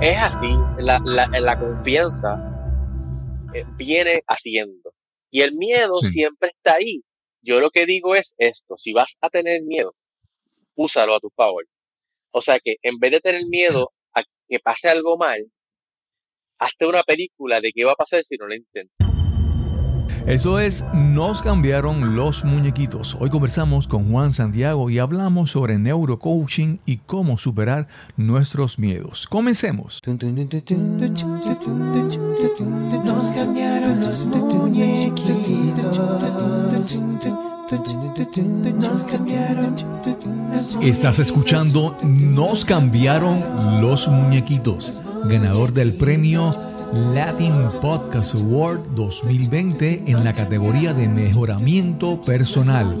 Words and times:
es 0.00 0.16
así, 0.18 0.50
la, 0.78 0.98
la, 1.04 1.26
la 1.26 1.58
confianza 1.58 2.38
eh, 3.54 3.64
viene 3.76 4.22
haciendo. 4.26 4.94
Y 5.30 5.42
el 5.42 5.54
miedo 5.54 5.94
siempre 5.96 6.50
está 6.50 6.76
ahí. 6.76 7.02
Yo 7.42 7.60
lo 7.60 7.70
que 7.70 7.86
digo 7.86 8.14
es 8.14 8.34
esto, 8.38 8.76
si 8.76 8.92
vas 8.92 9.16
a 9.20 9.28
tener 9.28 9.62
miedo, 9.62 9.94
úsalo 10.74 11.14
a 11.14 11.20
tu 11.20 11.30
favor. 11.30 11.66
O 12.32 12.40
sea 12.40 12.58
que 12.58 12.76
en 12.82 12.98
vez 12.98 13.12
de 13.12 13.20
tener 13.20 13.42
miedo 13.50 13.92
a 14.14 14.22
que 14.48 14.58
pase 14.58 14.88
algo 14.88 15.16
mal, 15.16 15.46
hazte 16.58 16.86
una 16.86 17.02
película 17.02 17.60
de 17.60 17.72
qué 17.74 17.84
va 17.84 17.92
a 17.92 17.96
pasar 17.96 18.22
si 18.24 18.36
no 18.36 18.46
lo 18.46 18.54
intentas. 18.54 19.09
Eso 20.26 20.60
es, 20.60 20.84
nos 20.94 21.42
cambiaron 21.42 22.14
los 22.14 22.44
muñequitos. 22.44 23.16
Hoy 23.18 23.30
conversamos 23.30 23.88
con 23.88 24.10
Juan 24.10 24.32
Santiago 24.32 24.90
y 24.90 24.98
hablamos 24.98 25.50
sobre 25.50 25.78
neurocoaching 25.78 26.80
y 26.86 26.98
cómo 26.98 27.38
superar 27.38 27.88
nuestros 28.16 28.78
miedos. 28.78 29.26
Comencemos. 29.28 30.00
Nos 33.04 33.32
cambiaron 33.32 34.00
los 34.00 34.26
muñequitos. 34.26 36.00
Estás 40.82 41.18
escuchando 41.20 41.96
Nos 42.02 42.64
cambiaron 42.64 43.80
los 43.80 44.08
muñequitos, 44.08 45.00
ganador 45.24 45.72
del 45.72 45.94
premio 45.94 46.69
Latin 46.92 47.54
Podcast 47.80 48.34
Award 48.34 48.80
2020 48.96 50.02
en 50.06 50.24
la 50.24 50.32
categoría 50.32 50.92
de 50.92 51.06
mejoramiento 51.06 52.20
personal. 52.20 52.98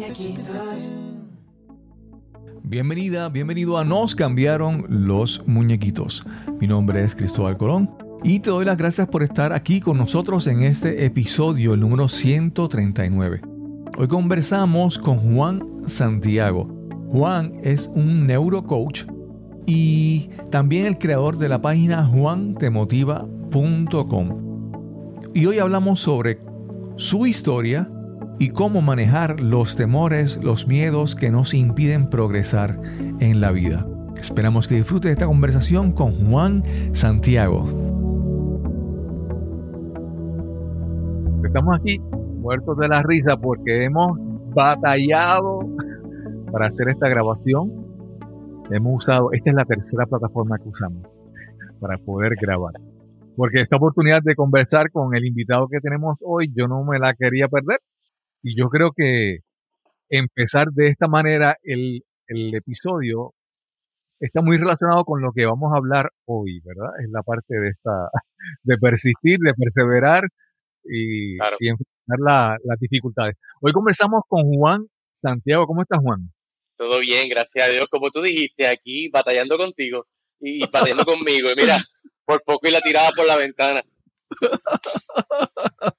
Bienvenida, 2.62 3.28
bienvenido 3.30 3.78
a 3.78 3.84
Nos 3.84 4.14
cambiaron 4.14 4.86
los 4.88 5.42
muñequitos. 5.48 6.24
Mi 6.60 6.68
nombre 6.68 7.02
es 7.02 7.16
Cristóbal 7.16 7.56
Colón 7.56 7.90
y 8.22 8.38
te 8.38 8.50
doy 8.50 8.64
las 8.64 8.76
gracias 8.76 9.08
por 9.08 9.24
estar 9.24 9.52
aquí 9.52 9.80
con 9.80 9.98
nosotros 9.98 10.46
en 10.46 10.62
este 10.62 11.04
episodio, 11.04 11.74
el 11.74 11.80
número 11.80 12.08
139. 12.08 13.40
Hoy 13.98 14.06
conversamos 14.06 15.00
con 15.00 15.34
Juan 15.34 15.66
Santiago. 15.86 16.68
Juan 17.10 17.54
es 17.64 17.90
un 17.92 18.28
neurocoach 18.28 19.02
y 19.66 20.30
también 20.50 20.86
el 20.86 20.98
creador 20.98 21.38
de 21.38 21.48
la 21.48 21.60
página 21.60 22.06
Juan 22.06 22.54
Te 22.54 22.70
Motiva 22.70 23.26
y 25.34 25.46
hoy 25.46 25.58
hablamos 25.58 26.00
sobre 26.00 26.38
su 26.96 27.26
historia 27.26 27.90
y 28.38 28.50
cómo 28.50 28.80
manejar 28.80 29.40
los 29.40 29.74
temores, 29.74 30.36
los 30.42 30.68
miedos 30.68 31.16
que 31.16 31.30
nos 31.30 31.52
impiden 31.52 32.08
progresar 32.10 32.80
en 33.18 33.40
la 33.40 33.50
vida. 33.50 33.84
Esperamos 34.20 34.68
que 34.68 34.76
disfrute 34.76 35.08
de 35.08 35.14
esta 35.14 35.26
conversación 35.26 35.92
con 35.92 36.30
Juan 36.30 36.62
Santiago. 36.92 37.66
Estamos 41.44 41.76
aquí 41.76 41.98
muertos 42.38 42.78
de 42.78 42.88
la 42.88 43.02
risa 43.02 43.36
porque 43.36 43.84
hemos 43.84 44.16
batallado 44.54 45.68
para 46.52 46.68
hacer 46.68 46.88
esta 46.88 47.08
grabación. 47.08 47.72
Hemos 48.70 49.04
usado, 49.04 49.32
esta 49.32 49.50
es 49.50 49.56
la 49.56 49.64
tercera 49.64 50.06
plataforma 50.06 50.56
que 50.58 50.68
usamos 50.68 51.02
para 51.80 51.98
poder 51.98 52.36
grabar 52.40 52.74
porque 53.40 53.62
esta 53.62 53.76
oportunidad 53.76 54.20
de 54.22 54.34
conversar 54.34 54.90
con 54.90 55.16
el 55.16 55.26
invitado 55.26 55.66
que 55.66 55.80
tenemos 55.80 56.18
hoy, 56.20 56.52
yo 56.54 56.68
no 56.68 56.84
me 56.84 56.98
la 56.98 57.14
quería 57.14 57.48
perder. 57.48 57.78
Y 58.42 58.54
yo 58.54 58.68
creo 58.68 58.92
que 58.94 59.38
empezar 60.10 60.66
de 60.72 60.88
esta 60.88 61.08
manera 61.08 61.56
el, 61.62 62.02
episodio 62.28 63.32
está 64.20 64.42
muy 64.42 64.58
relacionado 64.58 65.04
con 65.04 65.22
lo 65.22 65.32
que 65.32 65.46
vamos 65.46 65.72
a 65.72 65.78
hablar 65.78 66.10
hoy, 66.26 66.60
¿verdad? 66.62 66.90
Es 67.02 67.08
la 67.10 67.22
parte 67.22 67.54
de 67.58 67.68
esta, 67.70 68.10
de 68.62 68.76
persistir, 68.76 69.38
de 69.38 69.54
perseverar 69.54 70.24
y, 70.84 71.36
enfrentar 71.36 72.58
las 72.62 72.78
dificultades. 72.78 73.36
Hoy 73.62 73.72
conversamos 73.72 74.20
con 74.28 74.42
Juan 74.52 74.86
Santiago. 75.16 75.66
¿Cómo 75.66 75.80
estás, 75.80 76.00
Juan? 76.02 76.30
Todo 76.76 76.98
bien, 76.98 77.26
gracias 77.30 77.66
a 77.66 77.70
Dios. 77.70 77.86
Como 77.90 78.10
tú 78.10 78.20
dijiste, 78.20 78.66
aquí 78.66 79.08
batallando 79.08 79.56
contigo 79.56 80.04
y 80.38 80.60
batallando 80.60 81.04
conmigo. 81.06 81.48
Y 81.52 81.54
mira, 81.56 81.82
por 82.30 82.42
poco 82.44 82.68
y 82.68 82.70
la 82.70 82.80
tiraba 82.80 83.10
por 83.10 83.26
la 83.26 83.36
ventana. 83.36 83.82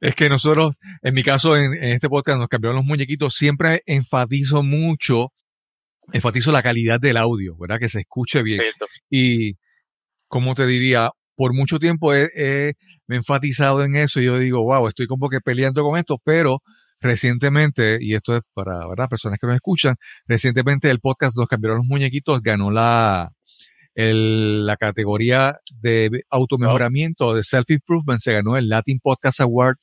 Es 0.00 0.14
que 0.14 0.30
nosotros, 0.30 0.78
en 1.02 1.12
mi 1.12 1.22
caso, 1.22 1.56
en, 1.56 1.74
este 1.74 2.08
podcast 2.08 2.38
nos 2.38 2.48
cambiaron 2.48 2.76
los 2.76 2.86
muñequitos, 2.86 3.34
siempre 3.34 3.82
enfatizo 3.84 4.62
mucho, 4.62 5.30
enfatizo 6.12 6.52
la 6.52 6.62
calidad 6.62 7.00
del 7.00 7.18
audio, 7.18 7.54
¿verdad? 7.58 7.78
Que 7.78 7.90
se 7.90 8.00
escuche 8.00 8.42
bien. 8.42 8.62
Y, 9.10 9.56
como 10.26 10.54
te 10.54 10.64
diría, 10.66 11.10
por 11.36 11.52
mucho 11.52 11.78
tiempo 11.78 12.14
he, 12.14 12.30
me 13.06 13.16
he 13.16 13.18
enfatizado 13.18 13.84
en 13.84 13.96
eso 13.96 14.22
y 14.22 14.24
yo 14.24 14.38
digo, 14.38 14.62
wow, 14.62 14.88
estoy 14.88 15.06
como 15.06 15.28
que 15.28 15.40
peleando 15.40 15.82
con 15.82 15.98
esto, 15.98 16.18
pero 16.24 16.62
recientemente, 17.00 17.98
y 18.00 18.14
esto 18.14 18.36
es 18.36 18.42
para 18.54 18.86
¿verdad? 18.88 19.10
personas 19.10 19.38
que 19.38 19.46
nos 19.46 19.56
escuchan, 19.56 19.96
recientemente 20.26 20.88
el 20.88 21.00
podcast 21.00 21.36
Nos 21.36 21.48
cambiaron 21.48 21.78
los 21.78 21.86
muñequitos 21.86 22.40
ganó 22.40 22.70
la, 22.70 23.33
la 23.94 24.76
categoría 24.76 25.58
de 25.80 26.24
automejoramiento, 26.30 27.34
de 27.34 27.42
self-improvement, 27.42 28.20
se 28.20 28.32
ganó 28.32 28.56
el 28.56 28.68
Latin 28.68 28.98
Podcast 29.00 29.40
Award 29.40 29.76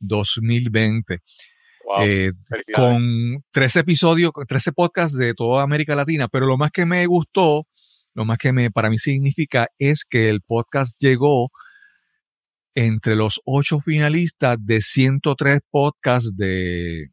2020. 0.00 1.20
Eh, 2.00 2.32
con 2.74 3.44
13 3.52 3.80
episodios, 3.80 4.32
13 4.48 4.72
podcasts 4.72 5.16
de 5.16 5.34
toda 5.34 5.62
América 5.62 5.94
Latina, 5.94 6.28
pero 6.28 6.46
lo 6.46 6.56
más 6.56 6.70
que 6.70 6.86
me 6.86 7.06
gustó, 7.06 7.66
lo 8.14 8.24
más 8.24 8.38
que 8.38 8.52
me, 8.52 8.70
para 8.70 8.90
mí 8.90 8.98
significa 8.98 9.68
es 9.78 10.04
que 10.04 10.28
el 10.28 10.40
podcast 10.40 10.96
llegó 10.98 11.50
entre 12.74 13.14
los 13.14 13.40
ocho 13.44 13.80
finalistas 13.80 14.56
de 14.60 14.80
103 14.80 15.60
podcasts 15.70 16.34
de 16.36 17.10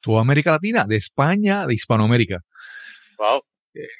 toda 0.00 0.22
América 0.22 0.52
Latina, 0.52 0.86
de 0.86 0.96
España, 0.96 1.66
de 1.66 1.74
Hispanoamérica. 1.74 2.40
Wow 3.18 3.42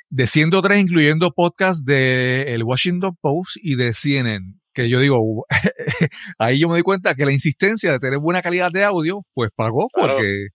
de 0.09 0.27
103, 0.27 0.81
incluyendo 0.81 1.31
podcasts 1.33 1.85
de 1.85 2.55
el 2.55 2.63
Washington 2.63 3.17
Post 3.21 3.57
y 3.57 3.77
de 3.77 3.93
CNN, 3.93 4.55
que 4.73 4.89
yo 4.89 5.01
digo, 5.01 5.45
ahí 6.39 6.59
yo 6.59 6.69
me 6.69 6.75
doy 6.75 6.83
cuenta 6.83 7.15
que 7.15 7.27
la 7.27 7.33
insistencia 7.33 7.93
de 7.93 7.99
tener 7.99 8.19
buena 8.19 8.43
calidad 8.43 8.71
de 8.71 8.85
audio, 8.85 9.23
pues 9.35 9.51
pagó 9.55 9.89
porque... 9.93 10.49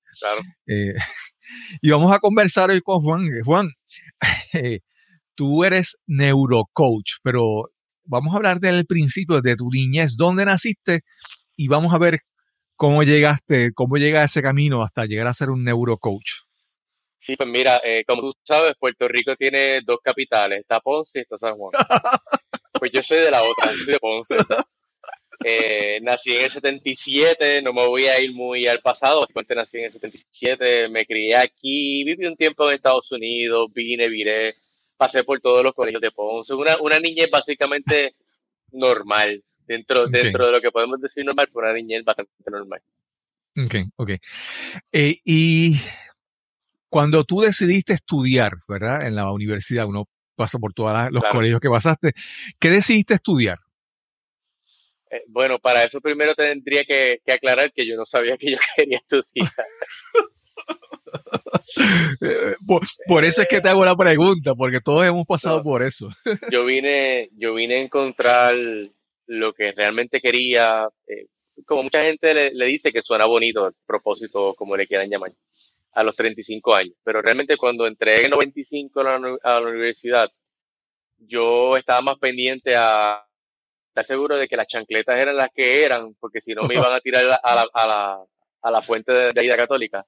Eh, 0.67 0.93
y 1.81 1.89
vamos 1.89 2.11
a 2.13 2.19
conversar 2.19 2.69
hoy 2.69 2.81
con 2.81 3.01
Juan. 3.01 3.27
Juan, 3.43 3.69
tú 5.35 5.63
eres 5.63 5.97
neurocoach, 6.07 7.17
pero 7.21 7.69
vamos 8.05 8.33
a 8.33 8.37
hablar 8.37 8.59
del 8.59 8.85
principio, 8.85 9.41
de 9.41 9.55
tu 9.55 9.69
niñez, 9.69 10.15
dónde 10.15 10.45
naciste 10.45 11.01
y 11.55 11.67
vamos 11.67 11.93
a 11.93 11.97
ver 11.97 12.19
cómo 12.75 13.03
llegaste, 13.03 13.71
cómo 13.73 13.97
llega 13.97 14.23
ese 14.23 14.41
camino 14.41 14.83
hasta 14.83 15.05
llegar 15.05 15.27
a 15.27 15.33
ser 15.33 15.49
un 15.49 15.63
neurocoach. 15.63 16.42
Sí, 17.25 17.37
pues 17.37 17.47
mira, 17.47 17.79
eh, 17.83 18.03
como 18.05 18.21
tú 18.21 18.33
sabes, 18.43 18.73
Puerto 18.77 19.07
Rico 19.07 19.33
tiene 19.35 19.79
dos 19.81 19.97
capitales, 20.03 20.59
está 20.59 20.81
Ponce 20.81 21.19
y 21.19 21.21
está 21.21 21.37
San 21.37 21.55
Juan. 21.55 21.71
pues 22.79 22.91
yo 22.91 23.01
soy 23.01 23.19
de 23.19 23.31
la 23.31 23.41
otra, 23.41 23.71
soy 23.71 23.93
de 23.93 23.99
Ponce. 23.99 24.35
Eh, 25.45 25.99
nací 26.01 26.35
en 26.35 26.43
el 26.43 26.51
77, 26.51 27.61
no 27.61 27.73
me 27.73 27.85
voy 27.85 28.05
a 28.05 28.19
ir 28.19 28.33
muy 28.33 28.67
al 28.67 28.79
pasado, 28.79 29.21
básicamente 29.21 29.55
nací 29.55 29.77
en 29.77 29.85
el 29.85 29.91
77, 29.91 30.89
me 30.89 31.05
crié 31.05 31.35
aquí, 31.35 32.03
viví 32.03 32.25
un 32.25 32.35
tiempo 32.35 32.69
en 32.69 32.75
Estados 32.75 33.11
Unidos, 33.11 33.69
vine, 33.73 34.07
viré, 34.07 34.55
pasé 34.95 35.23
por 35.23 35.41
todos 35.41 35.63
los 35.63 35.73
colegios 35.73 36.01
de 36.01 36.11
Ponce, 36.11 36.53
una, 36.53 36.77
una 36.81 36.99
niñez 36.99 37.29
básicamente 37.29 38.15
normal, 38.71 39.43
dentro, 39.65 40.07
dentro 40.07 40.45
de 40.45 40.51
lo 40.51 40.61
que 40.61 40.71
podemos 40.71 40.99
decir 41.01 41.25
normal, 41.25 41.47
pero 41.53 41.67
una 41.67 41.73
niñez 41.73 42.03
bastante 42.03 42.31
normal. 42.49 42.81
Ok, 43.55 43.75
ok. 43.97 44.09
Eh, 44.91 45.17
y 45.25 45.77
cuando 46.93 47.23
tú 47.23 47.41
decidiste 47.41 47.93
estudiar, 47.93 48.51
¿verdad? 48.67 49.07
En 49.07 49.15
la 49.15 49.31
universidad, 49.31 49.87
uno 49.87 50.07
pasa 50.35 50.59
por 50.59 50.73
todos 50.75 51.11
los 51.11 51.23
colegios 51.23 51.59
que 51.59 51.67
pasaste. 51.67 52.13
¿Qué 52.59 52.69
decidiste 52.69 53.15
estudiar? 53.15 53.57
Eh, 55.09 55.23
bueno, 55.25 55.57
para 55.57 55.83
eso 55.83 55.99
primero 55.99 56.35
tendría 56.35 56.83
que, 56.83 57.19
aclarar 57.27 57.73
que 57.73 57.87
yo 57.87 57.95
no 57.95 58.05
sabía 58.05 58.37
que 58.37 58.51
yo 58.51 58.57
quería 58.77 58.99
estudiar. 58.99 59.25
Eh, 62.21 62.53
por, 63.07 63.25
eso 63.25 63.41
es 63.41 63.47
que 63.47 63.59
te 63.59 63.67
hago 63.67 63.83
la 63.83 63.95
pregunta, 63.95 64.53
porque 64.53 64.79
todos 64.79 65.03
hemos 65.05 65.25
pasado 65.25 65.63
por 65.63 65.81
eso. 65.81 66.09
yo 66.51 66.63
vine, 66.63 67.29
yo 67.35 67.55
vine 67.55 67.75
a 67.75 67.81
encontrar 67.81 68.55
lo 69.25 69.53
que 69.53 69.71
realmente 69.71 70.21
quería. 70.21 70.87
Eh, 71.07 71.25
como 71.65 71.83
mucha 71.83 72.03
gente 72.03 72.33
le, 72.33 72.53
le, 72.53 72.65
dice 72.67 72.93
que 72.93 73.01
suena 73.01 73.25
bonito 73.25 73.67
el 73.67 73.73
propósito, 73.85 74.53
como 74.53 74.77
le 74.77 74.87
quieran 74.87 75.09
llamar 75.09 75.33
a 75.93 76.03
los 76.03 76.15
35 76.15 76.75
años. 76.75 76.95
Pero 77.03 77.21
realmente 77.21 77.57
cuando 77.57 77.87
entré 77.87 78.25
en 78.25 78.31
95 78.31 78.99
a 78.99 79.03
la, 79.03 79.37
a 79.43 79.59
la 79.59 79.69
universidad, 79.69 80.29
yo 81.17 81.77
estaba 81.77 82.01
más 82.01 82.17
pendiente 82.17 82.75
a 82.75 83.25
estar 83.87 84.05
seguro 84.05 84.35
de 84.35 84.47
que 84.47 84.57
las 84.57 84.67
chancletas 84.67 85.19
eran 85.19 85.35
las 85.35 85.49
que 85.53 85.83
eran, 85.83 86.15
porque 86.19 86.41
si 86.41 86.53
no 86.53 86.63
me 86.63 86.75
iban 86.75 86.91
a 86.91 86.99
tirar 86.99 87.23
a 87.43 87.55
la, 87.55 87.67
a 87.73 87.87
la, 87.87 88.23
a 88.61 88.71
la 88.71 88.81
fuente 88.81 89.11
de, 89.11 89.33
la 89.33 89.41
vida 89.41 89.55
católica. 89.55 90.05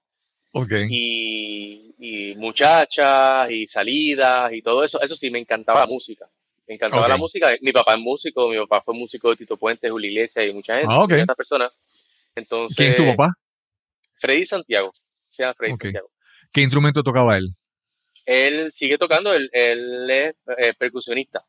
Okay. 0.51 0.87
Y, 0.89 1.95
y, 1.99 2.35
muchachas 2.35 3.51
y 3.51 3.67
salidas 3.67 4.53
y 4.53 4.61
todo 4.61 4.83
eso, 4.83 5.01
eso 5.01 5.15
sí 5.15 5.29
me 5.29 5.39
encantaba 5.39 5.81
la 5.81 5.87
música. 5.87 6.27
Me 6.67 6.75
encantaba 6.75 7.07
la 7.07 7.17
música. 7.17 7.53
Mi 7.61 7.71
papá 7.71 7.93
es 7.93 7.99
músico, 7.99 8.49
mi 8.49 8.57
papá 8.57 8.81
fue 8.81 8.95
músico 8.95 9.29
de 9.29 9.35
Tito 9.35 9.57
Puente, 9.57 9.89
Julio 9.89 10.09
Iglesias 10.09 10.47
y 10.49 10.53
mucha 10.53 10.75
gente, 10.75 10.87
ah, 10.89 11.05
muchas 11.07 11.35
personas. 11.35 11.71
Entonces, 12.33 12.75
¿Quién 12.75 12.89
es 12.89 12.95
tu 12.95 13.05
papá? 13.05 13.33
Freddy 14.19 14.45
Santiago. 14.45 14.93
Se 15.35 15.43
llama 15.43 15.53
Freddy 15.55 15.71
Santiago. 15.71 16.11
¿Qué 16.51 16.61
instrumento 16.61 17.03
tocaba 17.03 17.37
él? 17.37 17.49
Él 18.25 18.71
sigue 18.75 18.97
tocando, 18.97 19.33
él, 19.33 19.49
es 19.51 20.35
eh, 20.57 20.73
percusionista. 20.77 21.43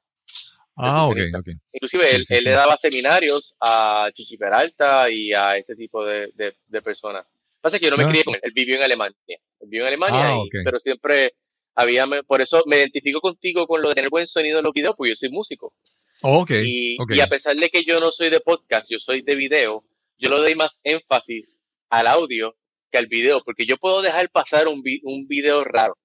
Ah, 0.75 1.07
ok, 1.07 1.19
ok. 1.39 1.49
Inclusive 1.73 2.17
él, 2.17 2.45
le 2.45 2.51
daba 2.51 2.77
seminarios 2.77 3.55
a 3.61 4.11
Chichi 4.13 4.37
Peralta 4.37 5.11
y 5.11 5.33
a 5.33 5.57
este 5.57 5.75
tipo 5.75 6.05
de, 6.05 6.31
de, 6.35 6.83
personas. 6.83 7.25
Pasa 7.61 7.79
que 7.79 7.87
yo 7.87 7.93
no 7.93 7.97
me 7.97 8.05
ah. 8.05 8.09
crié 8.11 8.25
con 8.25 8.35
él, 8.35 8.41
él 8.43 8.53
vivió 8.55 8.77
en 8.77 8.83
Alemania. 8.83 9.17
Él 9.29 9.69
vivió 9.69 9.83
en 9.83 9.89
Alemania, 9.89 10.35
ah, 10.35 10.43
pero 10.65 10.79
siempre 10.81 11.35
había, 11.75 12.07
por 12.27 12.41
eso 12.41 12.63
me 12.67 12.77
identifico 12.77 13.21
contigo 13.21 13.67
con 13.67 13.81
lo 13.81 13.89
de 13.89 13.95
tener 13.95 14.11
buen 14.11 14.27
sonido 14.27 14.59
en 14.59 14.65
los 14.65 14.75
videos, 14.75 14.97
porque 14.97 15.11
yo 15.11 15.17
soy 15.17 15.31
músico. 15.31 15.73
Okay, 16.21 16.97
y, 17.09 17.21
a 17.21 17.27
pesar 17.27 17.55
de 17.57 17.69
que 17.69 17.85
yo 17.85 18.01
no 18.01 18.11
soy 18.11 18.31
de 18.31 18.41
podcast, 18.41 18.87
yo 18.91 18.99
soy 18.99 19.23
de 19.23 19.35
video, 19.35 19.85
yo 20.19 20.31
le 20.31 20.37
doy 20.37 20.55
más 20.55 20.77
énfasis 20.83 21.57
al 21.91 22.07
audio 22.07 22.57
que 22.91 22.99
al 22.99 23.07
video, 23.07 23.43
porque 23.45 23.67
yo 23.67 23.77
puedo 23.77 24.03
dejar 24.03 24.31
pasar 24.31 24.69
un, 24.69 24.83
un 25.03 25.27
video 25.27 25.65
raro, 25.65 25.97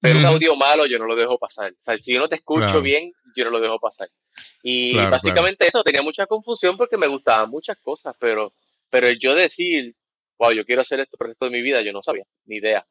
pero 0.00 0.18
un 0.18 0.24
audio 0.24 0.56
malo 0.56 0.86
yo 0.86 0.98
no 0.98 1.06
lo 1.06 1.14
dejo 1.14 1.38
pasar. 1.38 1.72
O 1.72 1.84
sea, 1.84 1.98
si 1.98 2.14
yo 2.14 2.20
no 2.20 2.28
te 2.28 2.36
escucho 2.36 2.80
bien, 2.80 3.12
yo 3.36 3.44
no 3.44 3.50
lo 3.50 3.60
dejo 3.60 3.78
pasar. 3.78 4.08
Y 4.62 4.96
básicamente 4.96 5.66
eso, 5.66 5.82
tenía 5.82 6.02
mucha 6.02 6.26
confusión 6.26 6.76
porque 6.76 6.96
me 6.96 7.06
gustaban 7.06 7.50
muchas 7.50 7.78
cosas, 7.80 8.14
pero, 8.18 8.54
pero 8.88 9.10
yo 9.10 9.34
decir, 9.34 9.94
wow, 10.38 10.52
yo 10.52 10.64
quiero 10.64 10.82
hacer 10.82 11.00
esto 11.00 11.16
por 11.16 11.26
el 11.26 11.32
resto 11.32 11.46
de 11.46 11.52
mi 11.52 11.62
vida, 11.62 11.82
yo 11.82 11.92
no 11.92 12.02
sabía, 12.02 12.24
ni 12.46 12.56
idea. 12.56 12.86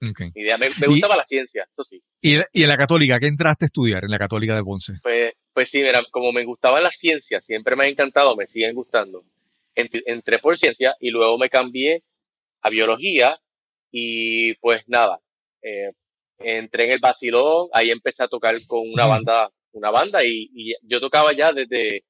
Ni 0.00 0.42
idea. 0.42 0.58
Me, 0.58 0.68
gustaba 0.86 1.16
la 1.16 1.24
ciencia, 1.24 1.64
eso 1.70 1.84
sí. 1.84 2.02
¿Y, 2.20 2.36
¿Y, 2.52 2.62
en 2.64 2.68
la 2.68 2.76
católica? 2.76 3.20
¿Qué 3.20 3.28
entraste 3.28 3.64
a 3.64 3.66
estudiar 3.66 4.04
en 4.04 4.10
la 4.10 4.18
católica 4.18 4.54
de 4.56 4.64
Ponce? 4.64 4.94
Pues, 5.00 5.32
pues 5.52 5.70
sí, 5.70 5.80
mira, 5.80 6.02
como 6.10 6.32
me 6.32 6.44
gustaba 6.44 6.80
la 6.80 6.90
ciencia, 6.90 7.40
siempre 7.40 7.76
me 7.76 7.84
ha 7.84 7.88
encantado, 7.88 8.36
me 8.36 8.46
siguen 8.46 8.74
gustando. 8.74 9.24
Entré 9.74 10.38
por 10.38 10.58
ciencia 10.58 10.96
y 11.00 11.10
luego 11.10 11.38
me 11.38 11.48
cambié 11.48 12.02
a 12.62 12.70
biología 12.70 13.38
y 13.90 14.54
pues 14.54 14.82
nada, 14.86 15.18
eh, 15.62 15.90
entré 16.38 16.84
en 16.84 16.92
el 16.92 17.00
vacilón, 17.00 17.68
ahí 17.72 17.90
empecé 17.90 18.22
a 18.22 18.28
tocar 18.28 18.54
con 18.66 18.90
una 18.90 19.06
banda, 19.06 19.50
una 19.72 19.90
banda 19.90 20.24
y, 20.24 20.74
yo 20.82 21.00
tocaba 21.00 21.32
ya 21.36 21.52
desde, 21.52 22.04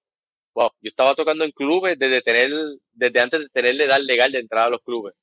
wow, 0.55 0.71
yo 0.81 0.91
estaba 0.91 1.15
tocando 1.15 1.45
en 1.45 1.51
clubes 1.51 1.99
desde 1.99 2.23
tener, 2.23 2.51
desde 2.93 3.21
antes 3.21 3.41
de 3.41 3.49
tener 3.49 3.75
la 3.75 3.85
edad 3.85 4.01
legal 4.01 4.31
de 4.31 4.39
entrar 4.39 4.67
a 4.67 4.71
los 4.71 4.83
clubes. 4.83 5.15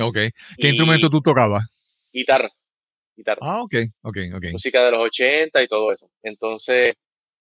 Ok. 0.00 0.18
¿Qué 0.58 0.68
instrumento 0.68 1.10
tú 1.10 1.20
tocabas? 1.20 1.64
Guitarra. 2.12 2.50
Guitarra. 3.16 3.38
Ah, 3.42 3.62
ok, 3.62 3.74
ok, 4.02 4.18
ok. 4.34 4.44
Música 4.52 4.84
de 4.84 4.90
los 4.90 5.00
80 5.04 5.62
y 5.62 5.68
todo 5.68 5.92
eso. 5.92 6.10
Entonces, 6.22 6.94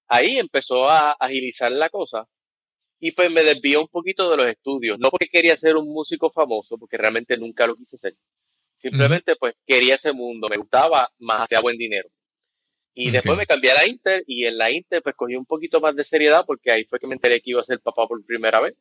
ahí 0.08 0.38
empezó 0.38 0.90
a 0.90 1.12
agilizar 1.20 1.72
la 1.72 1.90
cosa 1.90 2.28
y 3.06 3.12
pues 3.12 3.30
me 3.30 3.44
desvió 3.44 3.82
un 3.82 3.90
poquito 3.90 4.32
de 4.32 4.38
los 4.38 4.46
estudios. 4.46 4.98
No 4.98 5.10
porque 5.10 5.28
quería 5.28 5.58
ser 5.58 5.76
un 5.76 5.90
músico 5.90 6.32
famoso, 6.32 6.78
porque 6.78 6.96
realmente 6.96 7.36
nunca 7.36 7.68
lo 7.68 7.76
quise 7.76 7.98
ser. 7.98 8.16
Simplemente 8.78 9.36
pues 9.36 9.56
quería 9.68 9.96
ese 9.96 10.14
mundo, 10.14 10.48
me 10.48 10.56
gustaba, 10.56 11.12
más 11.20 11.42
hacía 11.42 11.60
buen 11.60 11.78
dinero. 11.78 12.08
Y 12.94 13.12
después 13.12 13.38
me 13.38 13.46
cambié 13.46 13.72
a 13.72 13.76
la 13.76 13.88
Inter 13.88 14.24
y 14.26 14.46
en 14.46 14.58
la 14.58 14.72
Inter 14.72 15.04
pues 15.04 15.16
cogí 15.16 15.36
un 15.36 15.46
poquito 15.46 15.82
más 15.82 15.98
de 15.98 16.06
seriedad 16.06 16.46
porque 16.48 16.72
ahí 16.72 16.86
fue 16.86 16.98
que 16.98 17.08
me 17.08 17.16
enteré 17.16 17.42
que 17.42 17.50
iba 17.50 17.60
a 17.60 17.66
ser 17.66 17.82
papá 17.82 18.08
por 18.08 18.24
primera 18.26 18.62
vez. 18.62 18.74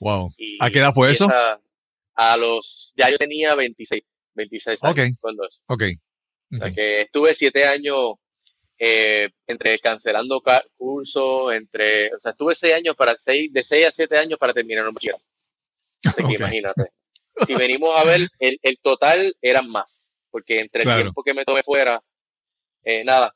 Wow. 0.00 0.32
¿A 0.60 0.70
qué 0.70 0.78
edad 0.78 0.94
fue 0.94 1.10
eso? 1.10 1.28
A, 2.14 2.36
los, 2.38 2.94
ya 2.96 3.10
yo 3.10 3.18
tenía 3.18 3.54
26, 3.54 4.02
26 4.32 4.78
años 4.82 5.16
cuando 5.20 5.46
eso. 5.46 5.60
Ok. 5.66 5.82
O 6.52 6.56
sea 6.56 6.72
que 6.72 7.02
estuve 7.02 7.34
siete 7.34 7.66
años 7.66 8.14
eh, 8.84 9.30
entre 9.46 9.78
cancelando 9.78 10.42
cursos, 10.76 11.54
entre, 11.54 12.12
o 12.12 12.18
sea, 12.18 12.32
estuve 12.32 12.56
seis 12.56 12.74
años 12.74 12.96
para 12.96 13.14
seis, 13.24 13.52
de 13.52 13.62
seis 13.62 13.86
a 13.86 13.92
siete 13.92 14.18
años 14.18 14.40
para 14.40 14.52
terminar 14.52 14.88
un 14.88 14.94
bachillerato. 14.94 15.22
Así 16.04 16.26
que 16.26 16.34
imagínate 16.34 16.90
si 17.46 17.54
venimos 17.54 17.96
a 17.96 18.04
ver, 18.04 18.28
el, 18.40 18.58
el 18.60 18.78
total 18.82 19.36
eran 19.40 19.68
más, 19.68 19.86
porque 20.32 20.58
entre 20.58 20.82
el 20.82 20.96
tiempo 20.96 21.22
que 21.22 21.32
me 21.32 21.44
tomé 21.44 21.62
fuera, 21.62 22.02
eh, 22.82 23.04
nada, 23.04 23.32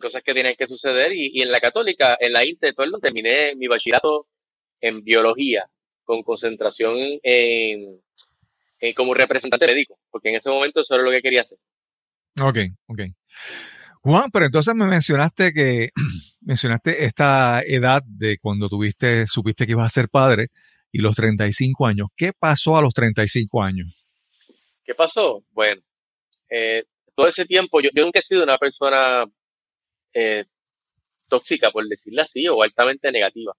cosas 0.00 0.22
que 0.22 0.32
tienen 0.32 0.56
que 0.56 0.66
suceder. 0.66 1.12
Y, 1.12 1.42
en 1.42 1.50
la 1.50 1.60
católica, 1.60 2.16
en 2.18 2.32
la 2.32 2.46
Inter, 2.46 2.74
perdón, 2.74 3.02
terminé 3.02 3.54
mi 3.56 3.66
bachillerato 3.66 4.28
en 4.80 5.04
biología, 5.04 5.66
con 6.04 6.22
concentración 6.22 6.96
en, 7.22 8.00
como 8.96 9.12
representante 9.12 9.66
médico, 9.66 9.98
porque 10.10 10.30
en 10.30 10.36
ese 10.36 10.48
momento 10.48 10.80
eso 10.80 10.94
era 10.94 11.04
lo 11.04 11.10
que 11.10 11.20
quería 11.20 11.42
hacer. 11.42 11.58
Ok, 12.40 12.58
ok. 12.86 13.00
Juan, 14.02 14.30
pero 14.30 14.46
entonces 14.46 14.74
me 14.74 14.86
mencionaste 14.86 15.52
que 15.52 15.90
mencionaste 16.40 17.04
esta 17.04 17.62
edad 17.62 18.02
de 18.06 18.38
cuando 18.38 18.68
tuviste, 18.68 19.26
supiste 19.26 19.66
que 19.66 19.72
ibas 19.72 19.86
a 19.86 20.00
ser 20.00 20.08
padre 20.08 20.48
y 20.90 21.00
los 21.00 21.14
35 21.14 21.86
años. 21.86 22.08
¿Qué 22.16 22.32
pasó 22.32 22.76
a 22.76 22.82
los 22.82 22.94
35 22.94 23.62
años? 23.62 23.94
¿Qué 24.84 24.94
pasó? 24.94 25.44
Bueno, 25.50 25.82
eh, 26.48 26.84
todo 27.14 27.28
ese 27.28 27.44
tiempo 27.44 27.80
yo, 27.80 27.90
nunca 27.94 28.20
he 28.20 28.22
sido 28.22 28.42
una 28.42 28.58
persona 28.58 29.24
eh, 30.14 30.44
tóxica, 31.28 31.70
por 31.70 31.86
decirlo 31.86 32.22
así, 32.22 32.48
o 32.48 32.62
altamente 32.62 33.12
negativa. 33.12 33.52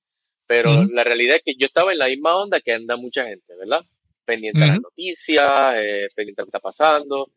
Pero 0.48 0.84
la 0.92 1.06
realidad 1.06 1.38
es 1.38 1.44
que 1.46 1.56
yo 1.58 1.68
estaba 1.68 1.94
en 1.94 2.00
la 2.00 2.08
misma 2.08 2.36
onda 2.36 2.60
que 2.60 2.74
anda 2.74 2.98
mucha 2.98 3.26
gente, 3.26 3.56
¿verdad? 3.56 3.86
Pendiente 4.26 4.60
de 4.60 4.68
las 4.68 4.82
noticias, 4.82 5.50
eh, 5.78 6.08
pendiente 6.14 6.42
de 6.42 6.46
lo 6.46 6.52
que 6.52 6.58
está 6.58 6.60
pasando. 6.60 7.32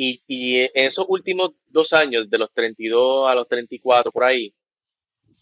Y, 0.00 0.22
y 0.28 0.60
en 0.60 0.70
esos 0.86 1.06
últimos 1.08 1.50
dos 1.66 1.92
años, 1.92 2.30
de 2.30 2.38
los 2.38 2.52
32 2.52 3.28
a 3.28 3.34
los 3.34 3.48
34, 3.48 4.12
por 4.12 4.24
ahí, 4.24 4.54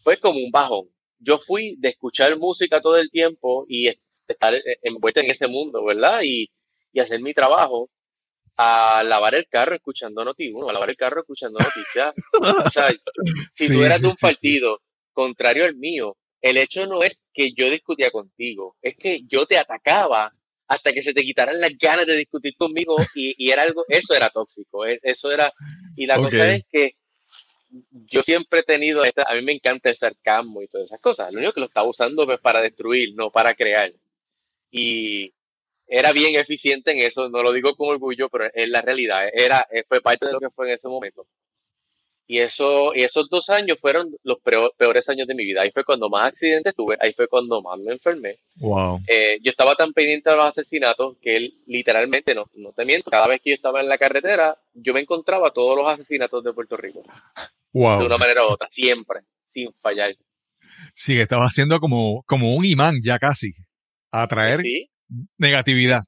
fue 0.02 0.18
como 0.18 0.38
un 0.38 0.50
bajón 0.50 0.88
yo 1.18 1.38
fui 1.38 1.76
de 1.78 1.90
escuchar 1.90 2.38
música 2.38 2.80
todo 2.80 2.96
el 2.96 3.10
tiempo 3.10 3.66
y 3.68 3.88
estar 3.88 4.54
envuelta 4.82 5.20
en 5.20 5.30
ese 5.30 5.46
mundo, 5.46 5.84
¿verdad? 5.84 6.20
Y, 6.24 6.50
hacer 6.98 7.20
mi 7.20 7.34
trabajo 7.34 7.90
a 8.56 9.04
lavar 9.04 9.34
el 9.34 9.46
carro 9.48 9.74
escuchando 9.74 10.24
noticias, 10.24 10.62
a 10.66 10.72
lavar 10.72 10.88
el 10.88 10.96
carro 10.96 11.20
escuchando 11.20 11.58
noticias. 11.58 12.14
o 12.66 12.70
sea, 12.70 12.88
si 13.52 13.68
tú 13.68 13.84
eras 13.84 14.00
de 14.00 14.08
un 14.08 14.14
partido 14.14 14.80
contrario 15.12 15.66
al 15.66 15.76
mío, 15.76 16.16
el 16.40 16.56
hecho 16.56 16.86
no 16.86 17.02
es 17.02 17.22
que 17.34 17.52
yo 17.52 17.68
discutía 17.68 18.10
contigo, 18.10 18.76
es 18.80 18.96
que 18.96 19.20
yo 19.26 19.44
te 19.44 19.58
atacaba 19.58 20.32
hasta 20.68 20.92
que 20.92 21.02
se 21.02 21.14
te 21.14 21.22
quitaran 21.22 21.60
las 21.60 21.70
ganas 21.78 22.06
de 22.06 22.16
discutir 22.16 22.54
conmigo 22.56 22.96
y, 23.14 23.50
era 23.50 23.62
algo, 23.62 23.84
eso 23.88 24.14
era 24.14 24.30
tóxico, 24.30 24.86
e, 24.86 24.98
eso 25.02 25.30
era, 25.30 25.52
y 25.96 26.06
la 26.06 26.16
cosa 26.16 26.54
es 26.54 26.64
que 26.70 26.96
yo 27.90 28.22
siempre 28.22 28.60
he 28.60 28.62
tenido, 28.62 29.04
esta, 29.04 29.24
a 29.28 29.34
mí 29.34 29.42
me 29.42 29.52
encanta 29.52 29.90
el 29.90 29.96
sarcasmo 29.96 30.62
y 30.62 30.68
todas 30.68 30.86
esas 30.86 31.00
cosas. 31.00 31.32
Lo 31.32 31.38
único 31.38 31.52
que 31.52 31.60
lo 31.60 31.66
estaba 31.66 31.88
usando 31.88 32.30
es 32.32 32.40
para 32.40 32.60
destruir, 32.60 33.14
no 33.14 33.30
para 33.30 33.54
crear. 33.54 33.92
Y 34.70 35.32
era 35.86 36.12
bien 36.12 36.36
eficiente 36.36 36.92
en 36.92 36.98
eso, 36.98 37.28
no 37.28 37.42
lo 37.42 37.52
digo 37.52 37.74
con 37.76 37.88
orgullo, 37.88 38.28
pero 38.28 38.46
es 38.52 38.68
la 38.68 38.82
realidad. 38.82 39.28
Era, 39.32 39.66
fue 39.88 40.00
parte 40.00 40.26
de 40.26 40.32
lo 40.32 40.40
que 40.40 40.50
fue 40.50 40.68
en 40.68 40.74
ese 40.74 40.88
momento. 40.88 41.26
Y, 42.28 42.40
eso, 42.40 42.92
y 42.92 43.02
esos 43.02 43.28
dos 43.30 43.48
años 43.50 43.78
fueron 43.80 44.12
los 44.24 44.38
peores 44.76 45.08
años 45.08 45.28
de 45.28 45.34
mi 45.34 45.44
vida. 45.44 45.62
Ahí 45.62 45.70
fue 45.70 45.84
cuando 45.84 46.08
más 46.08 46.32
accidentes 46.32 46.74
tuve, 46.74 46.96
ahí 47.00 47.12
fue 47.12 47.28
cuando 47.28 47.62
más 47.62 47.78
me 47.78 47.92
enfermé. 47.92 48.40
Wow. 48.56 49.00
Eh, 49.06 49.38
yo 49.42 49.50
estaba 49.50 49.76
tan 49.76 49.92
pendiente 49.92 50.30
de 50.30 50.36
los 50.36 50.46
asesinatos 50.46 51.16
que 51.22 51.36
él 51.36 51.54
literalmente, 51.66 52.34
no, 52.34 52.50
no 52.54 52.72
te 52.72 52.84
miento, 52.84 53.12
cada 53.12 53.28
vez 53.28 53.40
que 53.40 53.50
yo 53.50 53.54
estaba 53.54 53.80
en 53.80 53.88
la 53.88 53.96
carretera, 53.96 54.58
yo 54.74 54.92
me 54.92 55.00
encontraba 55.00 55.52
todos 55.52 55.76
los 55.76 55.86
asesinatos 55.86 56.42
de 56.42 56.52
Puerto 56.52 56.76
Rico. 56.76 57.00
Wow. 57.72 58.00
De 58.00 58.06
una 58.06 58.18
manera 58.18 58.44
u 58.44 58.50
otra, 58.50 58.68
siempre, 58.72 59.20
sin 59.52 59.72
fallar. 59.80 60.16
Sí, 60.94 61.18
estaba 61.20 61.44
haciendo 61.44 61.78
como, 61.78 62.24
como 62.26 62.56
un 62.56 62.64
imán 62.64 62.96
ya 63.04 63.20
casi, 63.20 63.52
a 64.10 64.22
atraer 64.22 64.62
negatividad. 65.38 66.02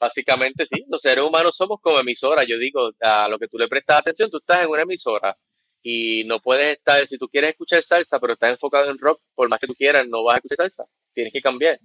Básicamente 0.00 0.66
sí, 0.66 0.84
los 0.88 1.00
seres 1.00 1.22
humanos 1.22 1.54
somos 1.56 1.78
como 1.80 2.00
emisoras. 2.00 2.44
Yo 2.48 2.58
digo, 2.58 2.90
a 3.00 3.28
lo 3.28 3.38
que 3.38 3.46
tú 3.46 3.56
le 3.56 3.68
prestas 3.68 4.00
atención, 4.00 4.28
tú 4.28 4.38
estás 4.38 4.64
en 4.64 4.70
una 4.70 4.82
emisora 4.82 5.36
y 5.82 6.24
no 6.24 6.40
puedes 6.40 6.78
estar, 6.78 7.06
si 7.08 7.18
tú 7.18 7.28
quieres 7.28 7.50
escuchar 7.50 7.82
salsa, 7.82 8.20
pero 8.20 8.34
estás 8.34 8.50
enfocado 8.50 8.90
en 8.90 8.98
rock, 8.98 9.20
por 9.34 9.48
más 9.48 9.58
que 9.58 9.66
tú 9.66 9.74
quieras, 9.74 10.06
no 10.08 10.22
vas 10.22 10.34
a 10.34 10.38
escuchar 10.38 10.56
salsa, 10.58 10.84
tienes 11.12 11.32
que 11.32 11.42
cambiar. 11.42 11.78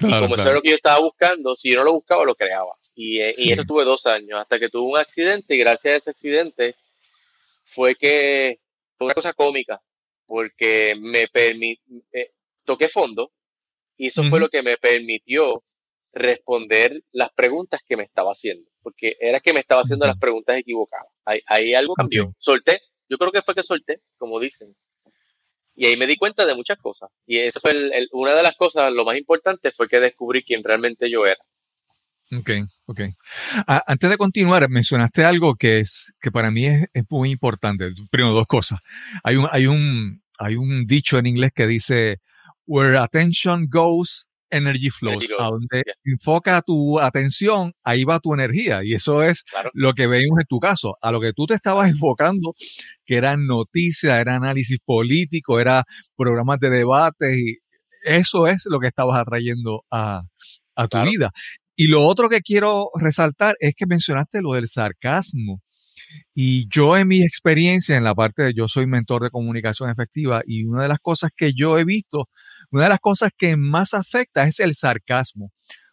y 0.00 0.20
como 0.20 0.34
eso 0.34 0.44
es 0.44 0.54
lo 0.54 0.62
que 0.62 0.70
yo 0.70 0.76
estaba 0.76 1.00
buscando, 1.00 1.56
si 1.56 1.70
yo 1.70 1.78
no 1.78 1.84
lo 1.84 1.92
buscaba, 1.94 2.24
lo 2.24 2.34
creaba. 2.34 2.74
Y, 2.94 3.20
eh, 3.20 3.32
y 3.36 3.52
eso 3.52 3.64
tuve 3.64 3.84
dos 3.84 4.04
años, 4.06 4.38
hasta 4.38 4.58
que 4.58 4.68
tuve 4.68 4.92
un 4.92 4.98
accidente 4.98 5.54
y 5.54 5.58
gracias 5.58 5.94
a 5.94 5.96
ese 5.96 6.10
accidente 6.10 6.76
fue 7.74 7.94
que 7.94 8.60
fue 8.98 9.06
una 9.06 9.14
cosa 9.14 9.32
cómica, 9.32 9.80
porque 10.26 10.94
me 11.00 11.26
permitió, 11.28 11.82
eh, 12.12 12.32
toqué 12.64 12.88
fondo 12.88 13.32
y 13.96 14.08
eso 14.08 14.22
fue 14.24 14.40
lo 14.40 14.48
que 14.48 14.62
me 14.62 14.76
permitió 14.76 15.62
responder 16.12 17.02
las 17.12 17.32
preguntas 17.32 17.80
que 17.86 17.96
me 17.96 18.02
estaba 18.02 18.32
haciendo, 18.32 18.70
porque 18.82 19.16
era 19.18 19.40
que 19.40 19.54
me 19.54 19.60
estaba 19.60 19.82
haciendo 19.82 20.06
las 20.06 20.18
preguntas 20.18 20.58
equivocadas. 20.58 21.08
Ahí, 21.24 21.40
ahí 21.46 21.74
algo 21.74 21.94
cambió. 21.94 22.34
Solté, 22.38 22.82
yo 23.12 23.18
creo 23.18 23.30
que 23.30 23.42
fue 23.42 23.54
que 23.54 23.62
solté, 23.62 24.00
como 24.16 24.40
dicen. 24.40 24.74
Y 25.74 25.84
ahí 25.86 25.98
me 25.98 26.06
di 26.06 26.16
cuenta 26.16 26.46
de 26.46 26.54
muchas 26.54 26.78
cosas. 26.78 27.10
Y 27.26 27.38
eso 27.38 27.60
fue 27.60 27.74
una 28.12 28.34
de 28.34 28.42
las 28.42 28.56
cosas, 28.56 28.90
lo 28.90 29.04
más 29.04 29.18
importante 29.18 29.70
fue 29.72 29.86
que 29.86 30.00
descubrí 30.00 30.42
quién 30.42 30.64
realmente 30.64 31.10
yo 31.10 31.26
era. 31.26 31.40
Ok, 32.34 32.50
ok. 32.86 33.00
antes 33.66 34.08
de 34.08 34.16
continuar, 34.16 34.66
mencionaste 34.70 35.26
algo 35.26 35.54
que 35.56 35.80
es 35.80 36.14
que 36.22 36.32
para 36.32 36.50
mí 36.50 36.64
es, 36.64 36.88
muy 37.10 37.30
importante. 37.30 37.90
Primero, 38.10 38.32
dos 38.32 38.46
cosas. 38.46 38.78
Hay 39.22 39.36
un, 39.36 39.46
hay 39.50 39.66
un, 39.66 40.22
hay 40.38 40.56
un 40.56 40.86
dicho 40.86 41.18
en 41.18 41.26
inglés 41.26 41.52
que 41.54 41.66
dice, 41.66 42.20
where 42.64 42.96
attention 42.96 43.66
goes, 43.68 44.30
energy 44.52 44.90
flows. 44.90 45.28
A 45.38 45.44
donde 45.44 45.82
enfoca 46.04 46.62
tu 46.62 47.00
atención, 47.00 47.72
ahí 47.82 48.04
va 48.04 48.20
tu 48.20 48.34
energía. 48.34 48.84
Y 48.84 48.94
eso 48.94 49.22
es 49.22 49.44
lo 49.72 49.94
que 49.94 50.06
vemos 50.06 50.38
en 50.38 50.46
tu 50.46 50.60
caso. 50.60 50.96
A 51.02 51.10
lo 51.10 51.20
que 51.20 51.32
tú 51.32 51.46
te 51.46 51.54
estabas 51.54 51.90
enfocando, 51.90 52.54
que 53.04 53.16
eran 53.16 53.46
noticias, 53.46 54.20
era 54.20 54.36
análisis 54.36 54.78
político, 54.84 55.58
era 55.58 55.84
programas 56.16 56.60
de 56.60 56.70
debate, 56.70 57.38
y 57.38 57.58
eso 58.04 58.46
es 58.46 58.64
lo 58.66 58.78
que 58.78 58.88
estabas 58.88 59.18
atrayendo 59.18 59.84
a, 59.90 60.22
tu 60.90 61.02
vida. 61.02 61.30
Y 61.76 61.88
lo 61.88 62.04
otro 62.04 62.28
que 62.28 62.40
quiero 62.40 62.90
resaltar 62.94 63.56
es 63.60 63.74
que 63.74 63.86
mencionaste 63.86 64.42
lo 64.42 64.52
del 64.54 64.68
sarcasmo. 64.68 65.62
Y 66.34 66.68
yo 66.68 66.96
en 66.96 67.08
mi 67.08 67.22
experiencia 67.22 67.96
en 67.96 68.04
la 68.04 68.14
parte 68.14 68.42
de 68.42 68.54
yo 68.54 68.68
soy 68.68 68.86
mentor 68.86 69.22
de 69.22 69.30
comunicación 69.30 69.90
efectiva 69.90 70.42
y 70.46 70.64
una 70.64 70.82
de 70.82 70.88
las 70.88 70.98
cosas 70.98 71.30
que 71.36 71.52
yo 71.54 71.78
he 71.78 71.84
visto, 71.84 72.28
una 72.72 72.84
de 72.84 72.88
las 72.90 73.00
cosas 73.00 73.30
que 73.36 73.56
más 73.56 73.94
afecta 73.94 74.44
es 74.44 74.60
el 74.60 74.74
sarcasmo, 74.74 75.52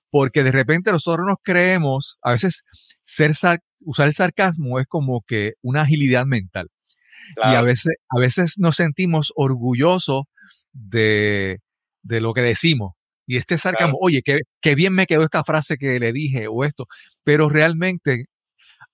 porque 0.10 0.44
de 0.44 0.52
repente 0.52 0.92
nosotros 0.92 1.26
nos 1.28 1.38
creemos, 1.44 2.18
a 2.22 2.32
veces 2.32 2.64
ser 3.04 3.32
usar 3.86 4.08
el 4.08 4.14
sarcasmo 4.14 4.80
es 4.80 4.88
como 4.88 5.22
que 5.26 5.54
una 5.62 5.82
agilidad 5.82 6.26
mental. 6.26 6.70
Y 7.38 7.54
a 7.54 7.62
veces, 7.62 7.96
a 8.10 8.20
veces 8.20 8.56
nos 8.58 8.78
sentimos 8.78 9.32
orgullosos 9.36 10.24
de, 10.72 11.60
de 12.02 12.22
lo 12.22 12.34
que 12.34 12.42
decimos. 12.42 12.94
Y 13.28 13.38
este 13.38 13.60
sarcasmo, 13.60 13.98
oye, 14.02 14.24
qué, 14.24 14.40
qué 14.62 14.74
bien 14.74 14.94
me 14.94 15.06
quedó 15.06 15.24
esta 15.24 15.44
frase 15.44 15.78
que 15.78 16.00
le 16.00 16.12
dije 16.12 16.48
o 16.50 16.64
esto, 16.64 16.88
pero 17.24 17.48
realmente 17.48 18.26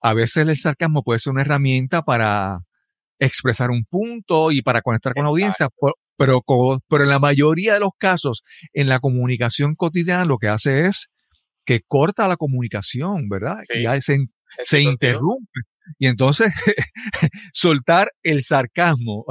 a 0.01 0.13
veces 0.13 0.45
el 0.45 0.57
sarcasmo 0.57 1.03
puede 1.03 1.19
ser 1.19 1.31
una 1.31 1.43
herramienta 1.43 2.01
para 2.01 2.59
expresar 3.19 3.71
un 3.71 3.85
punto 3.85 4.51
y 4.51 4.61
para 4.61 4.81
conectar 4.81 5.13
con 5.13 5.23
la 5.23 5.29
audiencia, 5.29 5.69
pero, 6.17 6.41
pero 6.87 7.03
en 7.03 7.09
la 7.09 7.19
mayoría 7.19 7.75
de 7.75 7.79
los 7.79 7.91
casos, 7.97 8.43
en 8.73 8.87
la 8.89 8.99
comunicación 8.99 9.75
cotidiana, 9.75 10.25
lo 10.25 10.37
que 10.37 10.47
hace 10.47 10.87
es 10.87 11.09
que 11.65 11.81
corta 11.87 12.27
la 12.27 12.37
comunicación, 12.37 13.27
¿verdad? 13.29 13.63
Y 13.73 13.85
se, 14.01 14.17
se 14.63 14.81
interrumpe. 14.81 15.61
Y 15.99 16.07
entonces, 16.07 16.51
soltar 17.53 18.09
el 18.23 18.43
sarcasmo 18.43 19.25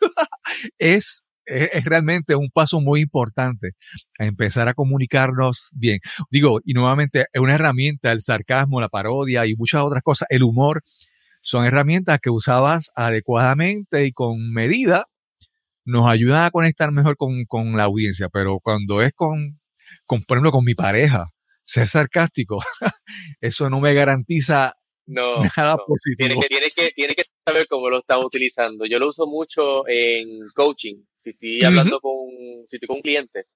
es 0.78 1.24
es, 1.46 1.84
realmente 1.84 2.34
un 2.34 2.50
paso 2.50 2.80
muy 2.80 3.00
importante 3.00 3.72
a 4.18 4.26
empezar 4.26 4.68
a 4.68 4.74
comunicarnos 4.74 5.70
bien. 5.74 5.98
Digo, 6.30 6.60
y 6.64 6.74
nuevamente 6.74 7.26
es 7.32 7.40
una 7.40 7.54
herramienta, 7.54 8.12
el 8.12 8.20
sarcasmo, 8.20 8.80
la 8.80 8.88
parodia 8.88 9.46
y 9.46 9.54
muchas 9.56 9.82
otras 9.82 10.02
cosas, 10.02 10.28
el 10.30 10.42
humor, 10.42 10.82
son 11.42 11.64
herramientas 11.64 12.20
que 12.22 12.30
usabas 12.30 12.90
adecuadamente 12.94 14.06
y 14.06 14.12
con 14.12 14.52
medida 14.52 15.06
nos 15.84 16.06
ayudan 16.06 16.44
a 16.44 16.50
conectar 16.50 16.90
mejor 16.92 17.16
con, 17.16 17.44
con 17.46 17.76
la 17.76 17.84
audiencia, 17.84 18.28
pero 18.28 18.58
cuando 18.60 19.02
es 19.02 19.12
con, 19.14 19.60
con, 20.06 20.22
por 20.24 20.36
ejemplo, 20.36 20.52
con 20.52 20.64
mi 20.64 20.74
pareja, 20.74 21.30
ser 21.64 21.86
sarcástico, 21.86 22.58
eso 23.40 23.70
no 23.70 23.80
me 23.80 23.94
garantiza 23.94 24.74
nada 25.06 25.76
positivo. 25.78 26.16
Tiene 26.16 26.34
que, 26.40 26.48
tiene, 26.48 26.68
que, 26.70 26.88
tiene 26.94 27.14
que 27.14 27.24
saber 27.46 27.66
cómo 27.68 27.90
lo 27.90 27.98
estamos 27.98 28.26
utilizando. 28.26 28.86
Yo 28.86 28.98
lo 28.98 29.08
uso 29.08 29.26
mucho 29.26 29.86
en 29.88 30.40
coaching 30.54 31.02
si 31.22 31.30
estoy 31.30 31.64
hablando 31.64 32.00
con, 32.00 32.28
si 32.68 32.76
estoy 32.76 32.88
con 32.88 32.96
un 32.96 33.02
cliente, 33.02 33.46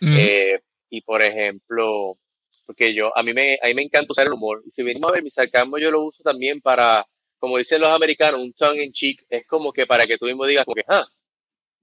eh, 0.00 0.60
y 0.88 1.00
por 1.02 1.22
ejemplo, 1.22 2.18
porque 2.66 2.94
yo, 2.94 3.16
a 3.16 3.22
mí 3.22 3.32
me, 3.32 3.58
a 3.62 3.66
mí 3.68 3.74
me 3.74 3.82
encanta 3.82 4.12
usar 4.12 4.26
el 4.26 4.32
humor, 4.32 4.62
y 4.64 4.70
si 4.70 4.82
venimos 4.82 5.10
a 5.10 5.14
ver 5.14 5.22
mi 5.22 5.30
sarcasmo, 5.30 5.78
yo 5.78 5.90
lo 5.90 6.04
uso 6.04 6.22
también 6.22 6.60
para, 6.60 7.04
como 7.38 7.58
dicen 7.58 7.80
los 7.80 7.90
americanos, 7.90 8.40
un 8.40 8.52
tongue 8.52 8.84
in 8.84 8.92
cheek, 8.92 9.24
es 9.28 9.46
como 9.46 9.72
que 9.72 9.86
para 9.86 10.06
que 10.06 10.16
tú 10.16 10.26
mismo 10.26 10.46
digas, 10.46 10.64
como 10.64 10.76
que, 10.76 10.84
ah, 10.88 11.06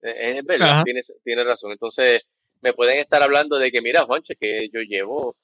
es 0.02 0.46
verdad, 0.46 0.84
tienes, 0.84 1.12
tienes 1.24 1.46
razón. 1.46 1.72
Entonces, 1.72 2.22
me 2.62 2.74
pueden 2.74 3.00
estar 3.00 3.22
hablando 3.22 3.58
de 3.58 3.72
que, 3.72 3.82
mira, 3.82 4.06
Juanche, 4.06 4.36
que 4.36 4.70
yo 4.74 4.82
llevo 4.82 5.36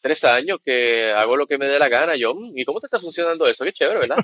tres 0.00 0.24
años 0.24 0.58
que 0.64 1.12
hago 1.12 1.36
lo 1.36 1.46
que 1.46 1.58
me 1.58 1.66
dé 1.66 1.78
la 1.78 1.88
gana. 1.88 2.16
Yo, 2.16 2.34
mm, 2.34 2.56
¿y 2.56 2.64
cómo 2.64 2.80
te 2.80 2.86
está 2.86 2.98
funcionando 2.98 3.46
eso? 3.46 3.64
Qué 3.64 3.72
chévere, 3.72 4.00
¿verdad? 4.00 4.18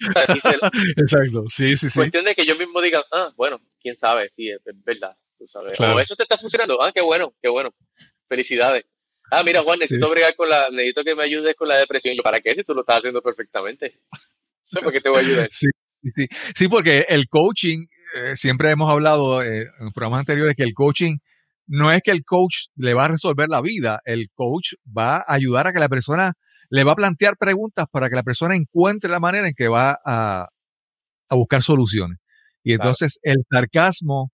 Exacto, 0.96 1.44
sí, 1.48 1.76
sí, 1.76 1.88
sí. 1.88 1.98
Cuestión 1.98 2.24
de 2.24 2.34
que 2.34 2.44
yo 2.44 2.56
mismo 2.56 2.80
diga, 2.80 3.04
ah, 3.12 3.32
bueno, 3.36 3.60
quién 3.80 3.96
sabe, 3.96 4.30
sí, 4.34 4.50
es, 4.50 4.60
verdad. 4.64 5.16
Tú 5.38 5.46
sabes. 5.46 5.78
O 5.80 6.00
eso 6.00 6.16
te 6.16 6.24
está 6.24 6.38
funcionando. 6.38 6.80
Ah, 6.82 6.92
qué 6.94 7.02
bueno, 7.02 7.34
qué 7.42 7.50
bueno. 7.50 7.74
Felicidades. 8.28 8.84
Ah, 9.30 9.42
mira, 9.42 9.62
Juan, 9.62 9.78
necesito 9.78 10.10
bregar 10.10 10.34
con 10.36 10.48
la, 10.48 10.68
necesito 10.70 11.02
que 11.04 11.14
me 11.14 11.24
ayudes 11.24 11.54
con 11.54 11.66
la 11.66 11.78
depresión. 11.78 12.14
Yo, 12.14 12.22
¿para 12.22 12.40
qué? 12.40 12.50
Si 12.50 12.64
tú 12.64 12.74
lo 12.74 12.82
estás 12.82 12.98
haciendo 12.98 13.22
perfectamente. 13.22 13.98
¿Por 14.82 14.92
qué 14.92 15.00
te 15.00 15.08
voy 15.08 15.18
a 15.18 15.20
ayudar? 15.20 15.48
Sí, 15.50 15.66
sí, 16.14 16.26
sí 16.54 16.68
porque 16.68 17.06
el 17.08 17.28
coaching, 17.28 17.86
eh, 18.14 18.36
siempre 18.36 18.70
hemos 18.70 18.90
hablado 18.90 19.42
eh, 19.42 19.68
en 19.80 19.90
programas 19.92 20.20
anteriores 20.20 20.54
que 20.56 20.64
el 20.64 20.74
coaching 20.74 21.16
no 21.66 21.92
es 21.92 22.02
que 22.02 22.10
el 22.10 22.24
coach 22.24 22.66
le 22.76 22.94
va 22.94 23.06
a 23.06 23.08
resolver 23.08 23.48
la 23.48 23.60
vida, 23.62 24.00
el 24.04 24.28
coach 24.34 24.74
va 24.86 25.16
a 25.16 25.24
ayudar 25.28 25.66
a 25.66 25.72
que 25.72 25.80
la 25.80 25.88
persona 25.88 26.34
le 26.68 26.84
va 26.84 26.92
a 26.92 26.96
plantear 26.96 27.36
preguntas 27.36 27.86
para 27.90 28.08
que 28.08 28.16
la 28.16 28.22
persona 28.22 28.56
encuentre 28.56 29.10
la 29.10 29.20
manera 29.20 29.48
en 29.48 29.54
que 29.54 29.68
va 29.68 29.98
a, 30.04 30.48
buscar 31.30 31.62
soluciones. 31.62 32.18
Y 32.62 32.74
entonces 32.74 33.18
el 33.22 33.38
sarcasmo 33.50 34.30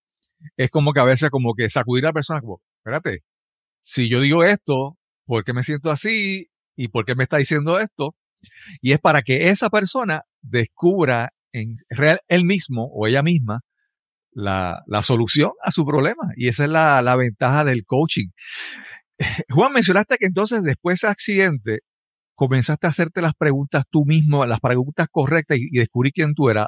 es 0.57 0.69
como 0.69 0.91
que 0.91 0.99
a 0.99 1.05
veces 1.05 1.29
como 1.29 1.53
que 1.53 1.69
sacudir 1.69 2.05
a 2.05 2.09
la 2.09 2.13
persona 2.13 2.41
como, 2.41 2.61
espérate, 2.79 3.23
si 3.83 4.09
yo 4.09 4.19
digo 4.19 4.43
esto, 4.43 4.97
¿por 5.25 5.45
qué 5.45 5.53
me 5.53 5.63
siento 5.63 5.91
así? 5.91 6.47
¿Y 6.75 6.89
por 6.89 7.05
qué 7.05 7.15
me 7.15 7.23
está 7.23 7.37
diciendo 7.37 7.79
esto? 7.79 8.15
Y 8.81 8.91
es 8.91 8.99
para 8.99 9.21
que 9.21 9.49
esa 9.49 9.69
persona 9.69 10.23
descubra 10.41 11.29
en 11.53 11.77
real 11.89 12.19
él 12.27 12.43
mismo 12.43 12.89
o 12.93 13.07
ella 13.07 13.23
misma 13.23 13.61
la, 14.39 15.01
solución 15.03 15.51
a 15.61 15.71
su 15.71 15.85
problema. 15.85 16.31
Y 16.35 16.47
esa 16.47 16.63
es 16.65 16.69
la, 16.69 17.15
ventaja 17.15 17.63
del 17.63 17.85
coaching. 17.85 18.27
Juan, 19.49 19.73
mencionaste 19.73 20.17
que 20.17 20.25
entonces 20.25 20.63
después 20.63 20.93
de 20.93 20.95
ese 20.95 21.07
accidente 21.07 21.79
comenzaste 22.35 22.87
a 22.87 22.91
hacerte 22.91 23.21
las 23.21 23.33
preguntas 23.35 23.83
tú 23.89 24.05
mismo, 24.05 24.45
las 24.45 24.61
preguntas 24.61 25.07
correctas 25.11 25.57
y, 25.59 25.77
descubrir 25.77 26.13
quién 26.13 26.33
tú 26.33 26.49
eras. 26.49 26.67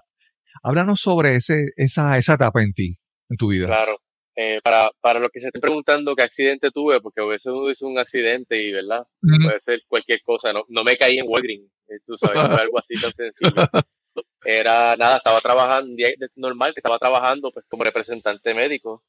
Háblanos 0.63 1.00
sobre 1.00 1.36
ese, 1.36 1.68
esa, 1.78 2.18
esa 2.18 2.34
etapa 2.34 2.62
en 2.62 2.74
ti, 2.74 2.98
en 3.30 3.38
tu 3.38 3.50
vida. 3.50 3.68
Claro. 3.68 3.98
Eh, 4.36 4.60
para, 4.63 4.90
para 5.01 5.20
los 5.20 5.30
que 5.30 5.42
se 5.42 5.48
estén 5.48 5.62
preguntando 5.62 6.16
qué 6.16 6.24
accidente 6.24 6.72
tuve, 6.72 7.01
porque 7.01 7.22
a 7.22 7.25
veces 7.25 7.51
uno 7.54 7.68
dice 7.68 7.86
un 7.86 8.00
accidente 8.00 8.62
y, 8.62 8.72
¿verdad? 8.72 9.04
Puede 9.22 9.60
ser 9.60 9.82
cualquier 9.88 10.22
cosa. 10.24 10.54
No, 10.54 10.63
no 10.70 10.84
me 10.84 10.96
caí 10.96 11.18
en 11.18 11.28
Walgreens, 11.28 11.70
eh, 11.90 12.00
tú 12.06 12.16
sabes, 12.18 12.38
algo 12.66 12.80
así 12.80 12.94
tan 13.01 13.12
sencillo. 13.12 13.68
Era 14.44 14.96
nada, 14.96 15.18
estaba 15.18 15.40
trabajando, 15.42 15.96
normal, 16.36 16.74
que 16.74 16.80
estaba 16.80 16.98
trabajando 16.98 17.52
pues 17.52 17.66
como 17.68 17.84
representante 17.84 18.54
médico, 18.54 19.04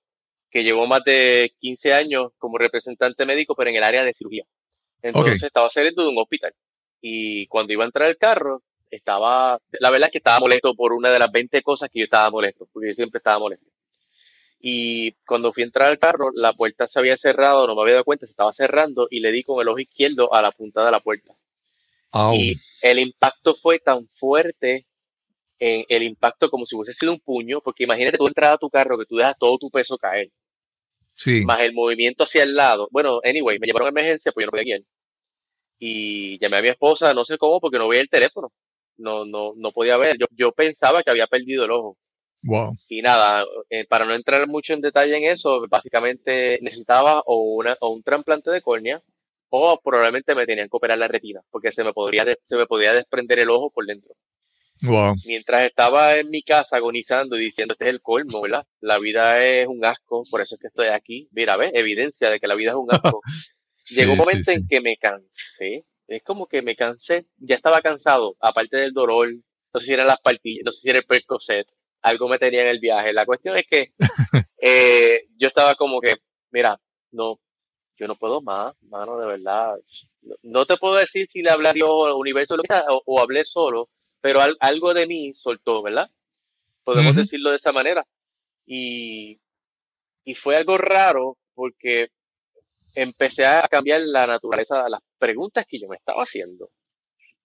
que 0.50 0.62
llevó 0.62 0.86
más 0.86 1.02
de 1.04 1.54
15 1.60 1.94
años 1.94 2.32
como 2.38 2.58
representante 2.58 3.24
médico, 3.24 3.54
pero 3.54 3.70
en 3.70 3.76
el 3.76 3.84
área 3.84 4.04
de 4.04 4.12
cirugía. 4.12 4.44
Entonces 5.00 5.42
estaba 5.42 5.70
saliendo 5.70 6.02
de 6.02 6.10
un 6.10 6.18
hospital. 6.18 6.52
Y 7.00 7.46
cuando 7.46 7.72
iba 7.72 7.82
a 7.82 7.86
entrar 7.86 8.08
el 8.08 8.18
carro, 8.18 8.62
estaba, 8.90 9.58
la 9.80 9.90
verdad 9.90 10.08
es 10.08 10.12
que 10.12 10.18
estaba 10.18 10.38
molesto 10.38 10.74
por 10.74 10.92
una 10.92 11.10
de 11.10 11.18
las 11.18 11.32
20 11.32 11.62
cosas 11.62 11.88
que 11.90 12.00
yo 12.00 12.04
estaba 12.04 12.30
molesto, 12.30 12.68
porque 12.72 12.88
yo 12.88 12.94
siempre 12.94 13.18
estaba 13.18 13.38
molesto. 13.38 13.66
Y 14.60 15.12
cuando 15.26 15.52
fui 15.52 15.64
a 15.64 15.66
entrar 15.66 15.88
al 15.88 15.98
carro, 15.98 16.30
la 16.34 16.52
puerta 16.52 16.86
se 16.86 16.98
había 16.98 17.16
cerrado, 17.16 17.66
no 17.66 17.74
me 17.74 17.82
había 17.82 17.94
dado 17.94 18.04
cuenta, 18.04 18.26
se 18.26 18.30
estaba 18.30 18.52
cerrando 18.52 19.08
y 19.10 19.18
le 19.18 19.32
di 19.32 19.42
con 19.42 19.60
el 19.60 19.68
ojo 19.68 19.80
izquierdo 19.80 20.32
a 20.32 20.40
la 20.40 20.52
punta 20.52 20.84
de 20.84 20.90
la 20.92 21.00
puerta. 21.00 21.34
Y 22.34 22.54
el 22.82 22.98
impacto 23.00 23.56
fue 23.56 23.80
tan 23.80 24.06
fuerte 24.14 24.86
en 25.62 25.84
el 25.88 26.02
impacto 26.02 26.50
como 26.50 26.66
si 26.66 26.74
hubiese 26.74 26.92
sido 26.92 27.12
un 27.12 27.20
puño, 27.20 27.60
porque 27.60 27.84
imagínate 27.84 28.18
tú 28.18 28.26
entrar 28.26 28.52
a 28.52 28.58
tu 28.58 28.68
carro 28.68 28.98
que 28.98 29.06
tú 29.06 29.16
dejas 29.16 29.38
todo 29.38 29.58
tu 29.58 29.70
peso 29.70 29.96
caer. 29.96 30.28
Sí. 31.14 31.44
Más 31.44 31.60
el 31.60 31.72
movimiento 31.72 32.24
hacia 32.24 32.42
el 32.42 32.56
lado. 32.56 32.88
Bueno, 32.90 33.20
anyway, 33.22 33.60
me 33.60 33.68
llevaron 33.68 33.86
a 33.86 33.90
emergencia, 33.90 34.32
pues 34.32 34.42
yo 34.42 34.46
no 34.46 34.50
podía 34.50 34.64
guiar. 34.64 34.80
Y 35.78 36.36
llamé 36.40 36.56
a 36.56 36.62
mi 36.62 36.68
esposa, 36.68 37.14
no 37.14 37.24
sé 37.24 37.38
cómo, 37.38 37.60
porque 37.60 37.78
no 37.78 37.86
veía 37.86 38.02
el 38.02 38.08
teléfono. 38.08 38.52
No, 38.96 39.24
no, 39.24 39.52
no 39.56 39.70
podía 39.70 39.96
ver. 39.96 40.16
Yo, 40.18 40.26
yo 40.32 40.50
pensaba 40.50 41.04
que 41.04 41.12
había 41.12 41.28
perdido 41.28 41.64
el 41.64 41.70
ojo. 41.70 41.96
Wow. 42.42 42.76
Y 42.88 43.00
nada, 43.00 43.44
eh, 43.70 43.86
para 43.86 44.04
no 44.04 44.14
entrar 44.14 44.48
mucho 44.48 44.72
en 44.72 44.80
detalle 44.80 45.16
en 45.16 45.30
eso, 45.30 45.64
básicamente 45.68 46.58
necesitaba 46.60 47.22
o, 47.24 47.36
una, 47.54 47.76
o 47.80 47.90
un 47.90 48.02
trasplante 48.02 48.50
de 48.50 48.62
córnea 48.62 49.00
o 49.54 49.78
probablemente 49.80 50.34
me 50.34 50.46
tenían 50.46 50.68
que 50.68 50.76
operar 50.76 50.98
la 50.98 51.08
retina, 51.08 51.40
porque 51.50 51.72
se 51.72 51.84
me 51.84 51.92
podría, 51.92 52.24
se 52.42 52.56
me 52.56 52.66
podía 52.66 52.94
desprender 52.94 53.38
el 53.38 53.50
ojo 53.50 53.70
por 53.70 53.84
dentro. 53.84 54.14
Mientras 55.26 55.62
estaba 55.62 56.16
en 56.16 56.30
mi 56.30 56.42
casa 56.42 56.76
agonizando 56.76 57.36
y 57.36 57.44
diciendo, 57.44 57.74
este 57.74 57.84
es 57.84 57.90
el 57.90 58.00
colmo, 58.00 58.40
¿verdad? 58.40 58.66
La 58.80 58.98
vida 58.98 59.44
es 59.44 59.66
un 59.66 59.84
asco, 59.84 60.24
por 60.30 60.40
eso 60.40 60.54
es 60.54 60.60
que 60.60 60.68
estoy 60.68 60.88
aquí. 60.88 61.28
Mira, 61.32 61.56
¿ves? 61.56 61.72
Evidencia 61.74 62.30
de 62.30 62.40
que 62.40 62.46
la 62.46 62.54
vida 62.54 62.70
es 62.70 62.76
un 62.76 62.88
asco. 62.94 63.20
Llegó 63.88 64.12
un 64.12 64.18
momento 64.18 64.50
en 64.50 64.66
que 64.66 64.80
me 64.80 64.96
cansé. 64.96 65.84
Es 66.08 66.22
como 66.22 66.46
que 66.46 66.62
me 66.62 66.76
cansé, 66.76 67.26
ya 67.38 67.54
estaba 67.54 67.80
cansado, 67.80 68.36
aparte 68.40 68.76
del 68.76 68.92
dolor, 68.92 69.32
no 69.72 69.80
sé 69.80 69.86
si 69.86 69.92
eran 69.94 70.08
las 70.08 70.20
partillas, 70.20 70.62
no 70.64 70.72
sé 70.72 70.80
si 70.80 70.90
era 70.90 70.98
el 70.98 71.06
percocet, 71.06 71.66
algo 72.02 72.28
me 72.28 72.38
tenía 72.38 72.62
en 72.62 72.68
el 72.68 72.80
viaje. 72.80 73.12
La 73.12 73.24
cuestión 73.24 73.56
es 73.56 73.64
que 73.66 73.92
eh, 74.60 75.26
yo 75.38 75.48
estaba 75.48 75.74
como 75.74 76.00
que, 76.00 76.16
mira, 76.50 76.78
no, 77.12 77.40
yo 77.96 78.06
no 78.06 78.16
puedo 78.16 78.42
más, 78.42 78.74
mano, 78.82 79.16
de 79.18 79.26
verdad. 79.26 79.76
No, 80.42 80.66
te 80.66 80.76
puedo 80.76 80.96
decir 80.96 81.28
si 81.32 81.42
le 81.42 81.50
hablé 81.50 81.68
a 81.68 81.72
Dios 81.72 81.88
o 81.90 82.06
al 82.06 82.14
universo 82.14 82.56
o, 82.88 83.02
o 83.06 83.20
hablé 83.20 83.44
solo, 83.44 83.88
pero 84.22 84.40
algo 84.60 84.94
de 84.94 85.06
mí 85.06 85.34
soltó, 85.34 85.82
¿verdad? 85.82 86.08
Podemos 86.84 87.14
decirlo 87.14 87.50
de 87.50 87.56
esa 87.56 87.72
manera. 87.72 88.06
Y, 88.64 89.38
y 90.24 90.34
fue 90.36 90.56
algo 90.56 90.78
raro 90.78 91.36
porque 91.54 92.10
empecé 92.94 93.44
a 93.44 93.66
cambiar 93.68 94.00
la 94.02 94.26
naturaleza 94.26 94.84
de 94.84 94.90
las 94.90 95.00
preguntas 95.18 95.66
que 95.68 95.80
yo 95.80 95.88
me 95.88 95.96
estaba 95.96 96.22
haciendo. 96.22 96.70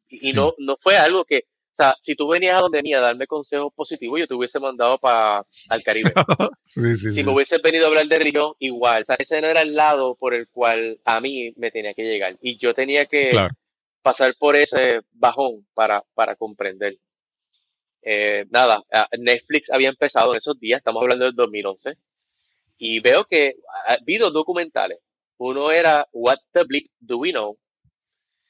Y, 0.07 0.33
no, 0.33 0.53
no 0.59 0.77
fue 0.79 0.97
algo 0.97 1.25
que, 1.25 1.45
o 1.77 1.83
sea, 1.83 1.95
si 2.03 2.15
tú 2.15 2.27
venías 2.27 2.53
a 2.53 2.59
donde 2.59 2.77
venía 2.77 2.99
a 2.99 3.01
darme 3.01 3.25
consejos 3.25 3.73
positivos, 3.73 4.19
yo 4.19 4.27
te 4.27 4.35
hubiese 4.35 4.59
mandado 4.59 4.99
para 4.99 5.45
al 5.69 5.83
Caribe. 5.83 6.13
si 6.65 7.23
me 7.23 7.33
hubiese 7.33 7.57
venido 7.57 7.85
a 7.85 7.87
hablar 7.87 8.07
de 8.07 8.19
religión, 8.19 8.53
igual. 8.59 9.01
O 9.01 9.05
sea, 9.05 9.15
ese 9.17 9.41
no 9.41 9.47
era 9.47 9.63
el 9.63 9.73
lado 9.73 10.15
por 10.15 10.35
el 10.35 10.47
cual 10.47 10.99
a 11.03 11.19
mí 11.19 11.53
me 11.57 11.71
tenía 11.71 11.95
que 11.95 12.03
llegar. 12.03 12.37
Y 12.39 12.57
yo 12.57 12.75
tenía 12.75 13.07
que 13.07 13.31
pasar 14.07 14.35
por 14.39 14.55
ese 14.55 15.01
bajón 15.11 15.67
para, 15.73 16.01
para 16.13 16.37
comprender. 16.37 16.97
Eh, 18.01 18.45
nada, 18.49 18.81
Netflix 19.19 19.69
había 19.69 19.89
empezado 19.89 20.31
en 20.31 20.37
esos 20.37 20.57
días, 20.57 20.77
estamos 20.77 21.01
hablando 21.01 21.25
del 21.25 21.35
2011, 21.35 21.95
y 22.77 23.01
veo 23.01 23.25
que 23.25 23.55
vi 24.05 24.17
dos 24.17 24.31
documentales. 24.31 24.99
Uno 25.39 25.71
era 25.71 26.07
What 26.13 26.37
the 26.53 26.63
Bleak 26.63 26.89
Do 26.99 27.17
We 27.17 27.31
Know, 27.31 27.57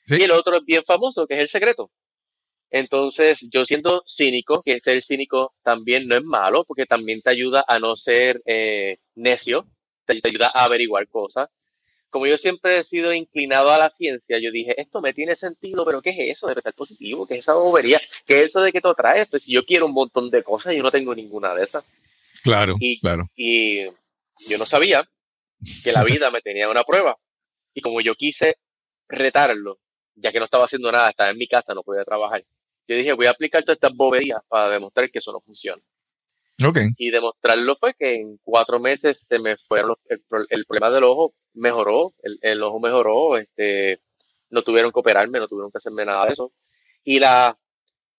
y 0.05 0.21
el 0.21 0.29
otro 0.29 0.57
es 0.57 0.63
bien 0.63 0.83
famoso, 0.85 1.25
que 1.25 1.37
es 1.37 1.41
El 1.41 1.49
Secreto. 1.49 1.89
Entonces, 2.69 3.39
yo 3.51 3.65
siendo 3.65 4.03
cínico, 4.05 4.61
que 4.61 4.79
ser 4.79 5.03
cínico 5.03 5.55
también 5.63 6.07
no 6.07 6.15
es 6.15 6.23
malo, 6.23 6.65
porque 6.65 6.85
también 6.85 7.23
te 7.23 7.31
ayuda 7.31 7.65
a 7.67 7.79
no 7.79 7.95
ser 7.95 8.43
eh, 8.45 8.97
necio, 9.15 9.65
te, 10.05 10.19
ayuda 10.23 10.51
a 10.53 10.65
averiguar 10.65 11.07
cosas. 11.07 11.49
Como 12.09 12.25
yo 12.25 12.37
siempre 12.37 12.77
he 12.77 12.83
sido 12.83 13.13
inclinado 13.13 13.69
a 13.69 13.77
la 13.77 13.89
ciencia, 13.89 14.39
yo 14.39 14.51
dije, 14.51 14.79
esto 14.79 15.01
me 15.01 15.13
tiene 15.13 15.35
sentido, 15.35 15.85
pero 15.85 16.01
¿qué 16.01 16.11
es 16.11 16.37
eso 16.37 16.47
de 16.47 16.53
estar 16.53 16.73
positivo? 16.73 17.27
¿Qué 17.27 17.35
es 17.35 17.39
esa 17.41 17.53
bobería? 17.53 18.01
¿Qué 18.25 18.39
es 18.39 18.45
eso 18.47 18.61
de 18.61 18.71
que 18.71 18.81
te 18.81 18.93
traes? 18.95 19.27
Pues 19.29 19.43
si 19.43 19.51
yo 19.51 19.65
quiero 19.65 19.85
un 19.85 19.93
montón 19.93 20.29
de 20.29 20.43
cosas 20.43 20.73
y 20.73 20.77
yo 20.77 20.83
no 20.83 20.91
tengo 20.91 21.13
ninguna 21.13 21.53
de 21.53 21.63
esas. 21.65 21.83
Claro, 22.43 22.75
claro. 23.01 23.29
Y 23.35 23.85
yo 23.85 24.57
no 24.57 24.65
sabía 24.65 25.07
que 25.83 25.91
la 25.91 26.03
vida 26.03 26.31
me 26.31 26.41
tenía 26.41 26.69
una 26.69 26.83
prueba. 26.83 27.17
Y 27.73 27.81
como 27.81 28.01
yo 28.01 28.15
quise 28.15 28.55
retarlo, 29.07 29.79
ya 30.15 30.31
que 30.31 30.39
no 30.39 30.45
estaba 30.45 30.65
haciendo 30.65 30.91
nada, 30.91 31.09
estaba 31.09 31.29
en 31.29 31.37
mi 31.37 31.47
casa, 31.47 31.73
no 31.73 31.83
podía 31.83 32.03
trabajar. 32.03 32.43
Yo 32.87 32.95
dije, 32.95 33.13
voy 33.13 33.25
a 33.25 33.31
aplicar 33.31 33.63
todas 33.63 33.77
estas 33.77 33.95
boberías 33.95 34.39
para 34.47 34.69
demostrar 34.69 35.11
que 35.11 35.19
eso 35.19 35.31
no 35.31 35.41
funciona. 35.41 35.81
Okay. 36.63 36.89
Y 36.97 37.11
demostrarlo 37.11 37.75
fue 37.79 37.93
que 37.93 38.15
en 38.15 38.39
cuatro 38.43 38.79
meses 38.79 39.19
se 39.27 39.37
me 39.37 39.57
fueron 39.57 39.95
el, 40.09 40.65
problema 40.65 40.89
del 40.89 41.03
ojo 41.03 41.35
mejoró, 41.57 42.13
el, 42.21 42.63
ojo 42.63 42.79
mejoró, 42.79 43.37
este, 43.37 44.01
no 44.49 44.63
tuvieron 44.63 44.91
que 44.91 44.99
operarme, 44.99 45.39
no 45.39 45.47
tuvieron 45.47 45.71
que 45.71 45.77
hacerme 45.77 46.05
nada 46.05 46.25
de 46.25 46.33
eso. 46.33 46.53
Y 47.03 47.19
la, 47.19 47.57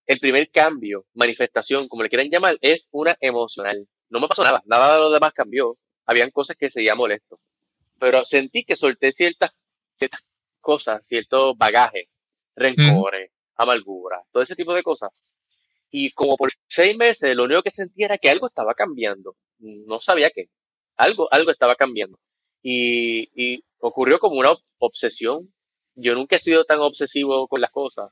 el 0.06 0.20
primer 0.20 0.50
cambio, 0.50 1.06
manifestación, 1.14 1.88
como 1.88 2.02
le 2.02 2.08
quieran 2.08 2.30
llamar, 2.30 2.58
es 2.60 2.86
una 2.90 3.16
emocional. 3.20 3.86
No 4.08 4.20
me 4.20 4.28
pasó 4.28 4.42
nada, 4.42 4.62
nada 4.66 4.94
de 4.94 5.00
lo 5.00 5.10
demás 5.10 5.32
cambió. 5.34 5.76
Habían 6.06 6.30
cosas 6.30 6.56
que 6.56 6.70
seguía 6.70 6.94
molesto. 6.94 7.36
Pero 7.98 8.24
sentí 8.24 8.64
que 8.64 8.76
solté 8.76 9.12
ciertas, 9.12 9.50
ciertas 9.96 10.22
cosas, 10.60 11.02
cierto 11.06 11.54
bagaje, 11.54 12.08
rencores, 12.56 13.30
amargura, 13.56 14.22
todo 14.32 14.42
ese 14.42 14.56
tipo 14.56 14.72
de 14.74 14.82
cosas. 14.82 15.10
Y 15.90 16.12
como 16.12 16.36
por 16.36 16.50
seis 16.68 16.96
meses, 16.96 17.34
lo 17.34 17.44
único 17.44 17.62
que 17.62 17.70
sentía 17.70 18.06
era 18.06 18.18
que 18.18 18.30
algo 18.30 18.46
estaba 18.46 18.74
cambiando. 18.74 19.36
No 19.58 20.00
sabía 20.00 20.30
qué. 20.30 20.48
Algo, 20.96 21.28
algo 21.30 21.50
estaba 21.50 21.74
cambiando. 21.74 22.18
Y, 22.62 23.30
y 23.34 23.64
ocurrió 23.78 24.18
como 24.18 24.36
una 24.36 24.52
obsesión. 24.78 25.52
Yo 25.94 26.14
nunca 26.14 26.36
he 26.36 26.40
sido 26.40 26.64
tan 26.64 26.80
obsesivo 26.80 27.48
con 27.48 27.60
las 27.60 27.70
cosas. 27.70 28.10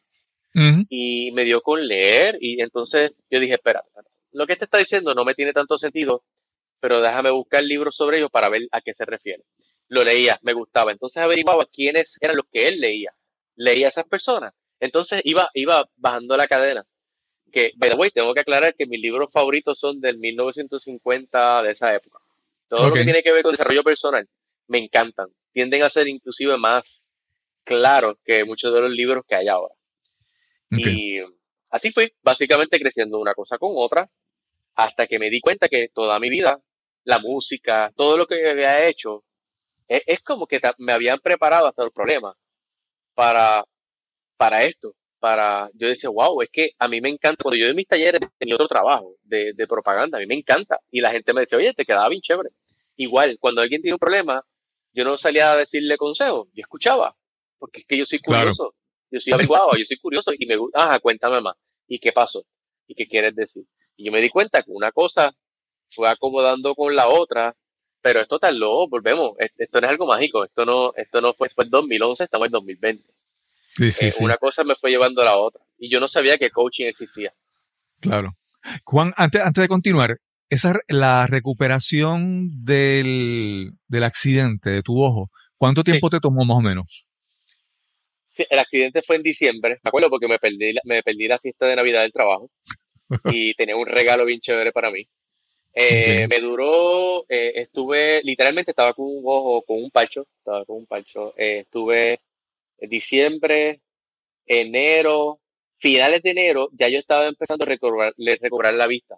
Y 0.88 1.32
me 1.32 1.44
dio 1.44 1.60
con 1.60 1.86
leer. 1.86 2.38
Y 2.40 2.60
entonces 2.62 3.12
yo 3.30 3.40
dije, 3.40 3.54
espera, 3.54 3.84
lo 4.32 4.46
que 4.46 4.56
te 4.56 4.64
está 4.64 4.78
diciendo 4.78 5.14
no 5.14 5.24
me 5.24 5.34
tiene 5.34 5.52
tanto 5.52 5.76
sentido, 5.76 6.24
pero 6.80 7.00
déjame 7.00 7.30
buscar 7.30 7.62
libros 7.62 7.94
sobre 7.94 8.18
ello 8.18 8.30
para 8.30 8.48
ver 8.48 8.62
a 8.72 8.80
qué 8.80 8.94
se 8.94 9.04
refiere. 9.04 9.44
Lo 9.88 10.02
leía, 10.02 10.38
me 10.42 10.54
gustaba. 10.54 10.92
Entonces 10.92 11.22
averiguaba 11.22 11.66
quiénes 11.66 12.16
eran 12.20 12.36
los 12.36 12.46
que 12.50 12.68
él 12.68 12.80
leía. 12.80 13.12
Leía 13.56 13.86
a 13.86 13.90
esas 13.90 14.06
personas 14.06 14.54
entonces 14.80 15.20
iba, 15.24 15.50
iba 15.54 15.88
bajando 15.96 16.36
la 16.36 16.46
cadena. 16.46 16.86
Que, 17.52 17.72
by 17.76 17.90
the 17.90 17.96
way, 17.96 18.10
tengo 18.10 18.34
que 18.34 18.40
aclarar 18.40 18.74
que 18.74 18.86
mis 18.86 19.00
libros 19.00 19.30
favoritos 19.32 19.78
son 19.78 20.00
del 20.00 20.18
1950 20.18 21.62
de 21.62 21.70
esa 21.70 21.94
época. 21.94 22.18
Todo 22.68 22.88
lo 22.88 22.94
que 22.94 23.04
tiene 23.04 23.22
que 23.22 23.32
ver 23.32 23.42
con 23.42 23.52
desarrollo 23.52 23.84
personal 23.84 24.28
me 24.68 24.78
encantan. 24.78 25.28
Tienden 25.52 25.82
a 25.82 25.90
ser 25.90 26.08
inclusive 26.08 26.56
más 26.56 26.82
claros 27.64 28.16
que 28.24 28.44
muchos 28.44 28.72
de 28.72 28.80
los 28.80 28.90
libros 28.90 29.24
que 29.26 29.36
hay 29.36 29.48
ahora. 29.48 29.74
Y 30.70 31.18
así 31.70 31.92
fui, 31.92 32.12
básicamente 32.22 32.78
creciendo 32.78 33.18
una 33.18 33.34
cosa 33.34 33.58
con 33.58 33.72
otra, 33.74 34.10
hasta 34.74 35.06
que 35.06 35.18
me 35.18 35.30
di 35.30 35.40
cuenta 35.40 35.68
que 35.68 35.88
toda 35.88 36.18
mi 36.18 36.28
vida, 36.28 36.60
la 37.04 37.18
música, 37.18 37.92
todo 37.96 38.16
lo 38.16 38.26
que 38.26 38.48
había 38.48 38.86
hecho, 38.86 39.24
es, 39.88 40.02
es 40.06 40.22
como 40.22 40.46
que 40.46 40.60
me 40.78 40.92
habían 40.92 41.18
preparado 41.20 41.66
hasta 41.66 41.84
los 41.84 41.92
problemas 41.92 42.34
para 43.14 43.64
para 44.36 44.64
esto, 44.64 44.94
para, 45.18 45.70
yo 45.74 45.88
decía, 45.88 46.10
wow, 46.10 46.42
es 46.42 46.50
que 46.50 46.70
a 46.78 46.88
mí 46.88 47.00
me 47.00 47.08
encanta, 47.08 47.42
cuando 47.42 47.56
yo 47.56 47.66
de 47.66 47.74
mis 47.74 47.86
talleres 47.86 48.20
tenía 48.38 48.54
otro 48.54 48.68
trabajo 48.68 49.14
de, 49.22 49.52
de, 49.54 49.66
propaganda, 49.66 50.18
a 50.18 50.20
mí 50.20 50.26
me 50.26 50.34
encanta, 50.34 50.80
y 50.90 51.00
la 51.00 51.10
gente 51.10 51.32
me 51.32 51.42
decía, 51.42 51.58
oye, 51.58 51.72
te 51.74 51.84
quedaba 51.84 52.08
bien 52.08 52.20
chévere. 52.22 52.50
Igual, 52.96 53.38
cuando 53.40 53.60
alguien 53.60 53.82
tiene 53.82 53.94
un 53.94 53.98
problema, 53.98 54.44
yo 54.96 55.04
no 55.04 55.18
salía 55.18 55.52
a 55.52 55.56
decirle 55.56 55.98
consejos, 55.98 56.48
yo 56.54 56.62
escuchaba, 56.62 57.14
porque 57.58 57.80
es 57.80 57.86
que 57.86 57.98
yo 57.98 58.06
soy 58.06 58.18
curioso, 58.18 58.74
yo 59.10 59.20
soy 59.20 59.34
averiguado, 59.34 59.76
yo 59.76 59.84
soy 59.84 59.98
curioso, 59.98 60.32
y 60.36 60.46
me 60.46 60.56
gusta, 60.56 60.82
ajá, 60.82 60.98
cuéntame 61.00 61.42
más, 61.42 61.54
¿y 61.86 61.98
qué 61.98 62.12
pasó? 62.12 62.44
¿Y 62.86 62.94
qué 62.94 63.06
quieres 63.06 63.36
decir? 63.36 63.64
Y 63.96 64.06
yo 64.06 64.12
me 64.12 64.22
di 64.22 64.30
cuenta 64.30 64.62
que 64.62 64.70
una 64.70 64.90
cosa 64.90 65.34
fue 65.94 66.08
acomodando 66.08 66.74
con 66.74 66.96
la 66.96 67.08
otra, 67.08 67.54
pero 68.00 68.20
esto 68.20 68.38
tardó, 68.38 68.88
volvemos, 68.88 69.32
esto 69.38 69.80
no 69.80 69.86
es 69.86 69.90
algo 69.90 70.06
mágico, 70.06 70.44
esto 70.44 70.64
no, 70.64 70.92
esto 70.96 71.20
no 71.20 71.34
fue, 71.34 71.50
fue 71.50 71.64
el 71.64 71.70
2011, 71.70 72.24
estamos 72.24 72.46
en 72.46 72.52
2020. 72.52 73.12
Sí, 73.74 73.92
sí, 73.92 74.06
eh, 74.06 74.12
Una 74.20 74.38
cosa 74.38 74.64
me 74.64 74.74
fue 74.76 74.90
llevando 74.90 75.20
a 75.20 75.26
la 75.26 75.36
otra. 75.36 75.62
Y 75.76 75.90
yo 75.90 76.00
no 76.00 76.08
sabía 76.08 76.38
que 76.38 76.50
coaching 76.50 76.86
existía. 76.86 77.34
Claro. 78.00 78.34
Juan, 78.84 79.12
antes, 79.16 79.42
antes 79.42 79.60
de 79.60 79.68
continuar, 79.68 80.18
esa, 80.48 80.78
la 80.88 81.26
recuperación 81.26 82.64
del, 82.64 83.72
del 83.88 84.04
accidente 84.04 84.70
de 84.70 84.82
tu 84.82 85.02
ojo, 85.02 85.30
¿cuánto 85.56 85.82
tiempo 85.84 86.10
te 86.10 86.20
tomó 86.20 86.44
más 86.44 86.58
o 86.58 86.60
menos? 86.60 87.06
Sí, 88.30 88.44
el 88.50 88.58
accidente 88.58 89.02
fue 89.02 89.16
en 89.16 89.22
diciembre, 89.22 89.78
me 89.82 89.88
acuerdo 89.88 90.10
porque 90.10 90.28
me 90.28 90.38
perdí, 90.38 90.74
me 90.84 91.02
perdí 91.02 91.26
la 91.26 91.38
fiesta 91.38 91.66
de 91.66 91.76
Navidad 91.76 92.02
del 92.02 92.12
trabajo 92.12 92.50
y 93.32 93.54
tenía 93.54 93.76
un 93.76 93.86
regalo 93.86 94.24
bien 94.24 94.40
chévere 94.40 94.72
para 94.72 94.90
mí. 94.90 95.08
Eh, 95.78 96.26
me 96.28 96.38
duró, 96.38 97.26
eh, 97.28 97.52
estuve, 97.56 98.22
literalmente 98.22 98.70
estaba 98.70 98.94
con 98.94 99.06
un 99.06 99.22
ojo, 99.24 99.62
con 99.62 99.76
un 99.76 99.90
parcho, 99.90 100.26
estaba 100.38 100.64
con 100.64 100.76
un 100.78 100.86
parcho, 100.86 101.34
estuve 101.36 102.20
diciembre, 102.80 103.80
enero, 104.46 105.40
finales 105.78 106.22
de 106.22 106.30
enero, 106.30 106.70
ya 106.72 106.88
yo 106.88 106.98
estaba 106.98 107.26
empezando 107.26 107.64
a 107.64 107.68
recobrar, 107.68 108.14
recobrar 108.16 108.74
la 108.74 108.86
vista. 108.86 109.16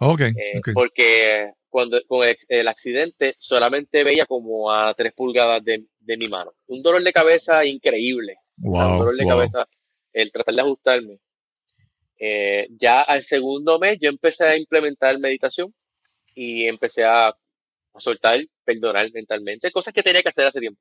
Eh, 0.00 0.58
okay, 0.58 0.74
Porque 0.74 1.52
cuando 1.68 2.00
con 2.06 2.26
el, 2.48 2.68
accidente 2.68 3.34
solamente 3.38 4.04
veía 4.04 4.26
como 4.26 4.72
a 4.72 4.92
tres 4.94 5.12
pulgadas 5.12 5.62
de, 5.64 5.84
mi 6.16 6.28
mano. 6.28 6.52
Un 6.66 6.82
dolor 6.82 7.02
de 7.02 7.12
cabeza 7.12 7.64
increíble. 7.64 8.36
un 8.58 8.98
dolor 8.98 9.16
de 9.16 9.26
cabeza, 9.26 9.68
el 10.12 10.30
tratar 10.32 10.54
de 10.54 10.60
ajustarme. 10.60 11.18
Eh, 12.18 12.68
ya 12.78 13.00
al 13.00 13.22
segundo 13.22 13.78
mes 13.78 13.98
yo 14.00 14.08
empecé 14.08 14.44
a 14.44 14.56
implementar 14.56 15.18
meditación 15.18 15.74
y 16.34 16.66
empecé 16.66 17.04
a, 17.04 17.28
a 17.28 18.00
soltar, 18.00 18.40
perdonar 18.64 19.10
mentalmente, 19.12 19.72
cosas 19.72 19.92
que 19.92 20.02
tenía 20.02 20.22
que 20.22 20.28
hacer 20.28 20.44
hace 20.44 20.60
tiempo 20.60 20.80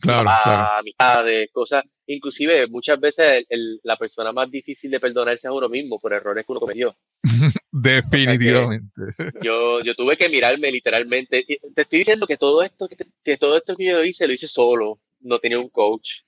claro, 0.00 0.28
a 0.28 0.80
mitad 0.82 1.24
de 1.24 1.48
cosas. 1.52 1.84
Inclusive 2.06 2.66
muchas 2.68 3.00
veces 3.00 3.46
la 3.82 3.96
persona 3.96 4.32
más 4.32 4.50
difícil 4.50 4.90
de 4.90 5.00
perdonarse 5.00 5.46
es 5.46 5.50
a 5.50 5.52
uno 5.52 5.68
mismo 5.68 5.98
por 5.98 6.12
errores 6.12 6.44
que 6.44 6.52
uno 6.52 6.60
cometió. 6.60 6.96
Definitivamente. 7.76 9.00
yo, 9.42 9.80
yo 9.80 9.96
tuve 9.96 10.16
que 10.16 10.28
mirarme 10.28 10.70
literalmente. 10.70 11.44
Te 11.74 11.82
estoy 11.82 11.98
diciendo 11.98 12.24
que 12.24 12.36
todo 12.36 12.62
esto 12.62 12.88
que, 12.88 13.36
todo 13.36 13.56
esto 13.56 13.74
que 13.74 13.86
yo 13.86 14.04
hice 14.04 14.28
lo 14.28 14.32
hice 14.32 14.46
solo. 14.46 15.00
No 15.18 15.40
tenía 15.40 15.58
un 15.58 15.70
coach. 15.70 16.20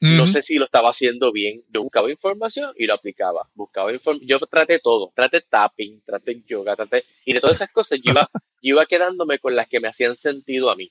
No 0.00 0.26
sé 0.26 0.42
si 0.42 0.58
lo 0.58 0.64
estaba 0.64 0.90
haciendo 0.90 1.30
bien. 1.30 1.62
Yo 1.72 1.82
buscaba 1.82 2.10
información 2.10 2.72
y 2.76 2.86
lo 2.86 2.94
aplicaba. 2.94 3.48
Buscaba 3.54 3.92
yo 3.92 4.40
traté 4.40 4.80
todo. 4.80 5.12
Traté 5.14 5.42
tapping, 5.42 6.02
traté 6.04 6.42
yoga, 6.46 6.74
traté... 6.74 7.04
Y 7.24 7.32
de 7.32 7.40
todas 7.40 7.56
esas 7.56 7.70
cosas 7.70 8.00
yo 8.02 8.12
iba, 8.12 8.28
yo 8.62 8.74
iba 8.74 8.84
quedándome 8.86 9.38
con 9.38 9.54
las 9.54 9.68
que 9.68 9.78
me 9.78 9.88
hacían 9.88 10.16
sentido 10.16 10.68
a 10.70 10.76
mí. 10.76 10.90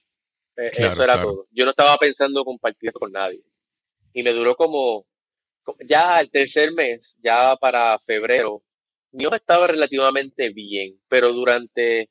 Eh, 0.56 0.72
eso 0.72 1.04
era 1.04 1.22
todo. 1.22 1.48
Yo 1.52 1.66
no 1.66 1.72
estaba 1.72 1.98
pensando 1.98 2.46
compartir 2.46 2.94
con 2.94 3.12
nadie. 3.12 3.42
Y 4.14 4.24
me 4.24 4.32
duró 4.32 4.56
como, 4.56 5.06
ya 5.86 6.20
el 6.20 6.30
tercer 6.30 6.72
mes, 6.72 7.02
ya 7.22 7.56
para 7.58 8.00
febrero, 8.00 8.64
ojo 9.12 9.36
estaba 9.36 9.68
relativamente 9.68 10.50
bien, 10.52 11.00
pero 11.08 11.34
durante, 11.34 12.10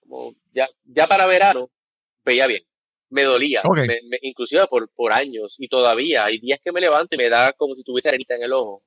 como 0.00 0.34
ya, 0.52 0.68
ya 0.84 1.06
para 1.06 1.26
verano, 1.26 1.70
veía 2.24 2.46
bien. 2.46 2.62
Me 3.08 3.22
dolía, 3.22 3.62
inclusive 4.22 4.66
por, 4.66 4.90
por 4.90 5.12
años, 5.12 5.54
y 5.58 5.68
todavía 5.68 6.24
hay 6.24 6.40
días 6.40 6.58
que 6.62 6.72
me 6.72 6.80
levanto 6.80 7.14
y 7.14 7.18
me 7.18 7.28
da 7.28 7.52
como 7.52 7.76
si 7.76 7.84
tuviese 7.84 8.08
arenita 8.08 8.34
en 8.34 8.42
el 8.42 8.52
ojo. 8.52 8.82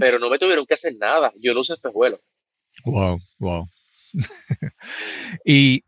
Pero 0.00 0.18
no 0.18 0.28
me 0.28 0.38
tuvieron 0.38 0.66
que 0.66 0.74
hacer 0.74 0.96
nada. 0.96 1.32
Yo 1.40 1.54
no 1.54 1.60
uso 1.60 1.74
espejuelos. 1.74 2.20
Wow, 2.84 3.20
wow. 3.38 3.66
y 5.44 5.84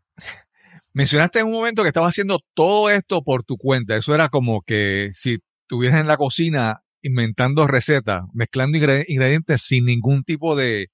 mencionaste 0.93 1.39
en 1.39 1.47
un 1.47 1.53
momento 1.53 1.83
que 1.83 1.89
estabas 1.89 2.09
haciendo 2.11 2.39
todo 2.53 2.89
esto 2.89 3.23
por 3.23 3.43
tu 3.43 3.57
cuenta. 3.57 3.95
Eso 3.95 4.15
era 4.15 4.29
como 4.29 4.61
que 4.61 5.11
si 5.13 5.39
estuvieras 5.63 5.99
en 5.99 6.07
la 6.07 6.17
cocina 6.17 6.82
inventando 7.03 7.67
recetas, 7.67 8.23
mezclando 8.33 8.77
ingredientes 8.77 9.61
sin 9.61 9.85
ningún 9.85 10.23
tipo 10.23 10.55
de, 10.55 10.87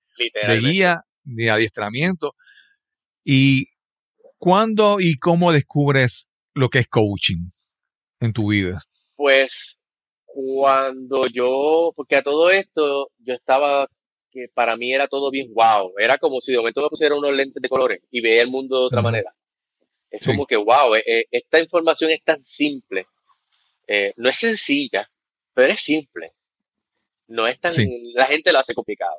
guía 0.62 1.04
ni 1.24 1.48
adiestramiento. 1.48 2.36
¿Y 3.24 3.68
cuándo 4.38 5.00
y 5.00 5.18
cómo 5.18 5.52
descubres 5.52 6.28
lo 6.54 6.70
que 6.70 6.80
es 6.80 6.88
coaching 6.88 7.52
en 8.20 8.34
tu 8.34 8.50
vida? 8.50 8.82
Pues 9.16 9.78
cuando 10.26 11.26
yo, 11.28 11.94
porque 11.96 12.16
a 12.16 12.24
todo 12.24 12.50
esto 12.50 13.12
yo 13.20 13.34
estaba, 13.34 13.88
que 14.32 14.48
para 14.54 14.76
mí 14.76 14.94
era 14.94 15.08
todo 15.08 15.30
bien 15.30 15.54
wow, 15.54 15.94
era 15.98 16.18
como 16.18 16.42
si 16.42 16.52
de 16.52 16.58
momento 16.58 16.82
me 16.82 16.90
pusiera 16.90 17.16
unos 17.16 17.34
lentes 17.34 17.62
de 17.62 17.70
colores 17.70 18.02
y 18.10 18.22
veía 18.22 18.42
el 18.42 18.50
mundo 18.50 18.80
de 18.80 18.86
otra 18.86 19.02
manera. 19.02 19.34
Es 20.10 20.26
como 20.26 20.48
que 20.48 20.56
wow, 20.56 20.96
eh, 20.96 21.04
eh, 21.06 21.26
esta 21.30 21.60
información 21.60 22.10
es 22.10 22.24
tan 22.24 22.44
simple, 22.44 23.06
eh, 23.88 24.14
no 24.18 24.30
es 24.30 24.38
sencilla, 24.38 25.10
pero 25.60 25.74
es 25.74 25.82
simple. 25.82 26.32
No 27.28 27.46
es 27.46 27.60
tan, 27.60 27.74
la 28.14 28.28
gente 28.28 28.54
lo 28.54 28.60
hace 28.60 28.74
complicado. 28.74 29.18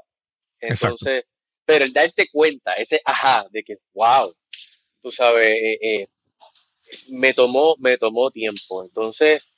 Entonces, 0.59 1.25
pero 1.67 1.85
el 1.85 1.93
darte 1.93 2.29
cuenta, 2.33 2.73
ese 2.73 3.03
ajá, 3.05 3.47
de 3.51 3.63
que 3.63 3.77
wow, 3.93 4.35
tú 5.03 5.13
sabes, 5.13 6.09
me 7.11 7.35
tomó, 7.35 7.77
me 7.79 7.99
tomó 7.99 8.31
tiempo. 8.31 8.83
Entonces, 8.83 9.53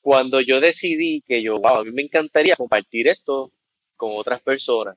cuando 0.00 0.40
yo 0.40 0.60
decidí 0.60 1.22
que 1.26 1.42
yo, 1.42 1.56
wow, 1.56 1.78
a 1.78 1.84
mí 1.84 1.90
me 1.90 2.02
encantaría 2.02 2.54
compartir 2.54 3.08
esto 3.08 3.50
con 3.96 4.12
otras 4.14 4.40
personas. 4.40 4.96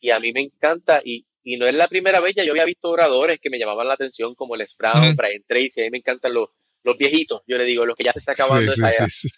Y 0.00 0.10
a 0.10 0.20
mí 0.20 0.34
me 0.34 0.42
encanta, 0.42 1.00
y, 1.02 1.24
y 1.44 1.56
no 1.56 1.66
es 1.66 1.74
la 1.74 1.88
primera 1.88 2.20
vez, 2.20 2.34
ya 2.36 2.44
yo 2.44 2.52
había 2.52 2.66
visto 2.66 2.90
oradores 2.90 3.40
que 3.40 3.48
me 3.48 3.58
llamaban 3.58 3.88
la 3.88 3.94
atención, 3.94 4.34
como 4.34 4.54
Les 4.54 4.76
Brown, 4.76 5.16
Brian 5.16 5.42
Tracy, 5.48 5.80
a 5.80 5.84
mí 5.84 5.92
me 5.92 5.98
encantan 5.98 6.34
los, 6.34 6.50
los 6.82 6.98
viejitos, 6.98 7.40
yo 7.46 7.56
le 7.56 7.64
digo, 7.64 7.86
los 7.86 7.96
que 7.96 8.04
ya 8.04 8.12
se 8.12 8.18
está 8.18 8.32
acabando 8.32 8.70
sí, 8.70 8.82
esa 8.84 9.08
sí, 9.08 9.28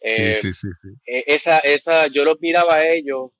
eh, 0.00 0.34
sí, 0.34 0.52
sí, 0.52 0.68
eh, 1.06 1.24
esa, 1.26 1.58
esa, 1.58 2.06
yo 2.08 2.24
los 2.24 2.40
miraba 2.40 2.76
a 2.76 2.88
ellos 2.88 3.30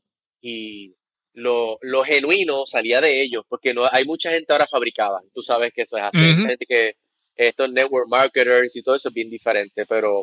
y 0.40 0.94
lo, 1.34 1.78
lo, 1.82 2.04
genuino 2.04 2.66
salía 2.66 3.00
de 3.00 3.22
ellos, 3.22 3.44
porque 3.48 3.74
no 3.74 3.84
hay 3.90 4.04
mucha 4.04 4.30
gente 4.30 4.52
ahora 4.52 4.66
fabricada, 4.66 5.20
tú 5.34 5.42
sabes 5.42 5.72
que 5.72 5.82
eso 5.82 5.96
es 5.96 6.04
así, 6.04 6.46
gente 6.46 6.66
que 6.66 6.96
estos 7.36 7.70
network 7.70 8.08
marketers 8.08 8.74
y 8.74 8.82
todo 8.82 8.94
eso 8.94 9.08
es 9.08 9.14
bien 9.14 9.28
diferente, 9.28 9.84
pero 9.86 10.22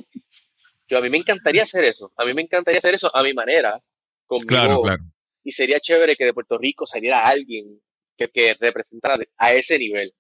yo 0.87 0.97
a 0.97 1.01
mí 1.01 1.09
me 1.09 1.17
encantaría 1.17 1.63
hacer 1.63 1.83
eso, 1.83 2.11
a 2.17 2.25
mí 2.25 2.33
me 2.33 2.41
encantaría 2.41 2.79
hacer 2.79 2.95
eso 2.95 3.15
a 3.15 3.23
mi 3.23 3.33
manera, 3.33 3.79
conmigo. 4.25 4.47
Claro, 4.47 4.81
claro. 4.81 5.03
Y 5.43 5.51
sería 5.51 5.79
chévere 5.79 6.15
que 6.15 6.25
de 6.25 6.33
Puerto 6.33 6.57
Rico 6.57 6.87
saliera 6.87 7.19
alguien 7.19 7.79
que, 8.17 8.27
que 8.29 8.55
representara 8.59 9.17
a 9.37 9.53
ese 9.53 9.77
nivel. 9.77 10.13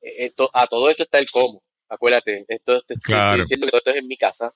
E, 0.00 0.26
esto, 0.26 0.50
a 0.52 0.66
todo 0.66 0.90
esto 0.90 1.04
está 1.04 1.18
el 1.18 1.30
cómo. 1.30 1.62
Acuérdate, 1.88 2.44
esto, 2.48 2.82
claro. 3.02 3.42
diciendo 3.42 3.66
que 3.66 3.70
todo 3.70 3.78
esto 3.78 3.90
es 3.90 3.96
en 3.96 4.06
mi 4.06 4.16
casa. 4.16 4.52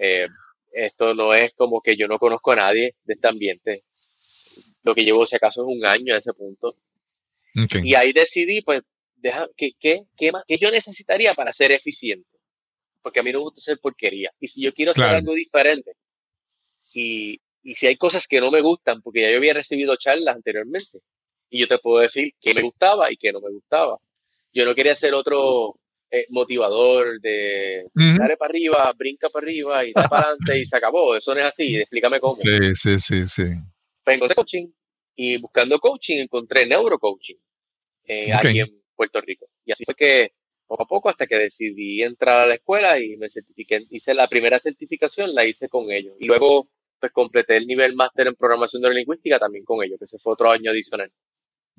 Eh, 0.00 0.26
esto 0.72 1.14
no 1.14 1.34
es 1.34 1.52
como 1.54 1.80
que 1.80 1.96
yo 1.96 2.08
no 2.08 2.18
conozco 2.18 2.52
a 2.52 2.56
nadie 2.56 2.94
de 3.04 3.14
este 3.14 3.28
ambiente. 3.28 3.84
Lo 4.82 4.94
que 4.94 5.04
llevo, 5.04 5.26
si 5.26 5.36
acaso, 5.36 5.62
es 5.62 5.76
un 5.76 5.84
año 5.84 6.14
a 6.14 6.18
ese 6.18 6.32
punto. 6.32 6.76
Y 7.82 7.94
ahí 7.94 8.12
decidí, 8.12 8.62
pues, 8.62 8.82
deja, 9.16 9.48
¿qué, 9.56 9.72
qué, 9.78 10.04
qué, 10.16 10.32
más, 10.32 10.44
qué 10.46 10.56
yo 10.58 10.70
necesitaría 10.70 11.34
para 11.34 11.52
ser 11.52 11.72
eficiente? 11.72 12.40
porque 13.02 13.20
a 13.20 13.22
mí 13.22 13.32
no 13.32 13.38
me 13.38 13.44
gusta 13.44 13.60
hacer 13.60 13.78
porquería. 13.80 14.30
Y 14.40 14.48
si 14.48 14.62
yo 14.62 14.72
quiero 14.72 14.92
hacer 14.92 15.04
algo 15.04 15.34
diferente, 15.34 15.92
y, 16.92 17.40
y 17.62 17.74
si 17.74 17.86
hay 17.86 17.96
cosas 17.96 18.26
que 18.26 18.40
no 18.40 18.50
me 18.50 18.60
gustan, 18.60 19.02
porque 19.02 19.22
ya 19.22 19.30
yo 19.30 19.38
había 19.38 19.54
recibido 19.54 19.96
charlas 19.96 20.36
anteriormente, 20.36 20.98
y 21.48 21.60
yo 21.60 21.68
te 21.68 21.78
puedo 21.78 22.00
decir 22.00 22.32
qué 22.40 22.54
me 22.54 22.62
gustaba 22.62 23.10
y 23.12 23.16
qué 23.16 23.32
no 23.32 23.40
me 23.40 23.50
gustaba. 23.50 23.98
Yo 24.52 24.64
no 24.64 24.74
quería 24.74 24.94
ser 24.94 25.14
otro 25.14 25.76
eh, 26.10 26.26
motivador 26.30 27.20
de 27.20 27.86
dale 27.94 28.36
para 28.36 28.50
arriba, 28.50 28.92
brinca 28.96 29.28
para 29.28 29.44
arriba 29.44 29.84
y 29.84 29.92
da 29.92 30.04
para 30.10 30.26
adelante 30.28 30.58
y 30.58 30.66
se 30.66 30.76
acabó. 30.76 31.16
Eso 31.16 31.34
no 31.34 31.40
es 31.40 31.46
así. 31.46 31.76
Explícame 31.76 32.20
cómo. 32.20 32.36
Sí, 32.36 32.74
sí, 32.74 32.98
sí, 32.98 33.26
sí. 33.26 33.44
Pues 34.02 34.16
encontré 34.16 34.34
coaching 34.34 34.66
y 35.16 35.36
buscando 35.38 35.78
coaching 35.78 36.18
encontré 36.18 36.66
neurocoaching 36.66 37.36
eh, 38.04 38.32
aquí 38.32 38.60
en 38.60 38.82
Puerto 38.96 39.20
Rico. 39.20 39.46
Y 39.64 39.72
así 39.72 39.84
fue 39.84 39.94
que 39.94 40.32
poco 40.66 40.82
a 40.82 40.86
poco 40.86 41.08
hasta 41.08 41.26
que 41.26 41.36
decidí 41.36 42.02
entrar 42.02 42.40
a 42.40 42.46
la 42.46 42.54
escuela 42.54 42.98
y 42.98 43.16
me 43.16 43.28
certifiqué. 43.28 43.86
Hice 43.90 44.14
la 44.14 44.28
primera 44.28 44.58
certificación, 44.58 45.34
la 45.34 45.44
hice 45.44 45.68
con 45.68 45.90
ellos. 45.90 46.14
Y 46.20 46.26
luego, 46.26 46.68
pues 46.98 47.12
completé 47.12 47.56
el 47.56 47.66
nivel 47.66 47.94
máster 47.94 48.28
en 48.28 48.34
programación 48.34 48.82
neurolingüística 48.82 49.38
también 49.38 49.64
con 49.64 49.82
ellos, 49.82 49.98
que 49.98 50.04
ese 50.04 50.18
fue 50.18 50.32
otro 50.32 50.50
año 50.50 50.70
adicional. 50.70 51.10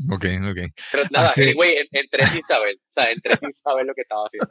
Ok, 0.10 0.26
ok. 0.50 0.72
Pero 0.92 1.04
nada, 1.12 1.32
güey, 1.56 1.76
entré 1.92 2.28
sin 2.28 2.42
saber, 2.44 2.76
o 2.76 3.02
sea, 3.02 3.12
entré 3.12 3.38
sin 3.38 3.54
saber 3.64 3.86
lo 3.86 3.94
que 3.94 4.02
estaba 4.02 4.26
haciendo. 4.26 4.50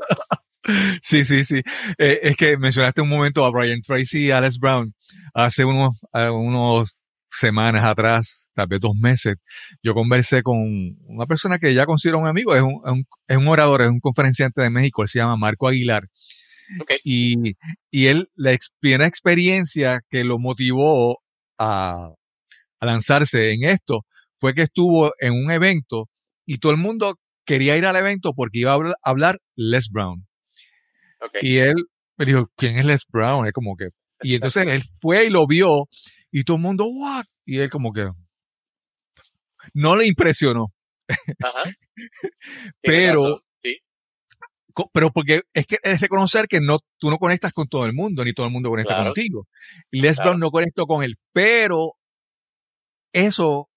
Sí, 1.01 1.25
sí, 1.25 1.43
sí. 1.43 1.63
Eh, 1.97 2.21
es 2.23 2.37
que 2.37 2.59
mencionaste 2.59 3.01
un 3.01 3.09
momento 3.09 3.47
a 3.47 3.51
Brian 3.51 3.81
Tracy 3.81 4.27
y 4.27 4.31
Alex 4.31 4.59
Brown 4.59 4.95
hace 5.33 5.65
unos, 5.65 5.99
unos 6.13 6.99
semanas 7.31 7.85
atrás, 7.85 8.51
tal 8.55 8.67
vez 8.67 8.81
dos 8.81 8.95
meses, 8.95 9.37
yo 9.83 9.95
conversé 9.95 10.43
con 10.43 10.59
una 11.07 11.27
persona 11.27 11.59
que 11.59 11.73
ya 11.75 11.87
considero 11.87 12.19
un 12.19 12.27
amigo, 12.27 12.55
es 12.55 12.63
un, 12.63 13.05
es 13.27 13.37
un 13.37 13.49
orador, 13.49 13.83
es 13.83 13.89
un 13.89 14.01
conferenciante 14.01 14.61
de 14.61 14.71
México, 14.71 15.03
él 15.03 15.09
se 15.09 15.19
llama 15.19 15.37
Marco 15.37 15.69
Aguilar. 15.69 16.09
Y, 17.03 17.57
y, 17.91 18.07
él, 18.07 18.29
la 18.37 18.57
primera 18.79 19.07
experiencia 19.07 20.01
que 20.09 20.23
lo 20.23 20.39
motivó 20.39 21.21
a, 21.59 22.11
a, 22.81 22.87
lanzarse 22.87 23.53
en 23.53 23.65
esto 23.65 24.05
fue 24.41 24.55
que 24.55 24.63
estuvo 24.63 25.13
en 25.19 25.35
un 25.35 25.51
evento 25.51 26.09
y 26.47 26.59
todo 26.59 26.73
el 26.73 26.79
mundo 26.79 27.17
quería 27.45 27.77
ir 27.77 27.85
al 27.85 27.97
evento 27.97 28.33
porque 28.35 28.61
iba 28.61 28.73
a 28.73 28.95
hablar 29.05 29.39
Les 29.55 29.91
Brown. 29.91 30.27
Y 31.43 31.59
él 31.59 31.75
me 32.17 32.25
dijo, 32.25 32.49
¿quién 32.57 32.79
es 32.79 32.87
Les 32.87 33.03
Brown? 33.09 33.47
Es 33.47 33.53
como 33.53 33.77
que, 33.77 33.89
y 34.23 34.35
entonces 34.35 34.67
él 34.67 34.83
fue 35.01 35.27
y 35.27 35.31
lo 35.31 35.47
vio 35.47 35.89
y 36.33 36.45
todo 36.45 36.57
el 36.57 36.63
mundo, 36.63 36.87
¿what? 36.87 37.25
Y 37.45 37.59
él 37.59 37.71
como 37.71 37.93
que 37.93 38.09
no 39.75 39.97
le 39.97 40.07
impresionó. 40.07 40.69
Ajá. 41.43 41.71
pero, 42.83 43.43
pero 44.93 45.11
porque 45.11 45.43
es 45.53 45.67
que 45.67 45.79
es 45.83 46.01
reconocer 46.01 46.47
que 46.47 46.61
no, 46.61 46.79
tú 46.99 47.11
no 47.11 47.19
conectas 47.19 47.53
con 47.53 47.69
todo 47.69 47.85
el 47.85 47.93
mundo, 47.93 48.25
ni 48.25 48.33
todo 48.33 48.47
el 48.47 48.53
mundo 48.53 48.71
conecta 48.71 48.97
contigo. 49.05 49.47
Les 49.91 50.17
Brown 50.17 50.41
no 50.41 50.51
conectó 50.51 50.87
con 50.87 51.03
él, 51.03 51.17
pero 51.33 51.95
eso 53.13 53.70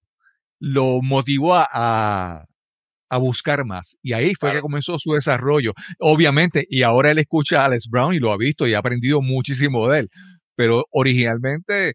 lo 0.64 1.00
motivó 1.02 1.54
a, 1.54 1.66
a, 3.10 3.18
buscar 3.18 3.64
más. 3.64 3.96
Y 4.02 4.12
ahí 4.12 4.34
fue 4.38 4.52
que 4.52 4.60
comenzó 4.60 4.98
su 4.98 5.12
desarrollo. 5.12 5.72
Obviamente, 6.00 6.66
y 6.68 6.82
ahora 6.82 7.10
él 7.10 7.18
escucha 7.18 7.64
a 7.64 7.68
Les 7.68 7.88
Brown 7.88 8.14
y 8.14 8.18
lo 8.18 8.32
ha 8.32 8.36
visto 8.36 8.66
y 8.66 8.74
ha 8.74 8.78
aprendido 8.78 9.22
muchísimo 9.22 9.88
de 9.88 10.00
él. 10.00 10.10
Pero 10.56 10.84
originalmente 10.90 11.94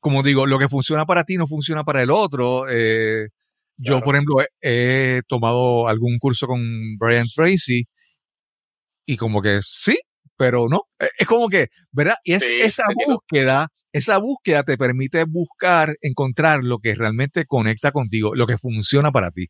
como 0.00 0.22
digo, 0.22 0.46
lo 0.46 0.58
que 0.58 0.68
funciona 0.68 1.06
para 1.06 1.24
ti 1.24 1.36
no 1.36 1.46
funciona 1.46 1.84
para 1.84 2.02
el 2.02 2.10
otro. 2.10 2.68
Eh, 2.70 3.28
yo, 3.76 4.00
por 4.00 4.14
ejemplo, 4.14 4.36
he, 4.60 5.22
tomado 5.28 5.88
algún 5.88 6.18
curso 6.18 6.46
con 6.46 6.60
Brian 6.98 7.26
Tracy 7.34 7.84
y 9.06 9.16
como 9.16 9.40
que 9.42 9.60
sí, 9.62 9.98
pero 10.38 10.68
no. 10.68 10.84
E, 10.98 11.08
es 11.18 11.26
como 11.26 11.48
que, 11.48 11.68
¿verdad? 11.92 12.14
Y 12.24 12.32
es 12.32 12.48
esa 12.48 12.84
búsqueda, 13.06 13.68
esa 13.92 14.16
búsqueda 14.16 14.62
te 14.62 14.78
permite 14.78 15.24
buscar, 15.24 15.94
encontrar 16.00 16.60
lo 16.62 16.78
que 16.78 16.94
realmente 16.94 17.44
conecta 17.44 17.92
contigo, 17.92 18.34
lo 18.34 18.46
que 18.46 18.56
funciona 18.56 19.12
para 19.12 19.30
ti. 19.30 19.48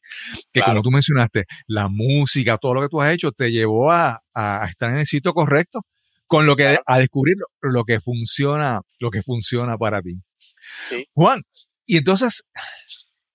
Que 0.53 0.62
como 0.62 0.83
tú 0.83 0.90
mencionaste, 0.90 1.44
la 1.68 1.88
música, 1.88 2.59
todo 2.59 2.74
lo 2.74 2.83
que 2.83 2.88
tú 2.88 3.01
has 3.01 3.14
hecho 3.14 3.31
te 3.31 3.53
llevó 3.53 3.92
a, 3.92 4.20
a 4.35 4.66
estar 4.68 4.90
en 4.90 4.98
el 4.98 5.07
sitio 5.07 5.33
correcto 5.33 5.83
con 6.29 6.46
lo 6.46 6.57
que 6.57 6.79
a 6.85 6.98
descubrir 6.98 7.37
lo 7.62 7.85
que 7.85 8.01
funciona, 8.01 8.83
lo 9.01 9.11
que 9.11 9.22
funciona 9.22 9.77
para 9.79 10.03
ti. 10.03 10.20
Juan, 11.14 11.42
y 11.87 11.96
entonces, 11.96 12.48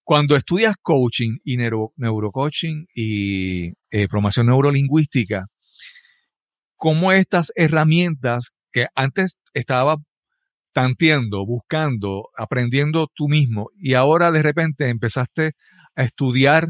cuando 0.03 0.35
estudias 0.35 0.75
coaching 0.81 1.39
y 1.43 1.57
neuro, 1.57 1.91
neurocoaching 1.97 2.87
y 2.93 3.69
eh, 3.89 4.07
programación 4.07 4.45
neurolingüística, 4.45 5.47
¿cómo 6.83 7.13
estas 7.13 7.53
herramientas 7.55 8.51
que 8.73 8.87
antes 8.93 9.39
estaba 9.53 9.95
tanteando, 10.73 11.45
buscando, 11.45 12.27
aprendiendo 12.35 13.07
tú 13.15 13.29
mismo 13.29 13.69
y 13.77 13.93
ahora 13.93 14.31
de 14.31 14.41
repente 14.41 14.89
empezaste 14.89 15.53
a 15.95 16.03
estudiar, 16.03 16.67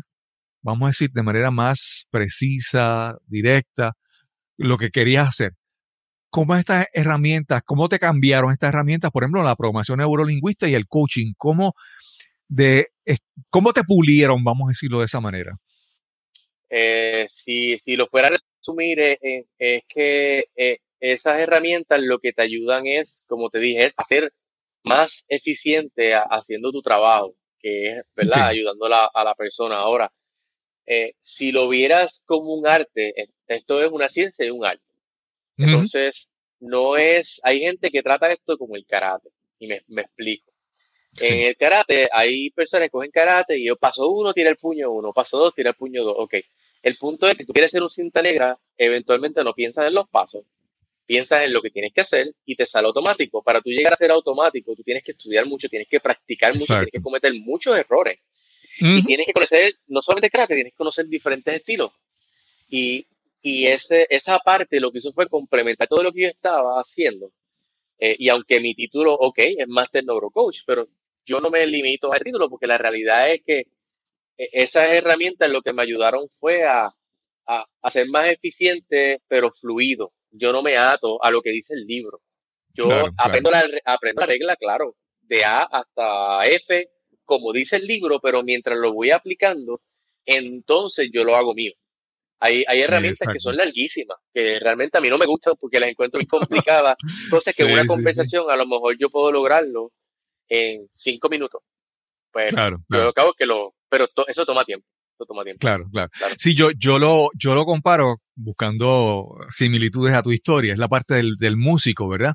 vamos 0.61 0.85
a 0.85 0.89
decir, 0.89 1.09
de 1.13 1.23
manera 1.23 1.49
más 1.49 2.05
precisa, 2.11 3.15
directa, 3.25 3.93
lo 4.55 4.77
que 4.77 4.91
querías 4.91 5.29
hacer? 5.29 5.53
cómo 6.29 6.55
estas 6.55 6.85
herramientas, 6.93 7.63
cómo 7.65 7.89
te 7.89 7.97
cambiaron 7.97 8.51
estas 8.51 8.69
herramientas, 8.69 9.09
por 9.09 9.23
ejemplo, 9.23 9.41
la 9.41 9.55
programación 9.55 9.97
neurolingüista 9.97 10.67
y 10.67 10.75
el 10.75 10.87
coaching, 10.87 11.33
cómo, 11.37 11.73
de, 12.47 12.85
cómo 13.49 13.73
te 13.73 13.83
pulieron, 13.83 14.43
vamos 14.43 14.67
a 14.67 14.73
decirlo 14.73 14.99
de 14.99 15.05
esa 15.05 15.19
manera. 15.19 15.57
Eh, 16.69 17.27
si, 17.33 17.79
si, 17.79 17.95
lo 17.95 18.07
fuera 18.07 18.27
a 18.27 18.31
resumir, 18.63 18.99
eh, 18.99 19.19
eh, 19.21 19.45
es 19.57 19.83
que 19.87 20.79
esas 20.99 21.39
herramientas 21.39 21.99
lo 22.01 22.19
que 22.19 22.31
te 22.31 22.41
ayudan 22.41 22.87
es, 22.87 23.25
como 23.27 23.49
te 23.49 23.59
dije, 23.59 23.85
es 23.85 23.93
hacer 23.97 24.33
más 24.83 25.25
eficiente 25.27 26.13
haciendo 26.13 26.71
tu 26.71 26.81
trabajo, 26.81 27.35
que 27.59 27.91
es, 27.91 28.05
¿verdad? 28.15 28.47
Ayudando 28.47 28.85
a 28.85 29.23
la 29.23 29.35
persona. 29.35 29.77
Ahora, 29.77 30.11
eh, 30.85 31.13
si 31.21 31.51
lo 31.51 31.69
vieras 31.69 32.23
como 32.25 32.53
un 32.53 32.67
arte, 32.67 33.13
esto 33.47 33.81
es 33.81 33.91
una 33.91 34.09
ciencia 34.09 34.45
y 34.45 34.49
un 34.49 34.65
arte. 34.65 34.83
Entonces, 35.57 36.29
no 36.59 36.97
es, 36.97 37.39
hay 37.43 37.59
gente 37.59 37.89
que 37.89 38.01
trata 38.01 38.31
esto 38.31 38.57
como 38.57 38.75
el 38.75 38.85
karate, 38.85 39.29
y 39.59 39.67
me, 39.67 40.01
explico. 40.01 40.51
En 41.19 41.47
el 41.47 41.55
karate, 41.55 42.09
hay 42.11 42.49
personas 42.49 42.87
que 42.87 42.91
cogen 42.91 43.11
karate 43.11 43.57
y 43.57 43.67
yo 43.67 43.75
paso 43.75 44.09
uno, 44.09 44.33
tira 44.33 44.49
el 44.49 44.57
puño 44.57 44.91
uno, 44.91 45.13
paso 45.13 45.37
dos, 45.37 45.53
tira 45.53 45.69
el 45.69 45.75
puño 45.75 46.03
dos. 46.03 46.15
Ok. 46.17 46.35
El 46.83 46.97
punto 46.97 47.25
es 47.27 47.37
que 47.37 47.43
si 47.43 47.47
tú 47.47 47.53
quieres 47.53 47.71
ser 47.71 47.81
un 47.81 47.89
cinta 47.89 48.21
negra, 48.21 48.59
eventualmente 48.77 49.41
no 49.43 49.53
piensas 49.53 49.87
en 49.87 49.95
los 49.95 50.07
pasos, 50.09 50.45
piensas 51.05 51.43
en 51.43 51.53
lo 51.53 51.61
que 51.61 51.71
tienes 51.71 51.93
que 51.93 52.01
hacer 52.01 52.35
y 52.45 52.55
te 52.55 52.65
sale 52.65 52.87
automático. 52.87 53.41
Para 53.41 53.61
tú 53.61 53.69
llegar 53.69 53.93
a 53.93 53.95
ser 53.95 54.11
automático, 54.11 54.75
tú 54.75 54.83
tienes 54.83 55.01
que 55.01 55.13
estudiar 55.13 55.45
mucho, 55.45 55.69
tienes 55.69 55.87
que 55.87 56.01
practicar 56.01 56.53
mucho, 56.53 56.65
tienes 56.65 56.91
que 56.91 57.01
cometer 57.01 57.33
muchos 57.35 57.77
errores. 57.77 58.19
Y 58.79 59.03
tienes 59.03 59.25
que 59.27 59.33
conocer, 59.33 59.75
no 59.87 60.01
solamente 60.01 60.29
karate, 60.29 60.55
tienes 60.55 60.73
que 60.73 60.77
conocer 60.77 61.05
diferentes 61.07 61.55
estilos. 61.55 61.91
Y, 62.67 63.07
y 63.41 63.67
ese, 63.67 64.07
esa 64.09 64.39
parte 64.39 64.79
lo 64.79 64.91
que 64.91 64.97
hizo 64.97 65.13
fue 65.13 65.29
complementar 65.29 65.87
todo 65.87 66.03
lo 66.03 66.11
que 66.11 66.23
yo 66.23 66.27
estaba 66.27 66.81
haciendo. 66.81 67.31
Eh, 67.97 68.15
y 68.19 68.27
aunque 68.29 68.59
mi 68.59 68.75
título, 68.75 69.13
ok, 69.13 69.37
es 69.37 69.67
Master 69.67 70.03
Neurocoach, 70.03 70.61
pero 70.65 70.87
yo 71.25 71.39
no 71.39 71.49
me 71.49 71.65
limito 71.65 72.11
a 72.11 72.15
ese 72.15 72.25
título 72.25 72.49
porque 72.49 72.67
la 72.67 72.77
realidad 72.77 73.31
es 73.31 73.41
que 73.45 73.67
esas 74.37 74.87
herramientas 74.87 75.49
lo 75.49 75.61
que 75.61 75.73
me 75.73 75.83
ayudaron 75.83 76.27
fue 76.39 76.63
a, 76.63 76.93
a, 77.47 77.91
ser 77.91 78.07
más 78.07 78.27
eficiente, 78.27 79.21
pero 79.27 79.51
fluido. 79.51 80.13
Yo 80.31 80.51
no 80.51 80.61
me 80.61 80.77
ato 80.77 81.23
a 81.23 81.31
lo 81.31 81.41
que 81.41 81.51
dice 81.51 81.73
el 81.73 81.85
libro. 81.85 82.21
Yo 82.73 82.87
aprendo, 83.17 83.51
La, 83.51 83.63
aprendo 83.85 84.21
la 84.21 84.25
regla, 84.25 84.55
claro, 84.55 84.95
de 85.21 85.45
A 85.45 85.59
hasta 85.59 86.43
F, 86.43 86.89
como 87.23 87.53
dice 87.53 87.75
el 87.75 87.85
libro, 87.85 88.19
pero 88.19 88.43
mientras 88.43 88.77
lo 88.77 88.93
voy 88.93 89.11
aplicando, 89.11 89.81
entonces 90.25 91.09
yo 91.13 91.23
lo 91.23 91.35
hago 91.35 91.53
mío. 91.53 91.73
Hay, 92.39 92.65
hay 92.67 92.81
herramientas 92.81 93.27
que 93.31 93.39
son 93.39 93.55
larguísimas, 93.55 94.17
que 94.33 94.59
realmente 94.59 94.97
a 94.97 95.01
mí 95.01 95.09
no 95.09 95.17
me 95.17 95.25
gustan 95.25 95.53
porque 95.57 95.79
las 95.79 95.89
encuentro 95.89 96.19
muy 96.19 96.27
complicadas. 96.27 96.95
Entonces, 97.25 97.55
que 97.55 97.63
una 97.73 97.85
conversación 97.85 98.49
a 98.49 98.57
lo 98.57 98.65
mejor 98.65 98.97
yo 98.97 99.09
puedo 99.09 99.31
lograrlo 99.31 99.91
en 100.49 100.89
cinco 100.93 101.29
minutos. 101.29 101.61
Pues 102.33 102.51
claro, 102.51 102.83
yo 102.89 103.13
que 103.37 103.45
lo, 103.45 103.75
pero 103.87 104.07
eso 104.27 104.45
toma 104.45 104.65
tiempo. 104.65 104.87
Eso 105.15 105.25
toma 105.27 105.43
tiempo. 105.43 105.59
Claro, 105.59 105.87
claro, 105.91 106.09
Sí, 106.37 106.55
yo, 106.55 106.71
yo, 106.71 106.97
lo, 106.97 107.29
yo 107.37 107.53
lo 107.53 107.63
comparo 107.65 108.17
buscando 108.35 109.27
similitudes 109.51 110.15
a 110.15 110.23
tu 110.23 110.31
historia. 110.31 110.73
Es 110.73 110.79
la 110.79 110.87
parte 110.87 111.13
del, 111.13 111.35
del 111.37 111.55
músico, 111.55 112.09
¿verdad? 112.09 112.33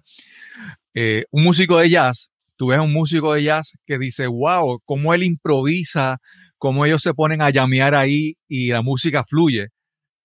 Eh, 0.95 1.25
un 1.33 1.43
músico 1.43 1.79
de 1.79 1.91
jazz, 1.91 2.31
tú 2.57 2.69
ves 2.69 2.79
a 2.79 2.83
un 2.83 2.93
músico 2.93 3.35
de 3.35 3.43
jazz 3.43 3.77
que 3.85 3.99
dice, 3.99 4.29
wow, 4.29 4.81
cómo 4.85 5.13
él 5.13 5.25
improvisa, 5.25 6.19
cómo 6.57 6.87
ellos 6.87 7.03
se 7.03 7.13
ponen 7.13 7.43
a 7.43 7.51
llamear 7.51 7.97
ahí 7.97 8.35
y 8.47 8.69
la 8.69 8.83
música 8.83 9.25
fluye. 9.29 9.69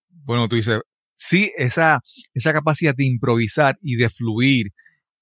Bueno, 0.09 0.47
tú 0.47 0.55
dices, 0.55 0.81
sí, 1.15 1.51
esa, 1.57 2.01
esa 2.35 2.53
capacidad 2.53 2.93
de 2.95 3.05
improvisar 3.05 3.77
y 3.81 3.95
de 3.95 4.09
fluir 4.09 4.67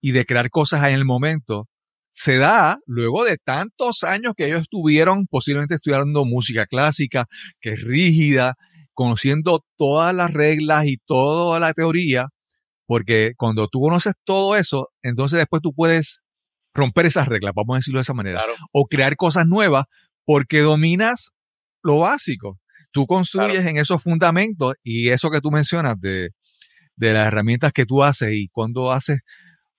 y 0.01 0.11
de 0.11 0.25
crear 0.25 0.49
cosas 0.49 0.83
en 0.83 0.93
el 0.95 1.05
momento 1.05 1.69
se 2.13 2.37
da 2.37 2.79
luego 2.85 3.23
de 3.23 3.37
tantos 3.37 4.03
años 4.03 4.33
que 4.35 4.45
ellos 4.45 4.61
estuvieron 4.61 5.27
posiblemente 5.27 5.75
estudiando 5.75 6.25
música 6.25 6.65
clásica, 6.65 7.25
que 7.59 7.73
es 7.73 7.83
rígida, 7.83 8.55
conociendo 8.93 9.63
todas 9.77 10.13
las 10.13 10.31
reglas 10.33 10.85
y 10.85 10.97
toda 10.97 11.59
la 11.59 11.73
teoría, 11.73 12.27
porque 12.85 13.33
cuando 13.37 13.67
tú 13.67 13.81
conoces 13.81 14.13
todo 14.25 14.55
eso, 14.55 14.89
entonces 15.01 15.39
después 15.39 15.61
tú 15.61 15.73
puedes 15.73 16.21
romper 16.73 17.05
esas 17.05 17.27
reglas, 17.27 17.53
vamos 17.55 17.75
a 17.75 17.79
decirlo 17.79 17.99
de 17.99 18.03
esa 18.03 18.13
manera, 18.13 18.43
o 18.71 18.85
crear 18.85 19.15
cosas 19.15 19.47
nuevas 19.47 19.85
porque 20.25 20.59
dominas 20.59 21.31
lo 21.83 21.99
básico. 21.99 22.59
Tú 22.91 23.07
construyes 23.07 23.65
en 23.65 23.77
esos 23.77 24.03
fundamentos 24.03 24.75
y 24.83 25.09
eso 25.09 25.31
que 25.31 25.39
tú 25.39 25.49
mencionas 25.49 25.95
de, 25.99 26.31
de 26.95 27.13
las 27.13 27.27
herramientas 27.27 27.71
que 27.71 27.85
tú 27.85 28.03
haces 28.03 28.33
y 28.33 28.49
cuando 28.49 28.91
haces, 28.91 29.19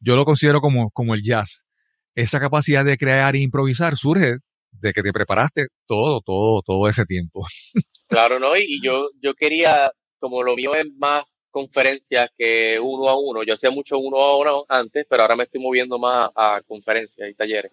yo 0.01 0.17
lo 0.17 0.25
considero 0.25 0.61
como, 0.61 0.91
como 0.91 1.15
el 1.15 1.23
jazz 1.23 1.65
esa 2.15 2.41
capacidad 2.41 2.85
de 2.85 2.97
crear 2.97 3.35
e 3.35 3.41
improvisar 3.41 3.97
surge 3.97 4.39
de 4.71 4.93
que 4.93 5.03
te 5.03 5.13
preparaste 5.13 5.69
todo, 5.87 6.21
todo, 6.21 6.63
todo 6.63 6.89
ese 6.89 7.05
tiempo. 7.05 7.45
Claro, 8.09 8.39
¿no? 8.39 8.57
Y 8.57 8.81
yo, 8.83 9.09
yo 9.21 9.35
quería, 9.35 9.91
como 10.19 10.43
lo 10.43 10.55
mío 10.55 10.75
es 10.75 10.87
más 10.97 11.25
conferencias 11.51 12.29
que 12.37 12.79
uno 12.81 13.09
a 13.09 13.19
uno, 13.19 13.43
yo 13.43 13.55
hacía 13.55 13.71
mucho 13.71 13.99
uno 13.99 14.19
a 14.19 14.39
uno 14.39 14.65
antes, 14.69 15.07
pero 15.09 15.23
ahora 15.23 15.37
me 15.37 15.45
estoy 15.45 15.61
moviendo 15.61 15.99
más 15.99 16.31
a 16.35 16.61
conferencias 16.67 17.31
y 17.31 17.35
talleres. 17.35 17.73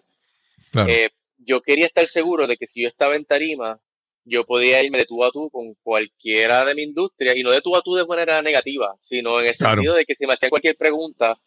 Eh, 0.86 1.10
yo 1.38 1.60
quería 1.60 1.86
estar 1.86 2.06
seguro 2.08 2.46
de 2.46 2.56
que 2.56 2.66
si 2.66 2.82
yo 2.82 2.88
estaba 2.88 3.16
en 3.16 3.24
tarima, 3.24 3.78
yo 4.24 4.44
podía 4.44 4.82
irme 4.82 4.98
de 4.98 5.06
tú 5.06 5.24
a 5.24 5.30
tú 5.30 5.50
con 5.50 5.74
cualquiera 5.82 6.64
de 6.64 6.74
mi 6.74 6.82
industria, 6.82 7.36
y 7.36 7.42
no 7.42 7.50
de 7.50 7.60
tú 7.60 7.74
a 7.74 7.82
tú 7.82 7.94
de 7.94 8.06
manera 8.06 8.40
negativa, 8.42 8.94
sino 9.02 9.40
en 9.40 9.48
el 9.48 9.54
sentido 9.54 9.94
de 9.94 10.04
que 10.04 10.14
si 10.14 10.26
me 10.26 10.34
hacían 10.34 10.50
cualquier 10.50 10.76
pregunta, 10.76 11.38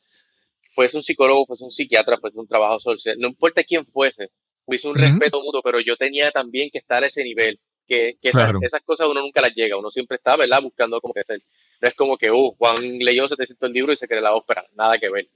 fuese 0.73 0.97
un 0.97 1.03
psicólogo, 1.03 1.45
fuese 1.45 1.63
un 1.63 1.71
psiquiatra, 1.71 2.17
fuese 2.17 2.39
un 2.39 2.47
trabajo 2.47 2.79
social, 2.79 3.17
no 3.19 3.27
importa 3.27 3.63
quién 3.63 3.85
fuese, 3.85 4.31
hubiese 4.65 4.87
un 4.87 4.95
respeto 4.95 5.41
mutuo, 5.41 5.61
pero 5.61 5.79
yo 5.79 5.95
tenía 5.95 6.31
también 6.31 6.69
que 6.71 6.79
estar 6.79 7.03
a 7.03 7.07
ese 7.07 7.23
nivel, 7.23 7.59
que, 7.87 8.17
esas, 8.21 8.81
cosas 8.85 9.07
uno 9.07 9.21
nunca 9.21 9.41
las 9.41 9.53
llega, 9.53 9.77
uno 9.77 9.91
siempre 9.91 10.17
está, 10.17 10.35
¿verdad?, 10.35 10.61
buscando 10.61 10.99
cómo 11.01 11.13
crecer. 11.13 11.41
No 11.81 11.87
es 11.89 11.95
como 11.95 12.17
que, 12.17 12.31
uh, 12.31 12.55
Juan 12.57 12.75
leyó 12.99 13.27
700 13.27 13.71
libros 13.71 13.95
y 13.95 13.99
se 13.99 14.07
cree 14.07 14.21
la 14.21 14.33
ópera, 14.33 14.65
nada 14.73 14.97
que 14.97 15.09
ver. 15.09 15.27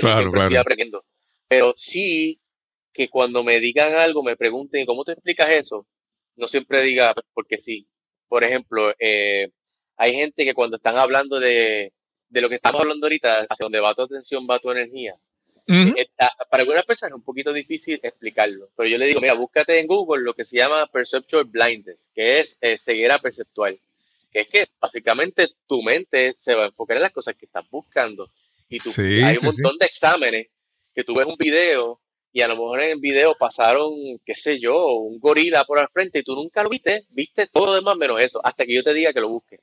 yo 0.00 0.12
siempre 0.12 0.40
estoy 0.42 0.56
aprendiendo. 0.56 1.04
Pero 1.48 1.74
sí 1.76 2.40
que 2.92 3.08
cuando 3.08 3.42
me 3.42 3.58
digan 3.58 3.94
algo, 3.98 4.22
me 4.22 4.36
pregunten, 4.36 4.86
¿cómo 4.86 5.04
te 5.04 5.12
explicas 5.12 5.48
eso? 5.54 5.86
No 6.36 6.46
siempre 6.46 6.82
diga, 6.82 7.14
porque 7.34 7.58
sí. 7.58 7.88
Por 8.28 8.44
ejemplo, 8.44 8.94
eh, 8.98 9.50
hay 9.96 10.12
gente 10.14 10.44
que 10.44 10.54
cuando 10.54 10.76
están 10.76 10.98
hablando 10.98 11.40
de, 11.40 11.92
de 12.28 12.40
lo 12.40 12.48
que 12.48 12.56
estamos 12.56 12.80
hablando 12.80 13.06
ahorita, 13.06 13.46
hacia 13.48 13.64
donde 13.64 13.80
va 13.80 13.94
tu 13.94 14.02
atención, 14.02 14.46
va 14.48 14.58
tu 14.58 14.70
energía. 14.70 15.14
Eh, 15.70 16.08
para 16.50 16.62
algunas 16.62 16.84
personas 16.86 17.12
es 17.12 17.16
un 17.16 17.24
poquito 17.24 17.52
difícil 17.52 18.00
explicarlo, 18.02 18.70
pero 18.74 18.88
yo 18.88 18.96
le 18.96 19.04
digo, 19.04 19.20
mira, 19.20 19.34
búscate 19.34 19.78
en 19.78 19.86
Google 19.86 20.24
lo 20.24 20.32
que 20.32 20.46
se 20.46 20.56
llama 20.56 20.86
Perceptual 20.86 21.44
Blindness, 21.44 21.98
que 22.14 22.38
es 22.38 22.56
eh, 22.62 22.78
ceguera 22.78 23.18
perceptual, 23.18 23.78
que 24.32 24.40
es 24.40 24.48
que 24.48 24.68
básicamente 24.80 25.48
tu 25.66 25.82
mente 25.82 26.36
se 26.38 26.54
va 26.54 26.64
a 26.64 26.66
enfocar 26.68 26.96
en 26.96 27.02
las 27.02 27.12
cosas 27.12 27.34
que 27.36 27.44
estás 27.44 27.68
buscando. 27.70 28.30
Y 28.70 28.78
tú, 28.78 28.90
hay 28.96 29.36
un 29.36 29.44
montón 29.44 29.78
de 29.78 29.86
exámenes 29.86 30.48
que 30.94 31.04
tú 31.04 31.14
ves 31.14 31.26
un 31.26 31.36
video 31.36 32.00
y 32.32 32.40
a 32.40 32.48
lo 32.48 32.54
mejor 32.54 32.80
en 32.80 32.92
el 32.92 33.00
video 33.00 33.34
pasaron, 33.38 33.92
qué 34.24 34.34
sé 34.34 34.58
yo, 34.58 34.94
un 34.94 35.18
gorila 35.18 35.64
por 35.64 35.78
al 35.78 35.88
frente 35.88 36.20
y 36.20 36.22
tú 36.22 36.34
nunca 36.34 36.62
lo 36.62 36.70
viste, 36.70 37.04
viste 37.10 37.46
todo 37.46 37.66
lo 37.66 37.74
demás 37.74 37.96
menos 37.96 38.22
eso, 38.22 38.40
hasta 38.42 38.64
que 38.64 38.74
yo 38.74 38.82
te 38.82 38.94
diga 38.94 39.12
que 39.12 39.20
lo 39.20 39.28
busques. 39.28 39.60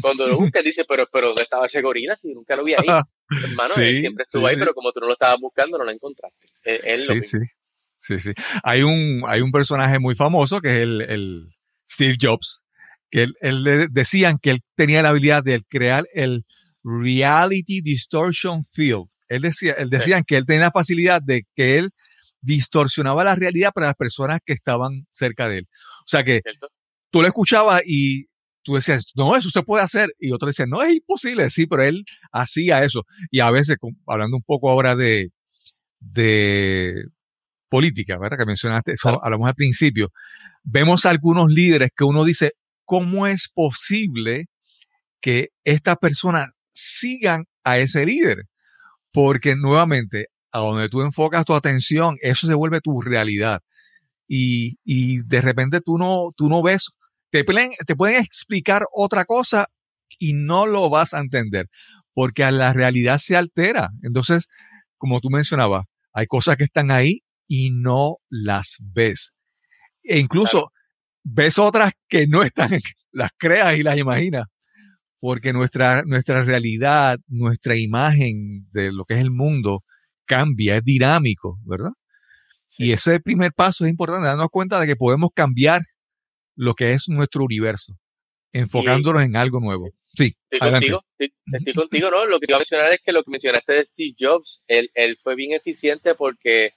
Cuando 0.00 0.26
lo 0.26 0.38
buscas, 0.38 0.64
dice, 0.64 0.84
pero, 0.88 1.06
pero 1.12 1.28
¿dónde 1.28 1.42
estaba 1.42 1.66
ese 1.66 1.80
gorila 1.80 2.16
si 2.16 2.34
nunca 2.34 2.56
lo 2.56 2.64
vi 2.64 2.74
ahí? 2.74 2.86
Hermano, 3.44 3.74
siempre 3.74 4.24
estuvo 4.26 4.46
ahí, 4.46 4.56
pero 4.56 4.74
como 4.74 4.92
tú 4.92 5.00
no 5.00 5.06
lo 5.06 5.12
estabas 5.12 5.38
buscando, 5.40 5.78
no 5.78 5.84
lo 5.84 5.90
encontraste. 5.90 6.48
sí, 6.96 7.24
sí. 7.24 7.38
Sí, 8.04 8.20
sí. 8.20 8.32
Hay 8.62 8.82
un, 8.82 9.22
hay 9.26 9.40
un 9.40 9.50
personaje 9.50 9.98
muy 9.98 10.14
famoso 10.14 10.60
que 10.60 10.68
es 10.68 10.74
el, 10.74 11.00
el 11.00 11.48
Steve 11.90 12.18
Jobs, 12.20 12.62
que 13.10 13.22
él, 13.22 13.34
él, 13.40 13.88
decían 13.90 14.38
que 14.38 14.50
él 14.50 14.60
tenía 14.76 15.00
la 15.00 15.08
habilidad 15.08 15.42
de 15.42 15.62
crear 15.62 16.06
el 16.12 16.44
Reality 16.82 17.80
Distortion 17.80 18.62
Field. 18.72 19.06
Él 19.28 19.40
decía, 19.40 19.72
él 19.78 19.88
decían 19.88 20.22
que 20.22 20.36
él 20.36 20.44
tenía 20.44 20.64
la 20.64 20.70
facilidad 20.70 21.22
de 21.22 21.44
que 21.54 21.78
él 21.78 21.92
distorsionaba 22.42 23.24
la 23.24 23.36
realidad 23.36 23.72
para 23.74 23.86
las 23.86 23.96
personas 23.96 24.40
que 24.44 24.52
estaban 24.52 25.06
cerca 25.12 25.48
de 25.48 25.58
él. 25.58 25.68
O 26.00 26.06
sea 26.06 26.22
que 26.24 26.42
tú 27.10 27.22
lo 27.22 27.26
escuchabas 27.26 27.82
y 27.86 28.26
tú 28.64 28.74
decías, 28.74 29.06
no, 29.14 29.36
eso 29.36 29.50
se 29.50 29.62
puede 29.62 29.84
hacer. 29.84 30.14
Y 30.18 30.32
otro 30.32 30.48
decía, 30.48 30.66
no, 30.66 30.82
es 30.82 30.94
imposible. 30.94 31.48
Sí, 31.50 31.66
pero 31.66 31.84
él 31.84 32.04
hacía 32.32 32.84
eso. 32.84 33.04
Y 33.30 33.40
a 33.40 33.50
veces, 33.50 33.76
hablando 34.06 34.36
un 34.36 34.42
poco 34.42 34.70
ahora 34.70 34.96
de, 34.96 35.30
de 36.00 37.04
política, 37.68 38.18
¿verdad? 38.18 38.38
Que 38.38 38.46
mencionaste, 38.46 38.92
eso 38.92 39.22
hablamos 39.22 39.48
al 39.48 39.54
principio. 39.54 40.10
Vemos 40.62 41.06
algunos 41.06 41.52
líderes 41.52 41.90
que 41.94 42.04
uno 42.04 42.24
dice, 42.24 42.52
¿cómo 42.84 43.26
es 43.26 43.48
posible 43.52 44.46
que 45.20 45.50
estas 45.64 45.98
personas 45.98 46.50
sigan 46.72 47.44
a 47.64 47.78
ese 47.78 48.04
líder? 48.06 48.44
Porque 49.12 49.56
nuevamente, 49.56 50.28
a 50.52 50.58
donde 50.58 50.88
tú 50.88 51.02
enfocas 51.02 51.44
tu 51.44 51.54
atención, 51.54 52.16
eso 52.20 52.46
se 52.46 52.54
vuelve 52.54 52.80
tu 52.80 53.00
realidad. 53.00 53.60
Y, 54.26 54.78
y 54.84 55.18
de 55.24 55.40
repente 55.40 55.80
tú 55.80 55.98
no, 55.98 56.28
tú 56.36 56.48
no 56.48 56.62
ves 56.62 56.90
te 57.34 57.42
pueden, 57.42 57.72
te 57.84 57.96
pueden 57.96 58.22
explicar 58.22 58.84
otra 58.92 59.24
cosa 59.24 59.66
y 60.20 60.34
no 60.34 60.66
lo 60.66 60.88
vas 60.88 61.14
a 61.14 61.18
entender, 61.18 61.68
porque 62.12 62.44
a 62.44 62.52
la 62.52 62.72
realidad 62.72 63.18
se 63.18 63.34
altera. 63.34 63.90
Entonces, 64.04 64.46
como 64.98 65.20
tú 65.20 65.30
mencionabas, 65.30 65.84
hay 66.12 66.26
cosas 66.26 66.56
que 66.56 66.62
están 66.62 66.92
ahí 66.92 67.24
y 67.48 67.70
no 67.72 68.18
las 68.30 68.76
ves. 68.78 69.32
E 70.04 70.20
incluso 70.20 70.70
ves 71.24 71.58
otras 71.58 71.90
que 72.08 72.28
no 72.28 72.44
están, 72.44 72.70
las 73.10 73.32
creas 73.36 73.78
y 73.78 73.82
las 73.82 73.98
imaginas, 73.98 74.44
porque 75.18 75.52
nuestra, 75.52 76.04
nuestra 76.04 76.44
realidad, 76.44 77.18
nuestra 77.26 77.74
imagen 77.74 78.68
de 78.70 78.92
lo 78.92 79.04
que 79.04 79.14
es 79.14 79.20
el 79.20 79.32
mundo 79.32 79.82
cambia, 80.24 80.76
es 80.76 80.84
dinámico, 80.84 81.58
¿verdad? 81.64 81.94
Y 82.78 82.92
ese 82.92 83.18
primer 83.18 83.52
paso 83.52 83.86
es 83.86 83.90
importante, 83.90 84.28
darnos 84.28 84.50
cuenta 84.52 84.78
de 84.78 84.86
que 84.86 84.94
podemos 84.94 85.30
cambiar 85.34 85.82
lo 86.56 86.74
que 86.74 86.92
es 86.92 87.08
nuestro 87.08 87.44
universo, 87.44 87.94
enfocándonos 88.52 89.22
en 89.22 89.36
algo 89.36 89.60
nuevo. 89.60 89.90
Sí, 90.16 90.36
estoy 90.50 90.70
contigo, 90.70 91.04
estoy, 91.18 91.74
contigo, 91.74 92.10
¿no? 92.10 92.24
Lo 92.26 92.38
que 92.38 92.46
iba 92.48 92.56
a 92.56 92.60
mencionar 92.60 92.92
es 92.92 93.00
que 93.04 93.12
lo 93.12 93.24
que 93.24 93.30
mencionaste 93.30 93.72
de 93.72 93.86
Steve 93.86 94.14
Jobs, 94.18 94.62
él, 94.68 94.90
él 94.94 95.18
fue 95.22 95.34
bien 95.34 95.52
eficiente 95.52 96.14
porque 96.14 96.72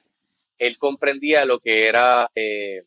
él 0.58 0.78
comprendía 0.80 1.46
lo 1.46 1.60
que 1.60 1.86
era 1.86 2.32
eh, 2.34 2.84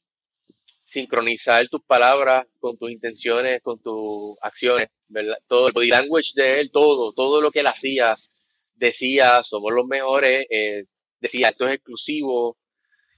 sincronizar 0.87 1.69
tus 1.69 1.83
palabras 1.85 2.47
con 2.59 2.77
tus 2.77 2.91
intenciones, 2.91 3.63
con 3.63 3.81
tus 3.81 4.37
acciones, 4.43 4.89
¿verdad? 5.07 5.37
Todo 5.47 5.69
el 5.69 5.73
body 5.73 5.89
language 5.89 6.33
de 6.35 6.61
él, 6.61 6.71
todo, 6.73 7.13
todo 7.13 7.41
lo 7.41 7.53
que 7.53 7.61
él 7.61 7.69
hacía, 7.69 8.17
decía, 8.75 9.43
somos 9.45 9.73
los 9.73 9.87
mejores, 9.87 10.47
eh, 10.51 10.85
decía, 11.21 11.51
esto 11.51 11.69
es 11.69 11.75
exclusivo, 11.75 12.57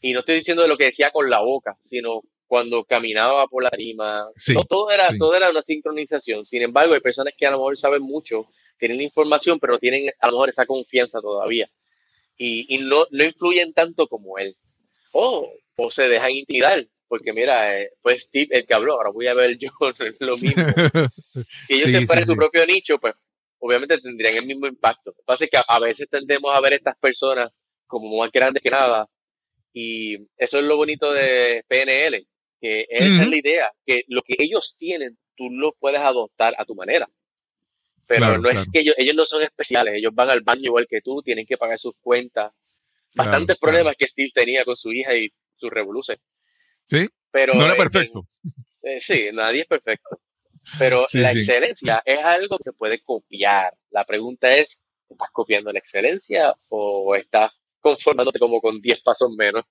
y 0.02 0.12
no 0.12 0.20
estoy 0.20 0.37
diciendo 0.37 0.62
de 0.62 0.68
lo 0.68 0.76
que 0.76 0.87
decía 0.87 1.11
con 1.11 1.30
la 1.30 1.40
boca, 1.40 1.78
sino 1.85 2.22
cuando 2.53 2.85
caminaba 2.85 3.47
por 3.47 3.62
la 3.62 3.71
tarima, 3.71 4.27
todo, 4.69 4.91
era, 4.91 5.09
todo 5.19 5.35
era 5.35 5.49
una 5.49 5.62
sincronización. 5.62 6.45
Sin 6.45 6.61
embargo, 6.61 6.93
hay 6.93 7.01
personas 7.01 7.33
que 7.35 7.47
a 7.47 7.51
lo 7.51 7.57
mejor 7.57 7.79
saben 7.79 8.03
mucho, 8.03 8.47
tienen 8.77 9.01
información, 9.01 9.59
pero 9.59 9.79
tienen 9.79 10.11
a 10.21 10.27
lo 10.27 10.33
mejor 10.35 10.51
esa 10.51 10.67
confianza 10.67 11.23
todavía. 11.23 11.71
Y, 12.37 12.77
no, 12.83 13.07
no 13.11 13.25
influyen 13.25 13.73
tanto 13.73 14.07
como 14.07 14.37
él. 14.37 14.55
O, 15.12 15.51
o 15.77 15.91
se 15.91 16.07
dejan 16.09 16.33
intimidar 16.33 16.87
porque 17.09 17.33
mira, 17.33 17.81
eh, 17.81 17.93
fue 18.03 18.21
Steve 18.21 18.49
el 18.51 18.67
que 18.67 18.75
habló, 18.75 18.93
ahora 18.97 19.09
voy 19.09 19.29
a 19.29 19.35
ver 19.35 19.57
yo 19.57 19.71
lo 20.21 20.37
mismo. 20.37 20.62
Si 21.69 21.73
ellos 21.73 21.91
se 21.91 22.07
fueran 22.07 22.27
su 22.27 22.37
propio 22.37 22.67
nicho, 22.67 22.99
pues 22.99 23.15
obviamente 23.61 23.97
tendrían 23.97 24.37
el 24.37 24.45
mismo 24.45 24.67
impacto. 24.67 25.12
Lo 25.12 25.15
que 25.15 25.23
pasa 25.25 25.45
es 25.45 25.51
que 25.51 25.59
a, 25.67 25.79
veces 25.79 26.07
tendemos 26.11 26.55
a 26.55 26.61
ver 26.61 26.75
estas 26.75 26.99
personas 26.99 27.57
como 27.87 28.19
más 28.19 28.31
grandes 28.31 28.62
que 28.62 28.69
nada, 28.69 29.09
y 29.73 30.17
eso 30.37 30.59
es 30.59 30.65
lo 30.65 30.77
bonito 30.77 31.11
de 31.12 31.65
PNL, 31.67 32.27
que 32.62 32.87
esa 32.88 33.22
es 33.22 33.29
la 33.29 33.37
idea, 33.37 33.72
que 33.85 34.05
lo 34.07 34.22
que 34.22 34.37
ellos 34.38 34.77
tienen, 34.79 35.18
tú 35.37 35.51
lo 35.51 35.72
puedes 35.72 36.01
adoptar 36.01 36.55
a 36.57 36.64
tu 36.64 36.77
manera. 36.77 37.11
Pero 38.07 38.38
no 38.38 38.48
es 38.48 38.68
que 38.72 38.81
ellos, 38.81 38.94
ellos 38.98 39.16
no 39.16 39.27
son 39.27 39.42
especiales, 39.42 39.94
ellos 39.96 40.14
van 40.14 40.31
al 40.31 40.42
baño 40.42 40.62
igual 40.66 40.87
que 40.88 41.01
tú, 41.01 41.22
tienen 41.22 41.44
que 41.44 41.57
pagar 41.57 41.79
sus 41.79 41.94
cuentas. 42.01 42.53
Bastantes 43.14 43.59
problemas 43.59 43.96
que 43.98 44.07
Steve 44.07 44.31
tenía 44.33 44.64
con 44.64 44.77
su 44.77 44.92
hija 44.92 45.16
y 45.16 45.33
su 45.57 45.68
revolución. 45.70 46.18
Sí, 46.88 47.09
pero 47.33 47.55
no 47.55 47.64
era 47.64 47.75
perfecto. 47.75 48.27
Eh, 48.83 49.01
sí, 49.01 49.31
nadie 49.33 49.62
es 49.62 49.66
perfecto. 49.66 50.20
Pero 50.79 51.05
la 51.12 51.31
excelencia 51.31 52.03
es 52.05 52.18
algo 52.18 52.59
que 52.59 52.64
se 52.64 52.72
puede 52.72 53.03
copiar. 53.03 53.75
La 53.90 54.05
pregunta 54.05 54.55
es, 54.55 54.85
¿estás 55.09 55.31
copiando 55.33 55.72
la 55.72 55.81
excelencia 55.81 56.55
o 56.68 57.16
estás 57.16 57.51
conformándote 57.81 58.38
como 58.38 58.61
con 58.61 58.81
10 58.81 59.03
pasos 59.03 59.33
menos? 59.37 59.64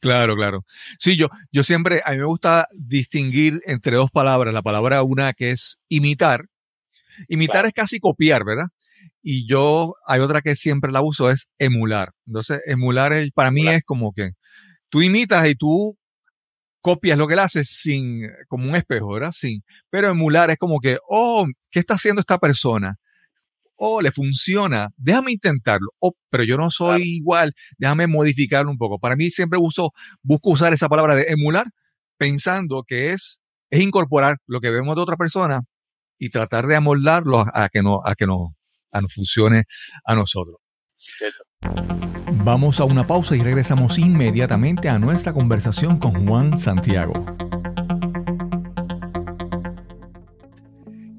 Claro, 0.00 0.36
claro. 0.36 0.64
Sí, 0.98 1.16
yo, 1.16 1.28
yo 1.50 1.62
siempre, 1.62 2.00
a 2.04 2.12
mí 2.12 2.18
me 2.18 2.24
gusta 2.24 2.68
distinguir 2.72 3.60
entre 3.66 3.96
dos 3.96 4.10
palabras. 4.10 4.54
La 4.54 4.62
palabra 4.62 5.02
una 5.02 5.32
que 5.32 5.50
es 5.50 5.78
imitar. 5.88 6.46
Imitar 7.28 7.66
es 7.66 7.72
casi 7.72 8.00
copiar, 8.00 8.44
¿verdad? 8.44 8.66
Y 9.22 9.46
yo, 9.46 9.94
hay 10.06 10.20
otra 10.20 10.40
que 10.40 10.56
siempre 10.56 10.90
la 10.92 11.02
uso, 11.02 11.30
es 11.30 11.48
emular. 11.58 12.12
Entonces, 12.26 12.60
emular 12.66 13.12
para 13.34 13.50
mí 13.50 13.68
es 13.68 13.84
como 13.84 14.12
que 14.12 14.32
tú 14.88 15.02
imitas 15.02 15.48
y 15.48 15.54
tú 15.54 15.96
copias 16.80 17.16
lo 17.16 17.28
que 17.28 17.34
él 17.34 17.40
hace 17.40 17.64
sin, 17.64 18.28
como 18.48 18.68
un 18.68 18.76
espejo, 18.76 19.12
¿verdad? 19.12 19.32
Sin, 19.32 19.62
pero 19.88 20.10
emular 20.10 20.50
es 20.50 20.58
como 20.58 20.80
que, 20.80 20.98
oh, 21.08 21.46
¿qué 21.70 21.80
está 21.80 21.94
haciendo 21.94 22.20
esta 22.20 22.38
persona? 22.38 22.96
Oh, 23.84 24.00
le 24.00 24.12
funciona, 24.12 24.90
déjame 24.96 25.32
intentarlo. 25.32 25.88
Oh, 25.98 26.12
pero 26.30 26.44
yo 26.44 26.56
no 26.56 26.70
soy 26.70 27.02
igual, 27.02 27.52
déjame 27.78 28.06
modificarlo 28.06 28.70
un 28.70 28.78
poco. 28.78 29.00
Para 29.00 29.16
mí 29.16 29.28
siempre 29.32 29.58
uso, 29.60 29.90
busco 30.22 30.50
usar 30.50 30.72
esa 30.72 30.88
palabra 30.88 31.16
de 31.16 31.24
emular 31.30 31.66
pensando 32.16 32.84
que 32.86 33.10
es, 33.10 33.40
es 33.70 33.80
incorporar 33.80 34.36
lo 34.46 34.60
que 34.60 34.70
vemos 34.70 34.94
de 34.94 35.02
otra 35.02 35.16
persona 35.16 35.62
y 36.16 36.30
tratar 36.30 36.68
de 36.68 36.76
amoldarlo 36.76 37.44
a, 37.52 37.68
que 37.70 37.82
no, 37.82 38.00
a 38.04 38.14
que 38.14 38.24
no, 38.24 38.54
a 38.92 39.00
no 39.00 39.08
funcione 39.08 39.64
a 40.04 40.14
nosotros. 40.14 40.58
Vamos 42.44 42.78
a 42.78 42.84
una 42.84 43.04
pausa 43.04 43.34
y 43.34 43.42
regresamos 43.42 43.98
inmediatamente 43.98 44.90
a 44.90 45.00
nuestra 45.00 45.32
conversación 45.32 45.98
con 45.98 46.24
Juan 46.24 46.56
Santiago. 46.56 47.12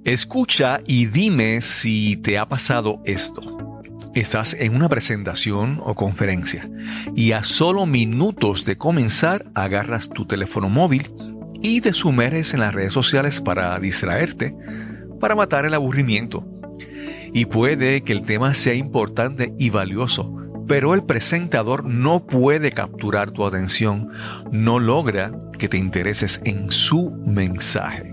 Escucha 0.05 0.81
y 0.85 1.05
dime 1.05 1.61
si 1.61 2.17
te 2.17 2.37
ha 2.37 2.45
pasado 2.45 3.01
esto. 3.05 3.41
Estás 4.13 4.53
en 4.53 4.75
una 4.75 4.89
presentación 4.89 5.79
o 5.81 5.95
conferencia 5.95 6.69
y 7.15 7.31
a 7.31 7.45
solo 7.45 7.85
minutos 7.85 8.65
de 8.65 8.77
comenzar 8.77 9.45
agarras 9.55 10.09
tu 10.09 10.25
teléfono 10.25 10.67
móvil 10.67 11.09
y 11.61 11.79
te 11.79 11.93
sumerges 11.93 12.53
en 12.53 12.59
las 12.59 12.73
redes 12.73 12.91
sociales 12.91 13.39
para 13.39 13.79
distraerte, 13.79 14.53
para 15.21 15.35
matar 15.35 15.65
el 15.65 15.73
aburrimiento. 15.73 16.45
Y 17.31 17.45
puede 17.45 18.01
que 18.01 18.11
el 18.11 18.25
tema 18.25 18.53
sea 18.55 18.73
importante 18.73 19.53
y 19.57 19.69
valioso, 19.69 20.35
pero 20.67 20.95
el 20.95 21.05
presentador 21.05 21.85
no 21.85 22.27
puede 22.27 22.73
capturar 22.73 23.31
tu 23.31 23.45
atención, 23.45 24.09
no 24.51 24.79
logra 24.79 25.31
que 25.57 25.69
te 25.69 25.77
intereses 25.77 26.41
en 26.43 26.71
su 26.71 27.09
mensaje. 27.25 28.12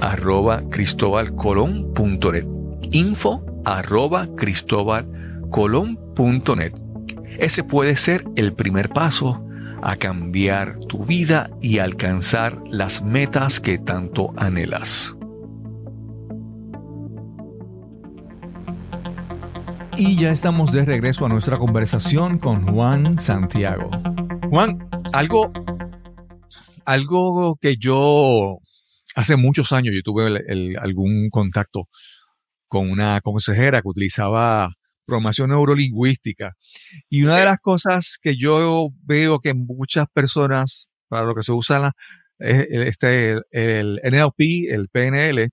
arroba 0.00 0.62
cristobalcolón.net. 0.70 2.46
Info 2.90 3.44
arroba 3.64 4.28
cristobalcolón.net. 4.36 6.72
Ese 7.38 7.64
puede 7.64 7.96
ser 7.96 8.24
el 8.36 8.52
primer 8.52 8.88
paso 8.88 9.44
a 9.82 9.96
cambiar 9.96 10.78
tu 10.88 11.04
vida 11.04 11.50
y 11.60 11.78
alcanzar 11.78 12.58
las 12.68 13.02
metas 13.02 13.60
que 13.60 13.78
tanto 13.78 14.32
anhelas. 14.36 15.14
Y 19.96 20.16
ya 20.16 20.30
estamos 20.30 20.70
de 20.70 20.84
regreso 20.84 21.26
a 21.26 21.28
nuestra 21.28 21.58
conversación 21.58 22.38
con 22.38 22.64
Juan 22.66 23.18
Santiago. 23.18 23.90
Juan, 24.48 24.88
algo, 25.12 25.52
algo 26.84 27.56
que 27.56 27.76
yo 27.76 28.58
hace 29.18 29.36
muchos 29.36 29.72
años 29.72 29.94
yo 29.96 30.02
tuve 30.02 30.76
algún 30.78 31.28
contacto 31.30 31.88
con 32.68 32.88
una 32.88 33.20
consejera 33.20 33.82
que 33.82 33.88
utilizaba 33.88 34.74
programación 35.06 35.50
neurolingüística. 35.50 36.54
Y 37.08 37.24
una 37.24 37.38
de 37.38 37.44
las 37.44 37.58
cosas 37.58 38.18
que 38.22 38.36
yo 38.36 38.90
veo 39.02 39.40
que 39.40 39.54
muchas 39.54 40.06
personas, 40.12 40.88
para 41.08 41.26
lo 41.26 41.34
que 41.34 41.42
se 41.42 41.50
usa 41.50 41.92
este, 42.38 43.40
el, 43.50 44.00
NLP, 44.04 44.70
el 44.70 44.88
PNL, 44.88 45.48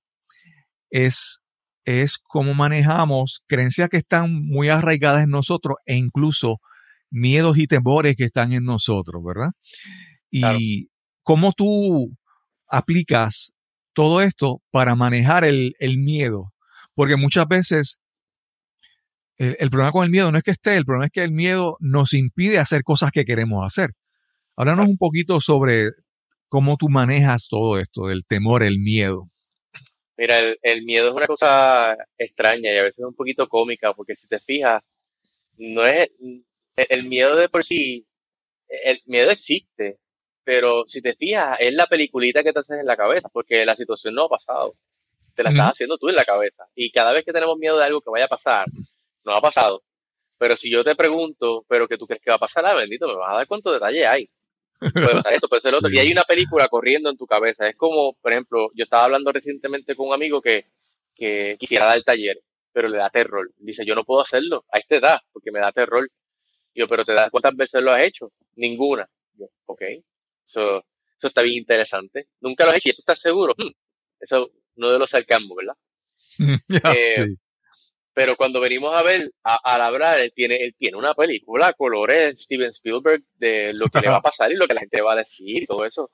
es, 0.91 1.39
es 1.86 2.20
cómo 2.20 2.53
manejamos 2.53 3.41
creencias 3.47 3.89
que 3.89 3.97
están 3.97 4.32
muy 4.45 4.70
arraigadas 4.70 5.24
en 5.24 5.32
nosotros 5.32 5.78
e 5.88 5.95
incluso 5.95 6.59
miedos 7.09 7.57
y 7.57 7.66
temores 7.66 8.16
que 8.16 8.26
están 8.26 8.53
en 8.53 8.63
nosotros, 8.63 9.24
¿verdad? 9.26 9.49
Y 10.30 10.89
cómo 11.24 11.51
tú 11.53 12.16
aplicas 12.68 13.55
todo 13.96 14.22
esto 14.22 14.62
para 14.70 14.93
manejar 14.93 15.46
el, 15.46 15.74
miedo. 15.98 16.54
Porque 16.93 17.16
muchas 17.16 17.48
veces 17.48 18.00
el, 19.38 19.70
problema 19.72 19.91
con 19.91 20.04
el 20.04 20.12
miedo 20.12 20.32
no 20.32 20.38
es 20.38 20.43
que 20.43 20.52
esté, 20.52 20.76
el 20.76 20.86
problema 20.86 21.06
es 21.06 21.12
que 21.12 21.24
el 21.24 21.32
miedo 21.32 21.78
nos 21.80 22.14
impide 22.14 22.60
hacer 22.60 22.84
cosas 22.84 23.12
que 23.12 23.26
queremos 23.26 23.66
hacer. 23.66 23.91
Háblanos 24.56 24.88
un 24.88 24.98
poquito 24.98 25.41
sobre 25.41 25.89
cómo 26.50 26.78
tú 26.78 26.89
manejas 26.89 27.48
todo 27.50 27.80
esto, 27.80 28.08
del 28.08 28.26
temor, 28.26 28.64
el 28.64 28.80
miedo. 28.80 29.24
Mira, 30.18 30.39
el, 30.62 30.84
miedo 30.84 31.10
es 31.10 31.16
una 31.16 31.28
cosa 31.28 31.98
extraña 32.18 32.72
y 32.72 32.78
a 32.78 32.84
veces 32.84 33.04
un 33.04 33.16
poquito 33.16 33.50
cómica, 33.50 33.93
porque 33.93 34.16
si 34.16 34.28
te 34.28 34.39
fijas, 34.39 34.82
no 35.58 35.86
es 35.86 36.10
el 36.76 37.04
miedo 37.06 37.36
de 37.36 37.50
por 37.50 37.66
sí, 37.66 38.08
el 38.68 39.02
miedo 39.06 39.32
existe, 39.32 40.00
pero 40.46 40.86
si 40.88 41.02
te 41.02 41.16
fijas, 41.16 41.58
es 41.60 41.74
la 41.74 41.88
peliculita 41.88 42.43
que 42.43 42.54
te 42.54 42.60
haces 42.60 42.80
en 42.80 42.86
la 42.86 42.96
cabeza, 42.96 43.30
porque 43.30 43.66
la 43.66 43.76
situación 43.76 44.14
no 44.14 44.26
ha 44.26 44.30
pasado. 44.30 44.76
Te 45.34 45.43
la 45.43 45.50
estás 45.50 45.72
haciendo 45.72 45.98
tú 45.98 46.08
en 46.08 46.16
la 46.16 46.24
cabeza. 46.24 46.66
Y 46.76 46.91
cada 46.91 47.12
vez 47.12 47.26
que 47.26 47.34
tenemos 47.34 47.58
miedo 47.58 47.78
de 47.78 47.84
algo 47.84 48.00
que 48.00 48.12
vaya 48.12 48.26
a 48.26 48.30
pasar, 48.30 48.66
no 49.26 49.34
ha 49.34 49.41
pasado. 49.41 49.84
Pero 50.38 50.56
si 50.56 50.70
yo 50.70 50.84
te 50.84 50.96
pregunto, 50.96 51.66
¿pero 51.68 51.88
qué 51.88 51.98
tú 51.98 52.06
crees 52.06 52.22
que 52.22 52.30
va 52.30 52.36
a 52.36 52.39
pasar? 52.39 52.66
Ah, 52.66 52.76
bendito, 52.76 53.08
me 53.08 53.16
vas 53.16 53.34
a 53.34 53.38
dar 53.38 53.48
cuánto 53.48 53.72
detalle 53.72 54.06
hay. 54.06 54.30
Puede 54.80 55.14
pasar 55.14 55.34
esto, 55.34 55.48
puede 55.48 55.62
ser 55.62 55.74
otro. 55.74 55.89
Y 55.89 55.98
hay 56.00 56.12
una 56.12 56.24
película 56.24 56.68
corriendo 56.68 57.10
en 57.10 57.18
tu 57.18 57.26
cabeza. 57.26 57.68
Es 57.68 57.76
como, 57.76 58.14
por 58.22 58.32
ejemplo, 58.32 58.70
yo 58.76 58.84
estaba 58.84 59.06
hablando 59.06 59.32
recientemente 59.32 59.96
con 59.96 60.10
un 60.10 60.14
amigo 60.14 60.41
que, 60.41 60.68
que 61.16 61.58
quisiera 61.60 61.86
dar 61.86 61.98
el 61.98 62.06
taller, 62.06 62.39
pero 62.72 62.88
le 62.88 62.98
da 62.98 63.10
terror. 63.10 63.52
Dice, 63.58 63.84
yo 63.84 63.96
no 63.96 64.04
puedo 64.06 64.22
hacerlo 64.22 64.64
a 64.72 64.78
esta 64.78 64.96
edad, 64.98 65.18
porque 65.34 65.52
me 65.52 65.60
da 65.60 65.72
terror. 65.72 66.08
yo, 66.76 66.88
pero 66.88 67.04
te 67.04 67.14
das 67.14 67.32
cuántas 67.32 67.56
veces 67.56 67.82
lo 67.82 67.91
has 67.91 68.04
hecho? 68.04 68.32
Ninguna. 68.56 69.10
Yo, 69.34 69.48
ok. 69.66 69.82
Eso, 70.48 70.86
eso 71.18 71.28
está 71.28 71.41
bien 71.41 71.58
interesante. 71.58 72.28
Nunca 72.41 72.66
lo 72.66 72.72
has 72.72 72.78
hecho 72.78 72.89
y 72.89 72.93
tú 72.93 73.02
estás 73.02 73.20
seguro. 73.20 73.54
Hmm, 73.58 73.72
eso 74.20 74.52
no 74.76 74.91
de 74.91 75.00
los 75.00 75.10
sarcasmos, 75.10 75.58
¿verdad? 75.58 75.76
Eh, 76.98 77.36
pero 78.14 78.38
cuando 78.38 78.62
venimos 78.62 78.96
a 78.96 79.04
ver, 79.04 79.30
al 79.43 79.82
hablar, 79.82 80.20
él 80.22 80.32
tiene, 80.34 80.56
él 80.56 80.74
tiene 80.78 80.98
una 80.98 81.14
película, 81.14 81.74
colores, 81.74 82.41
Steven 82.41 82.70
Spielberg, 82.70 83.22
de 83.36 83.74
lo 83.74 83.88
que 83.88 84.00
le 84.00 84.08
va 84.08 84.18
a 84.18 84.22
pasar 84.22 84.52
y 84.52 84.56
lo 84.56 84.68
que 84.68 84.74
la 84.74 84.80
gente 84.80 85.02
va 85.02 85.14
a 85.14 85.18
decir 85.18 85.64
y 85.64 85.66
todo 85.66 85.86
eso. 85.86 86.12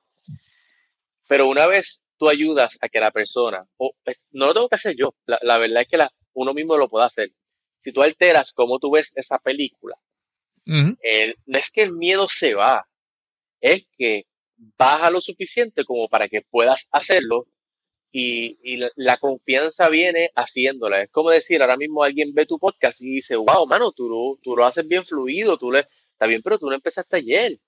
Pero 1.28 1.46
una 1.46 1.68
vez 1.68 2.00
tú 2.18 2.28
ayudas 2.28 2.76
a 2.80 2.88
que 2.88 2.98
la 2.98 3.12
persona, 3.12 3.64
o 3.76 3.94
eh, 4.06 4.16
no 4.32 4.46
lo 4.46 4.54
tengo 4.54 4.68
que 4.68 4.74
hacer 4.74 4.96
yo, 4.96 5.14
la, 5.26 5.58
verdad 5.58 5.82
es 5.82 5.88
que 5.88 5.96
la, 5.96 6.10
uno 6.32 6.52
mismo 6.52 6.76
lo 6.76 6.88
puede 6.88 7.06
hacer. 7.06 7.30
Si 7.84 7.92
tú 7.92 8.02
alteras 8.02 8.52
cómo 8.52 8.80
tú 8.80 8.90
ves 8.90 9.12
esa 9.14 9.38
película, 9.38 9.96
no 10.64 11.58
es 11.58 11.70
que 11.70 11.82
el 11.82 11.92
miedo 11.92 12.26
se 12.28 12.54
va, 12.54 12.84
es 13.62 13.84
que 13.96 14.26
baja 14.76 15.10
lo 15.10 15.20
suficiente 15.20 15.84
como 15.84 16.08
para 16.08 16.28
que 16.28 16.42
puedas 16.42 16.88
hacerlo 16.92 17.46
y, 18.14 18.76
la, 18.96 19.16
confianza 19.16 19.88
viene 19.88 20.30
haciéndola. 20.34 21.02
Es 21.02 21.10
como 21.10 21.30
decir, 21.30 21.62
ahora 21.62 21.78
mismo 21.78 22.02
alguien 22.02 22.34
ve 22.34 22.44
tu 22.44 22.58
podcast 22.58 23.00
y 23.00 23.06
dice, 23.06 23.36
wow, 23.36 23.66
mano, 23.66 23.92
tú 23.92 24.08
lo, 24.08 24.38
tú 24.42 24.54
lo 24.54 24.66
haces 24.66 24.86
bien 24.86 25.06
fluido, 25.06 25.56
tú 25.56 25.72
le, 25.72 25.86
está 26.12 26.26
bien, 26.26 26.42
pero 26.42 26.58
tú 26.58 26.68
no 26.68 26.74
empezaste 26.74 27.16
ayer. 27.16 27.58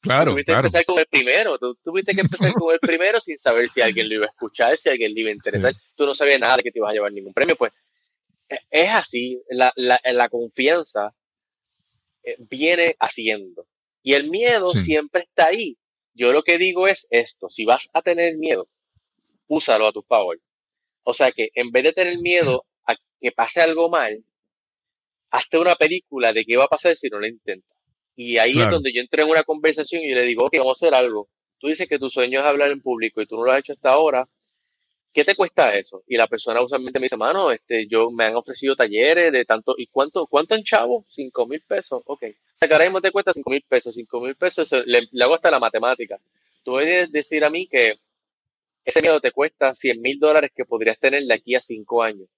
Claro, 0.00 0.32
tuviste 0.32 0.52
que 0.52 0.58
empezar 0.58 0.84
con 0.84 0.98
el 0.98 1.06
primero, 1.06 1.58
tú 1.58 1.78
tuviste 1.82 2.14
que 2.14 2.20
empezar 2.22 2.52
con 2.52 2.72
el 2.72 2.80
primero 2.80 3.20
sin 3.20 3.38
saber 3.38 3.70
si 3.70 3.80
alguien 3.80 4.08
lo 4.08 4.16
iba 4.16 4.26
a 4.26 4.30
escuchar, 4.30 4.76
si 4.76 4.88
alguien 4.88 5.14
le 5.14 5.20
iba 5.20 5.30
a 5.30 5.34
interesar. 5.34 5.72
Tú 5.94 6.04
no 6.04 6.14
sabías 6.14 6.40
nada 6.40 6.56
de 6.56 6.62
que 6.62 6.72
te 6.72 6.78
ibas 6.78 6.90
a 6.90 6.94
llevar 6.94 7.12
ningún 7.12 7.32
premio. 7.32 7.56
Pues 7.56 7.72
e, 8.48 8.58
es 8.70 8.90
así, 8.90 9.40
la, 9.48 9.72
la, 9.76 10.00
la 10.04 10.28
confianza 10.28 11.14
eh, 12.22 12.36
viene 12.38 12.96
haciendo. 12.98 13.66
Y 14.04 14.12
el 14.12 14.30
miedo 14.30 14.68
siempre 14.68 15.22
está 15.22 15.48
ahí. 15.48 15.78
Yo 16.12 16.32
lo 16.32 16.42
que 16.42 16.58
digo 16.58 16.86
es 16.86 17.08
esto, 17.10 17.48
si 17.48 17.64
vas 17.64 17.88
a 17.94 18.02
tener 18.02 18.36
miedo, 18.36 18.68
úsalo 19.48 19.88
a 19.88 19.92
tu 19.92 20.02
favor. 20.02 20.40
O 21.02 21.14
sea 21.14 21.32
que 21.32 21.48
en 21.54 21.72
vez 21.72 21.84
de 21.84 21.92
tener 21.92 22.18
miedo 22.18 22.64
a 22.86 22.94
que 23.20 23.32
pase 23.32 23.60
algo 23.60 23.88
mal, 23.88 24.22
hazte 25.30 25.58
una 25.58 25.74
película 25.74 26.32
de 26.32 26.44
qué 26.44 26.56
va 26.56 26.64
a 26.64 26.68
pasar 26.68 26.96
si 26.96 27.08
no 27.08 27.18
lo 27.18 27.26
intentas. 27.26 27.76
Y 28.14 28.38
ahí 28.38 28.52
es 28.60 28.70
donde 28.70 28.92
yo 28.92 29.00
entré 29.00 29.22
en 29.22 29.30
una 29.30 29.42
conversación 29.42 30.02
y 30.02 30.14
le 30.14 30.22
digo, 30.22 30.44
ok, 30.44 30.58
vamos 30.58 30.80
a 30.80 30.86
hacer 30.86 30.94
algo. 30.94 31.28
Tú 31.58 31.68
dices 31.68 31.88
que 31.88 31.98
tu 31.98 32.10
sueño 32.10 32.40
es 32.40 32.46
hablar 32.46 32.70
en 32.70 32.82
público 32.82 33.22
y 33.22 33.26
tú 33.26 33.36
no 33.36 33.44
lo 33.44 33.52
has 33.52 33.58
hecho 33.58 33.72
hasta 33.72 33.90
ahora. 33.90 34.28
¿Qué 35.14 35.24
te 35.24 35.36
cuesta 35.36 35.72
eso? 35.76 36.02
Y 36.08 36.16
la 36.16 36.26
persona 36.26 36.60
usualmente 36.60 36.98
me 36.98 37.04
dice, 37.04 37.16
mano, 37.16 37.52
este, 37.52 37.86
yo 37.86 38.10
me 38.10 38.24
han 38.24 38.34
ofrecido 38.34 38.74
talleres 38.74 39.32
de 39.32 39.44
tanto, 39.44 39.76
¿y 39.78 39.86
cuánto, 39.86 40.26
cuánto 40.26 40.56
en 40.56 40.64
chavo? 40.64 41.06
Cinco 41.08 41.46
mil 41.46 41.62
pesos, 41.62 42.02
ok. 42.04 42.22
O 42.24 42.58
sea, 42.58 42.66
que 42.66 42.74
ahora 42.74 42.86
mismo 42.86 43.00
te 43.00 43.12
cuesta 43.12 43.32
cinco 43.32 43.50
mil 43.50 43.62
pesos, 43.62 43.94
cinco 43.94 44.20
mil 44.20 44.34
pesos, 44.34 44.68
le, 44.86 45.08
hago 45.22 45.36
hasta 45.36 45.52
la 45.52 45.60
matemática. 45.60 46.18
Tú 46.64 46.72
puedes 46.72 47.12
decir 47.12 47.44
a 47.44 47.50
mí 47.50 47.68
que 47.68 48.00
ese 48.84 49.00
miedo 49.02 49.20
te 49.20 49.30
cuesta 49.30 49.72
cien 49.76 50.02
mil 50.02 50.18
dólares 50.18 50.50
que 50.52 50.64
podrías 50.64 50.98
tener 50.98 51.22
de 51.22 51.34
aquí 51.34 51.54
a 51.54 51.62
cinco 51.62 52.02
años. 52.02 52.28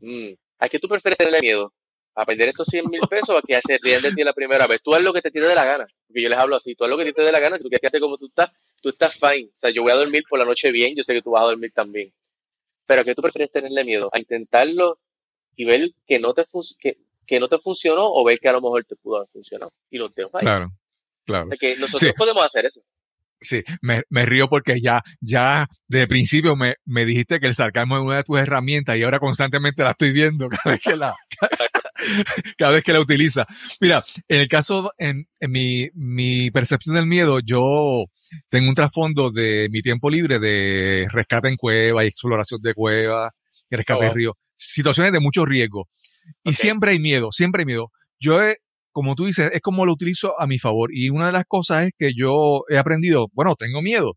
Mm. 0.00 0.32
¿A 0.58 0.68
qué 0.68 0.80
tú 0.80 0.88
prefieres 0.88 1.18
tenerle 1.18 1.40
miedo? 1.40 1.72
¿A 2.16 2.24
perder 2.24 2.48
estos 2.48 2.66
100 2.68 2.86
mil 2.90 3.00
pesos 3.10 3.28
o 3.28 3.36
a 3.36 3.42
que 3.42 3.54
se 3.54 3.78
ríen 3.82 4.00
de 4.00 4.10
ti 4.12 4.24
la 4.24 4.32
primera 4.32 4.66
vez? 4.66 4.80
Tú 4.82 4.94
haz 4.94 5.02
lo 5.02 5.12
que 5.12 5.20
te 5.20 5.30
tire 5.30 5.46
de 5.46 5.54
la 5.54 5.66
gana. 5.66 5.84
Porque 6.06 6.22
yo 6.22 6.30
les 6.30 6.38
hablo 6.38 6.56
así. 6.56 6.74
Tú 6.74 6.84
haz 6.84 6.90
lo 6.90 6.96
que 6.96 7.12
te 7.12 7.22
dé 7.22 7.30
la 7.30 7.40
gana. 7.40 7.58
Si 7.58 7.62
tú 7.62 7.68
quieres 7.68 7.82
quedarte 7.82 8.00
como 8.00 8.16
tú 8.16 8.26
estás, 8.26 8.50
tú 8.80 8.90
estás 8.90 9.14
fine. 9.14 9.50
O 9.56 9.58
sea, 9.58 9.70
yo 9.70 9.82
voy 9.82 9.92
a 9.92 9.96
dormir 9.96 10.24
por 10.28 10.38
la 10.38 10.44
noche 10.44 10.70
bien. 10.70 10.94
Yo 10.96 11.02
sé 11.04 11.14
que 11.14 11.22
tú 11.22 11.30
vas 11.30 11.42
a 11.42 11.46
dormir 11.46 11.72
también. 11.74 12.12
Pero 12.86 13.00
¿a 13.00 13.04
qué 13.04 13.14
tú 13.14 13.22
prefieres 13.22 13.50
tenerle 13.50 13.84
miedo? 13.84 14.08
¿A 14.12 14.18
intentarlo 14.18 14.98
y 15.56 15.64
ver 15.64 15.90
que 16.06 16.18
no 16.18 16.34
te, 16.34 16.44
que, 16.78 16.98
que 17.26 17.40
no 17.40 17.48
te 17.48 17.58
funcionó 17.58 18.12
o 18.12 18.24
ver 18.24 18.38
que 18.38 18.48
a 18.48 18.52
lo 18.52 18.60
mejor 18.60 18.84
te 18.84 18.96
pudo 18.96 19.16
haber 19.18 19.28
funcionado? 19.30 19.72
Y 19.90 19.98
lo 19.98 20.08
dejo 20.08 20.36
ahí. 20.36 20.42
Claro, 20.42 20.70
claro. 21.24 21.48
que 21.58 21.76
nosotros 21.76 22.12
podemos 22.16 22.44
hacer 22.44 22.66
eso. 22.66 22.80
Sí, 23.40 23.62
me, 23.82 24.02
me, 24.08 24.24
río 24.24 24.48
porque 24.48 24.80
ya, 24.80 25.02
ya 25.20 25.66
de 25.88 26.06
principio 26.06 26.56
me, 26.56 26.76
me, 26.86 27.04
dijiste 27.04 27.38
que 27.38 27.46
el 27.46 27.54
sarcasmo 27.54 27.96
es 27.96 28.02
una 28.02 28.16
de 28.16 28.24
tus 28.24 28.38
herramientas 28.38 28.96
y 28.96 29.02
ahora 29.02 29.18
constantemente 29.18 29.82
la 29.82 29.90
estoy 29.90 30.12
viendo 30.12 30.48
cada 30.64 30.74
vez 30.74 30.82
que 30.82 30.96
la, 30.96 31.14
cada 32.58 32.72
vez 32.72 32.84
que 32.84 32.92
la 32.92 33.00
utiliza. 33.00 33.46
Mira, 33.80 34.04
en 34.28 34.40
el 34.40 34.48
caso, 34.48 34.92
en, 34.98 35.28
en 35.40 35.50
mi, 35.50 35.88
mi, 35.94 36.50
percepción 36.50 36.94
del 36.94 37.06
miedo, 37.06 37.40
yo 37.40 38.04
tengo 38.48 38.68
un 38.68 38.74
trasfondo 38.74 39.30
de 39.30 39.68
mi 39.70 39.82
tiempo 39.82 40.10
libre 40.10 40.38
de 40.38 41.06
rescate 41.10 41.48
en 41.48 41.56
cueva 41.56 42.04
y 42.04 42.08
exploración 42.08 42.60
de 42.62 42.74
cuevas, 42.74 43.32
rescate 43.70 44.04
de 44.04 44.10
oh. 44.10 44.14
río, 44.14 44.38
situaciones 44.56 45.12
de 45.12 45.20
mucho 45.20 45.44
riesgo. 45.44 45.88
Y 46.44 46.54
siempre 46.54 46.92
hay 46.92 46.98
miedo, 46.98 47.30
siempre 47.32 47.62
hay 47.62 47.66
miedo. 47.66 47.92
Yo 48.18 48.42
he, 48.42 48.58
como 48.92 49.14
tú 49.14 49.26
dices, 49.26 49.50
es 49.52 49.60
como 49.60 49.86
lo 49.86 49.92
utilizo 49.92 50.38
a 50.40 50.46
mi 50.46 50.58
favor. 50.58 50.90
Y 50.92 51.10
una 51.10 51.26
de 51.26 51.32
las 51.32 51.44
cosas 51.46 51.86
es 51.86 51.92
que 51.98 52.12
yo 52.16 52.64
he 52.68 52.78
aprendido, 52.78 53.28
bueno, 53.32 53.54
tengo 53.54 53.82
miedo. 53.82 54.16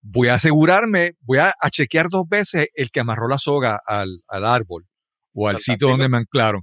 Voy 0.00 0.28
a 0.28 0.34
asegurarme, 0.34 1.14
voy 1.20 1.38
a, 1.38 1.52
chequear 1.70 2.08
dos 2.10 2.28
veces 2.28 2.68
el 2.74 2.90
que 2.90 3.00
amarró 3.00 3.28
la 3.28 3.38
soga 3.38 3.80
al, 3.86 4.22
al 4.28 4.44
árbol 4.44 4.86
o 5.32 5.48
al 5.48 5.58
sitio 5.58 5.88
donde 5.88 6.08
me 6.08 6.18
anclaron. 6.18 6.62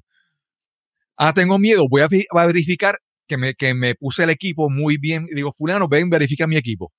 Ah, 1.24 1.34
tengo 1.34 1.60
miedo, 1.60 1.86
voy 1.88 2.02
a, 2.02 2.08
verificar 2.48 2.98
que 3.28 3.38
me, 3.38 3.54
que 3.54 3.76
me 3.76 3.94
puse 3.94 4.24
el 4.24 4.32
equipo 4.32 4.72
muy 4.72 4.98
bien. 4.98 5.28
Digo, 5.32 5.54
fulano, 5.54 5.88
ven, 5.88 6.10
verifica 6.10 6.48
mi 6.48 6.58
equipo. 6.58 6.92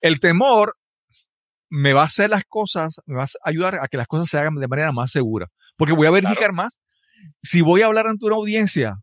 El 0.00 0.18
temor 0.18 0.78
me 1.68 1.92
va 1.92 2.00
a 2.00 2.06
hacer 2.06 2.30
las 2.30 2.44
cosas, 2.48 3.02
me 3.04 3.16
va 3.16 3.24
a 3.24 3.28
ayudar 3.44 3.74
a 3.82 3.88
que 3.88 3.98
las 3.98 4.06
cosas 4.06 4.30
se 4.30 4.38
hagan 4.38 4.54
de 4.54 4.66
manera 4.66 4.92
más 4.92 5.10
segura. 5.10 5.48
Porque 5.76 5.92
voy 5.92 6.06
a 6.06 6.10
verificar 6.10 6.54
más. 6.54 6.80
Si 7.42 7.60
voy 7.60 7.82
a 7.82 7.86
hablar 7.86 8.06
ante 8.06 8.24
una 8.24 8.36
audiencia, 8.36 8.94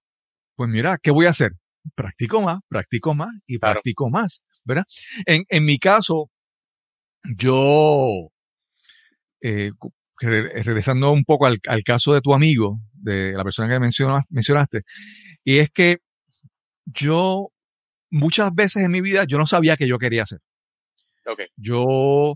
pues 0.55 0.71
mira, 0.71 0.97
¿qué 0.97 1.11
voy 1.11 1.27
a 1.27 1.29
hacer? 1.29 1.51
Practico 1.93 2.41
más, 2.41 2.61
practico 2.67 3.13
más 3.13 3.29
y 3.45 3.59
practico 3.59 4.09
más, 4.09 4.43
¿verdad? 4.63 4.85
En, 5.27 5.43
en 5.49 5.65
mi 5.65 5.77
caso, 5.77 6.31
yo, 7.37 8.31
eh, 9.39 9.69
regresando 10.19 11.11
un 11.11 11.25
poco 11.25 11.45
al, 11.45 11.59
al, 11.67 11.83
caso 11.83 12.15
de 12.15 12.21
tu 12.21 12.33
amigo, 12.33 12.79
de 13.01 13.33
la 13.33 13.43
persona 13.43 13.69
que 13.69 13.79
mencionaste, 14.29 14.83
y 15.43 15.59
es 15.59 15.69
que 15.69 15.99
yo 16.85 17.49
muchas 18.09 18.53
veces 18.53 18.83
en 18.83 18.91
mi 18.91 19.01
vida 19.01 19.23
yo 19.25 19.37
no 19.37 19.47
sabía 19.47 19.77
que 19.77 19.87
yo 19.87 19.97
quería 19.97 20.23
hacer. 20.23 20.39
Okay. 21.25 21.47
Yo 21.55 22.35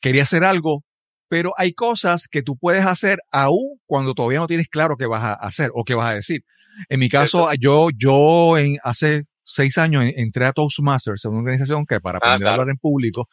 quería 0.00 0.24
hacer 0.24 0.44
algo, 0.44 0.84
pero 1.28 1.52
hay 1.56 1.72
cosas 1.72 2.28
que 2.28 2.42
tú 2.42 2.56
puedes 2.56 2.84
hacer 2.84 3.18
aún 3.30 3.80
cuando 3.86 4.14
todavía 4.14 4.40
no 4.40 4.46
tienes 4.46 4.68
claro 4.68 4.96
qué 4.96 5.06
vas 5.06 5.22
a 5.22 5.34
hacer 5.34 5.70
o 5.74 5.84
qué 5.84 5.94
vas 5.94 6.10
a 6.10 6.14
decir. 6.14 6.44
En 6.88 7.00
mi 7.00 7.08
caso, 7.08 7.48
yo, 7.58 7.88
yo 7.96 8.58
en, 8.58 8.76
hace 8.82 9.24
seis 9.42 9.78
años 9.78 10.04
entré 10.16 10.44
a 10.44 10.52
Toastmasters, 10.52 11.24
una 11.24 11.38
organización 11.38 11.86
que 11.86 12.00
para 12.00 12.18
ah, 12.18 12.28
aprender 12.28 12.48
a 12.48 12.52
hablar 12.52 12.68
en 12.68 12.76
público 12.76 13.28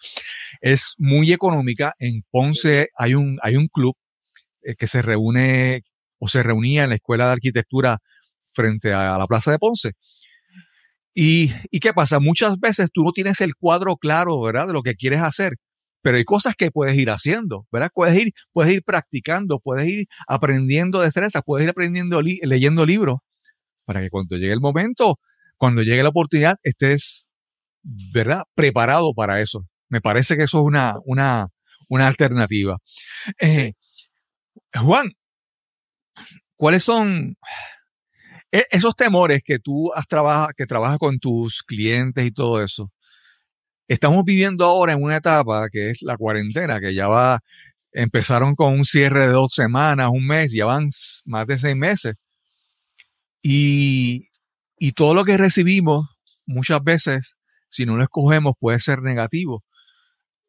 es 0.61 0.93
muy 0.97 1.33
económica. 1.33 1.93
En 1.99 2.23
Ponce 2.31 2.89
hay 2.95 3.15
un, 3.15 3.39
hay 3.41 3.57
un 3.57 3.67
club 3.67 3.95
eh, 4.61 4.75
que 4.75 4.87
se 4.87 5.01
reúne 5.01 5.81
o 6.23 6.29
se 6.29 6.41
reunía 6.41 6.83
en 6.83 6.89
la 6.89 6.95
Escuela 6.95 7.25
de 7.25 7.33
Arquitectura 7.33 7.97
frente 8.53 8.93
a, 8.93 9.17
la 9.17 9.27
Plaza 9.27 9.51
de 9.51 9.59
Ponce. 9.59 9.91
¿Y, 11.13 11.51
¿Y 11.69 11.81
qué 11.81 11.93
pasa? 11.93 12.21
Muchas 12.21 12.57
veces 12.59 12.89
tú 12.93 13.03
no 13.03 13.11
tienes 13.11 13.41
el 13.41 13.55
cuadro 13.55 13.97
claro, 13.97 14.39
¿verdad? 14.41 14.67
De 14.67 14.73
lo 14.73 14.83
que 14.83 14.95
quieres 14.95 15.21
hacer, 15.21 15.57
pero 16.01 16.15
hay 16.15 16.23
cosas 16.23 16.55
que 16.55 16.71
puedes 16.71 16.97
ir 16.97 17.09
haciendo, 17.09 17.67
¿verdad? 17.73 17.91
Puedes 17.93 18.17
ir, 18.17 18.31
puedes 18.53 18.71
ir 18.71 18.83
practicando, 18.83 19.59
puedes 19.59 19.85
ir 19.85 20.05
aprendiendo 20.25 21.01
destrezas, 21.01 21.41
puedes 21.45 21.65
ir 21.65 21.71
aprendiendo, 21.71 22.21
leyendo 22.21 22.85
libros, 22.85 23.19
para 23.83 23.99
que 23.99 24.09
cuando 24.09 24.37
llegue 24.37 24.53
el 24.53 24.61
momento, 24.61 25.19
cuando 25.57 25.83
llegue 25.83 26.03
la 26.03 26.09
oportunidad, 26.09 26.55
estés, 26.63 27.27
¿verdad? 27.83 28.43
Preparado 28.55 29.13
para 29.13 29.41
eso. 29.41 29.67
Me 29.89 29.99
parece 29.99 30.37
que 30.37 30.43
eso 30.43 30.59
es 30.59 30.65
una, 30.65 30.95
una, 31.03 31.49
una 31.89 32.07
alternativa. 32.07 32.77
Eh, 33.41 33.73
Juan, 34.73 35.11
¿cuáles 36.57 36.83
son 36.83 37.37
e, 38.51 38.65
esos 38.71 38.95
temores 38.95 39.41
que 39.43 39.59
tú 39.59 39.91
has 39.93 40.07
trabaja, 40.07 40.49
que 40.55 40.65
trabajas 40.65 40.97
con 40.99 41.19
tus 41.19 41.63
clientes 41.63 42.25
y 42.25 42.31
todo 42.31 42.63
eso? 42.63 42.91
Estamos 43.87 44.23
viviendo 44.25 44.65
ahora 44.65 44.93
en 44.93 45.03
una 45.03 45.17
etapa 45.17 45.67
que 45.71 45.91
es 45.91 46.01
la 46.01 46.17
cuarentena, 46.17 46.79
que 46.79 46.93
ya 46.93 47.07
va, 47.07 47.41
empezaron 47.91 48.55
con 48.55 48.73
un 48.73 48.85
cierre 48.85 49.27
de 49.27 49.33
dos 49.33 49.53
semanas, 49.53 50.09
un 50.11 50.25
mes, 50.27 50.51
ya 50.53 50.65
van 50.65 50.89
más 51.25 51.47
de 51.47 51.59
seis 51.59 51.75
meses. 51.75 52.15
Y, 53.41 54.29
y 54.77 54.93
todo 54.93 55.13
lo 55.13 55.25
que 55.25 55.37
recibimos 55.37 56.07
muchas 56.45 56.83
veces, 56.83 57.35
si 57.69 57.85
no 57.85 57.97
lo 57.97 58.03
escogemos, 58.03 58.53
puede 58.59 58.79
ser 58.79 59.01
negativo. 59.01 59.63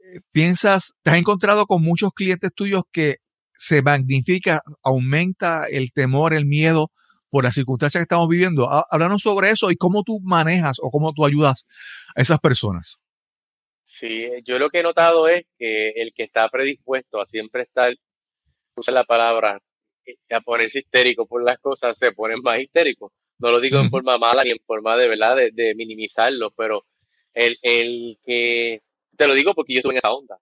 Eh, 0.01 0.21
¿Piensas, 0.33 0.95
te 1.03 1.11
has 1.11 1.19
encontrado 1.19 1.67
con 1.67 1.83
muchos 1.83 2.13
clientes 2.15 2.51
tuyos 2.55 2.83
que 2.93 3.19
se 3.57 3.83
magnifica, 3.83 4.61
aumenta 4.83 5.65
el 5.71 5.93
temor, 5.93 6.35
el 6.35 6.47
miedo 6.47 6.91
por 7.31 7.45
las 7.45 7.55
circunstancias 7.55 8.01
que 8.01 8.05
estamos 8.05 8.29
viviendo? 8.29 8.69
Háblanos 8.69 9.23
sobre 9.23 9.51
eso 9.51 9.71
y 9.71 9.77
cómo 9.77 10.03
tú 10.03 10.21
manejas 10.23 10.79
o 10.81 10.91
cómo 10.91 11.13
tú 11.13 11.25
ayudas 11.25 11.67
a 12.15 12.21
esas 12.21 12.39
personas. 12.41 12.99
Sí, 13.85 14.27
yo 14.45 14.59
lo 14.59 14.71
que 14.71 14.81
he 14.81 14.83
notado 14.83 15.29
es 15.29 15.45
que 15.59 15.91
el 15.91 16.13
que 16.15 16.25
está 16.25 16.49
predispuesto 16.49 17.21
a 17.21 17.27
siempre 17.27 17.63
estar, 17.63 17.95
usa 18.77 18.93
la 18.93 19.05
palabra, 19.05 19.61
eh, 20.05 20.17
a 20.31 20.41
ponerse 20.41 20.81
histérico 20.81 21.27
por 21.27 21.45
las 21.45 21.59
cosas, 21.59 21.97
se 21.99 22.13
pone 22.13 22.37
más 22.37 22.59
histérico. 22.59 23.13
No 23.39 23.51
lo 23.51 23.61
digo 23.61 23.79
en 23.79 23.91
forma 23.91 24.19
mala 24.19 24.43
ni 24.45 24.51
en 24.51 24.59
forma 24.67 24.97
de 24.97 25.09
verdad 25.09 25.37
de, 25.37 25.75
minimizarlo, 25.75 26.51
pero 26.53 26.85
el, 27.35 27.57
el 27.63 28.19
que, 28.25 28.83
te 29.17 29.29
lo 29.29 29.35
digo 29.35 29.55
porque 29.55 29.75
yo 29.75 29.79
estuve 29.79 29.95
en 29.95 29.99
esa 29.99 30.13
onda. 30.13 30.39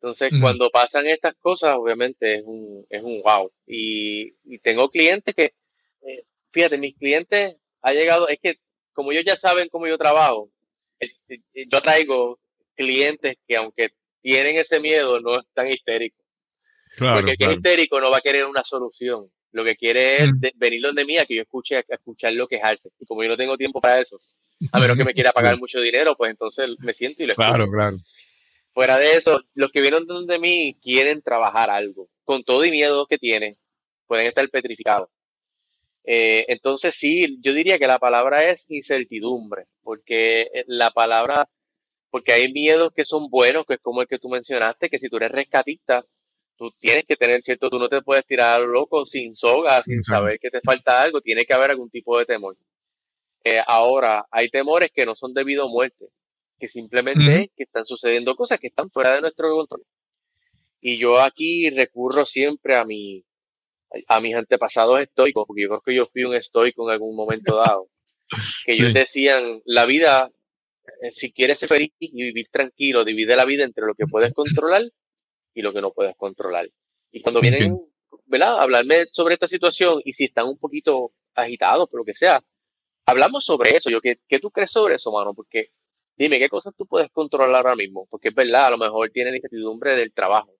Entonces, 0.00 0.30
cuando 0.40 0.70
pasan 0.70 1.08
estas 1.08 1.34
cosas, 1.40 1.74
obviamente 1.74 2.36
es 2.36 2.42
un, 2.44 2.86
es 2.88 3.02
un 3.02 3.20
wow. 3.20 3.50
Y, 3.66 4.34
y 4.44 4.58
tengo 4.60 4.90
clientes 4.90 5.34
que, 5.34 5.54
eh, 6.02 6.22
fíjate, 6.52 6.78
mis 6.78 6.96
clientes 6.96 7.56
ha 7.82 7.92
llegado, 7.92 8.28
es 8.28 8.38
que 8.40 8.58
como 8.92 9.10
ellos 9.10 9.24
ya 9.24 9.36
saben 9.36 9.68
cómo 9.68 9.88
yo 9.88 9.98
trabajo, 9.98 10.50
eh, 11.00 11.08
yo 11.68 11.80
traigo 11.80 12.38
clientes 12.76 13.36
que 13.46 13.56
aunque 13.56 13.90
tienen 14.22 14.56
ese 14.56 14.78
miedo, 14.78 15.20
no 15.20 15.40
están 15.40 15.68
histéricos. 15.68 16.24
Porque 16.96 17.32
el 17.32 17.36
que 17.36 17.44
es 17.44 17.52
histérico 17.52 18.00
no 18.00 18.10
va 18.10 18.18
a 18.18 18.22
querer 18.22 18.44
una 18.44 18.62
solución. 18.64 19.30
Lo 19.52 19.64
que 19.64 19.76
quiere 19.76 20.22
es 20.22 20.30
venir 20.54 20.82
donde 20.82 21.04
mía, 21.04 21.24
que 21.26 21.34
yo 21.34 21.42
escuche 21.42 21.76
a, 21.76 21.84
escucharlo 21.88 22.46
quejarse. 22.46 22.90
Y 22.98 23.06
como 23.06 23.22
yo 23.22 23.30
no 23.30 23.36
tengo 23.36 23.56
tiempo 23.56 23.80
para 23.80 24.00
eso, 24.00 24.18
a 24.72 24.78
menos 24.78 24.96
que 24.96 25.04
me 25.04 25.14
quiera 25.14 25.32
pagar 25.32 25.58
mucho 25.58 25.80
dinero, 25.80 26.14
pues 26.16 26.30
entonces 26.30 26.68
me 26.80 26.92
siento 26.92 27.22
y 27.22 27.26
le 27.26 27.34
Claro, 27.34 27.70
claro. 27.70 27.96
Fuera 28.78 28.96
de 28.96 29.16
eso, 29.16 29.40
los 29.54 29.72
que 29.72 29.80
vienen 29.80 30.06
donde 30.06 30.38
mí 30.38 30.78
quieren 30.80 31.20
trabajar 31.20 31.68
algo. 31.68 32.08
Con 32.22 32.44
todo 32.44 32.64
y 32.64 32.70
miedo 32.70 33.08
que 33.08 33.18
tienen, 33.18 33.52
pueden 34.06 34.28
estar 34.28 34.48
petrificados. 34.50 35.08
Eh, 36.04 36.44
entonces 36.46 36.94
sí, 36.94 37.40
yo 37.40 37.52
diría 37.54 37.80
que 37.80 37.88
la 37.88 37.98
palabra 37.98 38.44
es 38.44 38.70
incertidumbre, 38.70 39.64
porque 39.82 40.46
la 40.68 40.92
palabra 40.92 41.48
porque 42.10 42.32
hay 42.32 42.52
miedos 42.52 42.92
que 42.94 43.04
son 43.04 43.28
buenos, 43.28 43.66
que 43.66 43.74
es 43.74 43.80
como 43.80 44.00
el 44.00 44.06
que 44.06 44.20
tú 44.20 44.28
mencionaste, 44.28 44.88
que 44.88 45.00
si 45.00 45.08
tú 45.08 45.16
eres 45.16 45.32
rescatista, 45.32 46.04
tú 46.56 46.70
tienes 46.78 47.04
que 47.04 47.16
tener 47.16 47.42
cierto, 47.42 47.70
tú 47.70 47.80
no 47.80 47.88
te 47.88 48.02
puedes 48.02 48.24
tirar 48.26 48.60
loco 48.60 49.06
sin 49.06 49.34
soga, 49.34 49.82
sin 49.82 50.04
saber 50.04 50.38
que 50.38 50.50
te 50.50 50.60
falta 50.60 51.02
algo, 51.02 51.20
tiene 51.20 51.44
que 51.44 51.54
haber 51.54 51.72
algún 51.72 51.90
tipo 51.90 52.16
de 52.16 52.26
temor. 52.26 52.56
Eh, 53.42 53.60
ahora, 53.66 54.24
hay 54.30 54.48
temores 54.50 54.92
que 54.94 55.04
no 55.04 55.16
son 55.16 55.34
debido 55.34 55.64
a 55.64 55.68
muerte, 55.68 56.10
que 56.58 56.68
simplemente 56.68 57.42
es 57.42 57.50
que 57.56 57.62
están 57.64 57.86
sucediendo 57.86 58.34
cosas 58.36 58.60
que 58.60 58.68
están 58.68 58.90
fuera 58.90 59.14
de 59.14 59.20
nuestro 59.20 59.50
control. 59.50 59.84
Y 60.80 60.98
yo 60.98 61.20
aquí 61.20 61.70
recurro 61.70 62.24
siempre 62.24 62.76
a 62.76 62.84
mi, 62.84 63.24
a 64.06 64.20
mis 64.20 64.34
antepasados 64.34 65.00
estoicos, 65.00 65.44
porque 65.46 65.62
yo 65.62 65.68
creo 65.68 65.80
que 65.80 65.94
yo 65.94 66.06
fui 66.06 66.24
un 66.24 66.34
estoico 66.34 66.88
en 66.88 66.92
algún 66.92 67.16
momento 67.16 67.56
dado, 67.56 67.88
que 68.66 68.72
ellos 68.72 68.94
decían, 68.94 69.60
la 69.64 69.86
vida 69.86 70.30
eh, 71.02 71.10
si 71.12 71.32
quieres 71.32 71.58
ser 71.58 71.68
feliz 71.68 71.92
y 71.98 72.22
vivir 72.22 72.48
tranquilo, 72.50 73.04
divide 73.04 73.36
la 73.36 73.44
vida 73.44 73.64
entre 73.64 73.84
lo 73.86 73.94
que 73.94 74.06
puedes 74.06 74.32
controlar 74.32 74.82
y 75.54 75.62
lo 75.62 75.72
que 75.72 75.80
no 75.80 75.92
puedes 75.92 76.16
controlar. 76.16 76.68
Y 77.10 77.22
cuando 77.22 77.40
vienen, 77.40 77.78
¿verdad? 78.26 78.58
A 78.58 78.62
hablarme 78.62 79.06
sobre 79.12 79.34
esta 79.34 79.46
situación 79.46 80.00
y 80.04 80.12
si 80.12 80.24
están 80.24 80.46
un 80.46 80.58
poquito 80.58 81.12
agitados, 81.34 81.88
por 81.88 82.00
lo 82.00 82.04
que 82.04 82.14
sea, 82.14 82.42
hablamos 83.06 83.44
sobre 83.44 83.76
eso. 83.76 83.90
Yo, 83.90 84.00
¿qué, 84.00 84.18
¿qué 84.28 84.38
tú 84.38 84.50
crees 84.50 84.70
sobre 84.70 84.96
eso, 84.96 85.12
mano? 85.12 85.34
Porque 85.34 85.70
dime, 86.18 86.38
¿qué 86.38 86.48
cosas 86.48 86.74
tú 86.76 86.86
puedes 86.86 87.10
controlar 87.10 87.56
ahora 87.56 87.76
mismo? 87.76 88.06
Porque 88.10 88.28
es 88.28 88.34
verdad, 88.34 88.66
a 88.66 88.70
lo 88.70 88.78
mejor 88.78 89.10
tienen 89.10 89.36
incertidumbre 89.36 89.96
del 89.96 90.12
trabajo. 90.12 90.52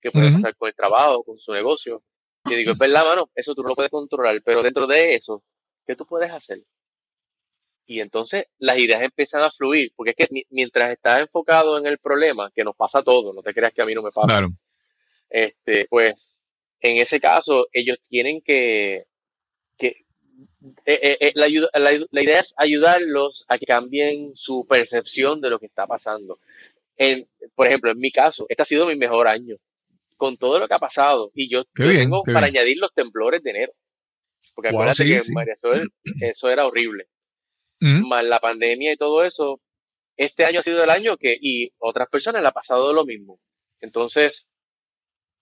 ¿Qué 0.00 0.10
puede 0.10 0.32
pasar 0.32 0.54
con 0.56 0.68
el 0.68 0.74
trabajo, 0.74 1.24
con 1.24 1.38
su 1.38 1.52
negocio? 1.52 2.02
Y 2.46 2.54
digo, 2.56 2.72
es 2.72 2.78
verdad, 2.78 3.06
mano, 3.06 3.30
eso 3.34 3.54
tú 3.54 3.62
no 3.62 3.68
lo 3.68 3.74
puedes 3.74 3.90
controlar, 3.90 4.42
pero 4.44 4.62
dentro 4.62 4.86
de 4.86 5.14
eso, 5.14 5.42
¿qué 5.86 5.96
tú 5.96 6.04
puedes 6.04 6.30
hacer? 6.30 6.62
y 7.86 8.00
entonces 8.00 8.46
las 8.58 8.78
ideas 8.78 9.02
empiezan 9.02 9.42
a 9.42 9.50
fluir, 9.50 9.92
porque 9.94 10.14
es 10.16 10.28
que 10.28 10.44
mientras 10.50 10.90
estás 10.90 11.20
enfocado 11.20 11.78
en 11.78 11.86
el 11.86 11.98
problema, 11.98 12.50
que 12.54 12.64
nos 12.64 12.76
pasa 12.76 13.00
a 13.00 13.02
todos, 13.02 13.34
no 13.34 13.42
te 13.42 13.52
creas 13.52 13.72
que 13.72 13.82
a 13.82 13.86
mí 13.86 13.94
no 13.94 14.02
me 14.02 14.10
pasa, 14.10 14.48
este, 15.28 15.86
pues 15.88 16.34
en 16.80 16.96
ese 16.96 17.20
caso 17.20 17.66
ellos 17.72 17.98
tienen 18.08 18.40
que, 18.40 19.04
que 19.04 19.13
eh, 20.86 21.00
eh, 21.02 21.18
eh, 21.20 21.32
la, 21.34 21.46
la, 22.10 22.22
idea 22.22 22.40
es 22.40 22.54
ayudarlos 22.56 23.44
a 23.48 23.58
que 23.58 23.66
cambien 23.66 24.32
su 24.34 24.66
percepción 24.68 25.40
de 25.40 25.50
lo 25.50 25.58
que 25.58 25.66
está 25.66 25.86
pasando. 25.86 26.38
En, 26.96 27.28
por 27.54 27.66
ejemplo, 27.66 27.90
en 27.90 27.98
mi 27.98 28.10
caso, 28.12 28.46
este 28.48 28.62
ha 28.62 28.66
sido 28.66 28.86
mi 28.86 28.96
mejor 28.96 29.28
año, 29.28 29.56
con 30.16 30.36
todo 30.36 30.58
lo 30.58 30.68
que 30.68 30.74
ha 30.74 30.78
pasado, 30.78 31.30
y 31.34 31.50
yo, 31.50 31.64
tengo 31.74 32.22
para 32.22 32.46
añadir 32.46 32.78
los 32.78 32.92
temblores 32.94 33.42
de 33.42 33.50
enero. 33.50 33.72
Porque 34.54 34.68
acuérdate 34.68 35.04
que 35.04 35.20
María 35.32 35.56
eso 36.20 36.48
era 36.48 36.66
horrible 36.66 37.08
más 37.80 38.24
la 38.24 38.38
pandemia 38.40 38.92
y 38.92 38.96
todo 38.96 39.24
eso, 39.24 39.60
este 40.16 40.44
año 40.44 40.60
ha 40.60 40.62
sido 40.62 40.82
el 40.82 40.90
año 40.90 41.16
que, 41.16 41.36
y 41.40 41.72
otras 41.78 42.08
personas 42.08 42.42
le 42.42 42.48
ha 42.48 42.52
pasado 42.52 42.92
lo 42.92 43.04
mismo. 43.04 43.40
Entonces, 43.80 44.46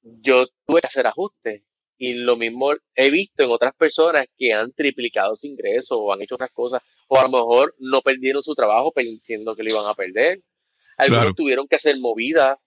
yo 0.02 0.46
tuve 0.66 0.80
que 0.80 0.86
hacer 0.86 1.06
ajustes. 1.06 1.62
Y 1.98 2.14
lo 2.14 2.36
mismo 2.36 2.72
he 2.94 3.10
visto 3.10 3.44
en 3.44 3.50
otras 3.50 3.74
personas 3.74 4.26
que 4.36 4.52
han 4.52 4.72
triplicado 4.72 5.36
su 5.36 5.46
ingreso 5.46 5.98
o 5.98 6.12
han 6.12 6.22
hecho 6.22 6.34
otras 6.34 6.50
cosas, 6.50 6.82
o 7.08 7.18
a 7.18 7.22
lo 7.22 7.28
mejor 7.28 7.74
no 7.78 8.00
perdieron 8.02 8.42
su 8.42 8.54
trabajo 8.54 8.92
pensando 8.92 9.54
que 9.54 9.62
lo 9.62 9.70
iban 9.70 9.86
a 9.86 9.94
perder. 9.94 10.40
Algunos 10.96 11.34
tuvieron 11.34 11.68
que 11.68 11.76
hacer 11.76 11.98
movidas 11.98 12.58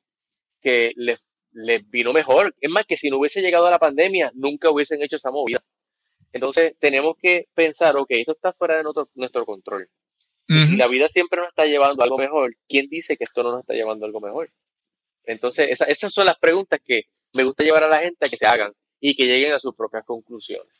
que 0.62 0.94
les, 0.96 1.20
les 1.52 1.90
vino 1.90 2.14
mejor. 2.14 2.56
Es 2.60 2.70
más, 2.70 2.86
que 2.86 2.98
si 2.98 3.10
no 3.10 3.18
hubiese 3.18 3.42
llegado 3.42 3.68
a 3.68 3.72
la 3.72 3.80
pandemia, 3.80 4.32
nunca 4.36 4.70
hubiesen 4.70 5.02
hecho 5.02 5.18
esa 5.18 5.32
movida. 5.32 5.64
Entonces 6.32 6.76
tenemos 6.80 7.16
que 7.22 7.48
pensar, 7.54 7.96
ok, 7.96 8.08
esto 8.10 8.34
está 8.34 8.54
fuera 8.54 8.78
de 8.78 8.84
nuestro, 8.84 9.46
control. 9.46 9.90
Si 10.48 10.76
la 10.76 10.88
vida 10.88 11.08
siempre 11.10 11.40
nos 11.40 11.50
está 11.50 11.66
llevando 11.66 12.04
a 12.04 12.06
algo 12.06 12.18
mejor, 12.18 12.56
¿quién 12.68 12.88
dice 12.88 13.18
que 13.18 13.24
esto 13.24 13.42
no 13.42 13.52
nos 13.52 13.62
está 13.62 13.74
llevando 13.74 14.06
a 14.06 14.08
algo 14.08 14.20
mejor? 14.20 14.52
Entonces, 15.24 15.80
esas 15.88 16.14
son 16.14 16.26
las 16.26 16.38
preguntas 16.38 16.80
que 16.86 17.06
me 17.34 17.44
gusta 17.44 17.64
llevar 17.64 17.84
a 17.84 17.88
la 17.88 18.00
gente 18.00 18.28
a 18.28 18.30
que 18.30 18.38
se 18.38 18.46
hagan 18.46 18.74
y 19.00 19.16
que 19.16 19.26
lleguen 19.26 19.54
a 19.54 19.60
sus 19.60 19.76
propias 19.76 20.04
conclusiones. 20.06 20.74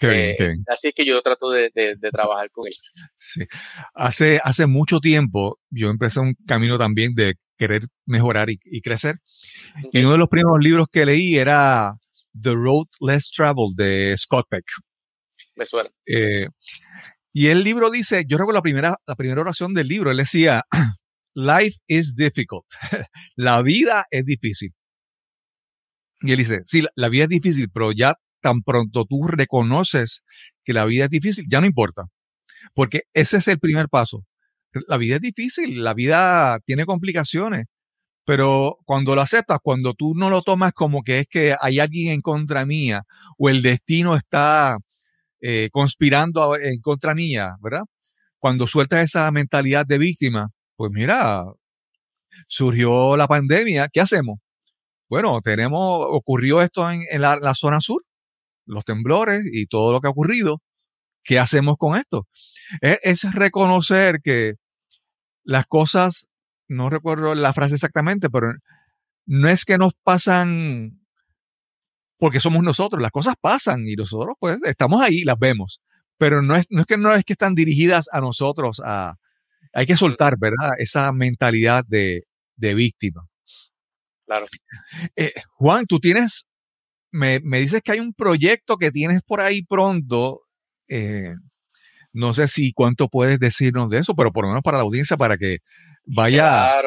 Eh, 0.00 0.36
así 0.68 0.88
es 0.88 0.94
que 0.94 1.04
yo 1.04 1.20
trato 1.22 1.50
de, 1.50 1.70
trabajar 2.10 2.50
con 2.50 2.66
ellos. 2.66 2.82
Sí. 3.16 3.44
Hace, 3.94 4.40
hace 4.42 4.66
mucho 4.66 4.98
tiempo 5.00 5.60
yo 5.70 5.90
empecé 5.90 6.20
un 6.20 6.34
camino 6.46 6.78
también 6.78 7.14
de 7.14 7.34
querer 7.56 7.82
mejorar 8.06 8.50
y, 8.50 8.80
crecer. 8.80 9.16
Y 9.92 10.00
uno 10.00 10.12
de 10.12 10.18
los 10.18 10.28
primeros 10.28 10.58
libros 10.60 10.86
que 10.90 11.06
leí 11.06 11.36
era 11.36 11.94
The 12.40 12.54
Road 12.54 12.86
Less 13.00 13.30
Traveled 13.30 13.76
de 13.76 14.16
Scott 14.16 14.46
Peck. 14.48 14.64
Me 15.54 15.66
suena. 15.66 15.90
Eh, 16.06 16.48
y 17.32 17.48
el 17.48 17.62
libro 17.62 17.90
dice, 17.90 18.24
yo 18.26 18.36
recuerdo 18.36 18.58
la 18.58 18.62
primera, 18.62 18.96
la 19.06 19.14
primera 19.14 19.40
oración 19.40 19.74
del 19.74 19.88
libro, 19.88 20.10
él 20.10 20.16
decía, 20.16 20.64
Life 21.34 21.78
is 21.86 22.14
difficult. 22.14 22.66
la 23.36 23.62
vida 23.62 24.06
es 24.10 24.24
difícil. 24.24 24.72
Y 26.22 26.32
él 26.32 26.38
dice, 26.38 26.62
sí, 26.66 26.84
la, 26.94 27.08
vida 27.08 27.24
es 27.24 27.30
difícil, 27.30 27.68
pero 27.72 27.92
ya 27.92 28.14
tan 28.40 28.62
pronto 28.62 29.04
tú 29.04 29.26
reconoces 29.26 30.22
que 30.64 30.72
la 30.72 30.84
vida 30.84 31.04
es 31.04 31.10
difícil, 31.10 31.46
ya 31.48 31.60
no 31.60 31.66
importa. 31.66 32.04
Porque 32.74 33.02
ese 33.12 33.38
es 33.38 33.48
el 33.48 33.58
primer 33.58 33.88
paso. 33.88 34.24
La 34.88 34.96
vida 34.96 35.16
es 35.16 35.20
difícil, 35.20 35.82
la 35.82 35.94
vida 35.94 36.58
tiene 36.64 36.86
complicaciones, 36.86 37.66
pero 38.24 38.78
cuando 38.86 39.14
lo 39.14 39.20
aceptas, 39.20 39.58
cuando 39.62 39.94
tú 39.94 40.14
no 40.14 40.30
lo 40.30 40.42
tomas 40.42 40.72
como 40.72 41.02
que 41.02 41.20
es 41.20 41.26
que 41.28 41.54
hay 41.60 41.78
alguien 41.80 42.12
en 42.12 42.20
contra 42.22 42.64
mía 42.64 43.02
o 43.36 43.50
el 43.50 43.62
destino 43.62 44.16
está 44.16 44.78
eh, 45.40 45.68
conspirando 45.72 46.56
en 46.56 46.80
contra 46.80 47.14
mía, 47.14 47.56
¿verdad? 47.60 47.82
cuando 48.42 48.66
sueltas 48.66 49.04
esa 49.04 49.30
mentalidad 49.30 49.86
de 49.86 49.98
víctima, 49.98 50.50
pues 50.74 50.90
mira, 50.92 51.44
surgió 52.48 53.16
la 53.16 53.28
pandemia, 53.28 53.88
¿qué 53.92 54.00
hacemos? 54.00 54.40
Bueno, 55.12 55.42
tenemos, 55.42 56.06
ocurrió 56.08 56.62
esto 56.62 56.90
en, 56.90 57.20
la, 57.20 57.54
zona 57.54 57.82
sur, 57.82 58.02
los 58.64 58.82
temblores 58.82 59.44
y 59.44 59.66
todo 59.66 59.92
lo 59.92 60.00
que 60.00 60.06
ha 60.06 60.10
ocurrido. 60.10 60.62
¿Qué 61.22 61.38
hacemos 61.38 61.76
con 61.76 61.98
esto? 61.98 62.26
Es, 62.80 62.98
es 63.02 63.34
reconocer 63.34 64.20
que 64.24 64.54
las 65.44 65.66
cosas, 65.66 66.28
no 66.66 66.88
recuerdo 66.88 67.34
la 67.34 67.52
frase 67.52 67.74
exactamente, 67.74 68.30
pero 68.30 68.54
no 69.26 69.48
es 69.50 69.66
que 69.66 69.76
nos 69.76 69.92
pasan 70.02 71.02
porque 72.16 72.40
somos 72.40 72.62
nosotros, 72.62 73.02
las 73.02 73.10
cosas 73.10 73.34
pasan 73.38 73.86
y 73.86 73.96
nosotros 73.96 74.36
pues 74.40 74.56
estamos 74.64 75.02
ahí, 75.02 75.24
las 75.24 75.38
vemos, 75.38 75.82
pero 76.16 76.40
no 76.40 76.56
es, 76.56 76.68
no 76.70 76.80
es 76.80 76.86
que 76.86 76.96
no 76.96 77.12
es 77.12 77.22
que 77.24 77.34
están 77.34 77.54
dirigidas 77.54 78.08
a 78.14 78.22
nosotros, 78.22 78.80
a, 78.82 79.16
hay 79.74 79.84
que 79.84 79.96
soltar, 79.98 80.38
¿verdad? 80.38 80.70
Esa 80.78 81.12
mentalidad 81.12 81.84
de, 81.86 82.22
de 82.56 82.74
víctima. 82.74 83.28
Claro. 84.32 84.46
Eh, 85.14 85.32
Juan, 85.56 85.86
tú 85.86 85.98
tienes, 85.98 86.48
me, 87.10 87.40
me, 87.40 87.60
dices 87.60 87.82
que 87.82 87.92
hay 87.92 88.00
un 88.00 88.14
proyecto 88.14 88.78
que 88.78 88.90
tienes 88.90 89.22
por 89.22 89.40
ahí 89.40 89.62
pronto. 89.62 90.42
Eh, 90.88 91.34
no 92.12 92.32
sé 92.32 92.48
si 92.48 92.72
cuánto 92.72 93.08
puedes 93.08 93.38
decirnos 93.38 93.90
de 93.90 93.98
eso, 93.98 94.14
pero 94.14 94.32
por 94.32 94.44
lo 94.44 94.48
menos 94.48 94.62
para 94.62 94.78
la 94.78 94.84
audiencia, 94.84 95.16
para 95.16 95.36
que 95.36 95.58
vaya 96.04 96.80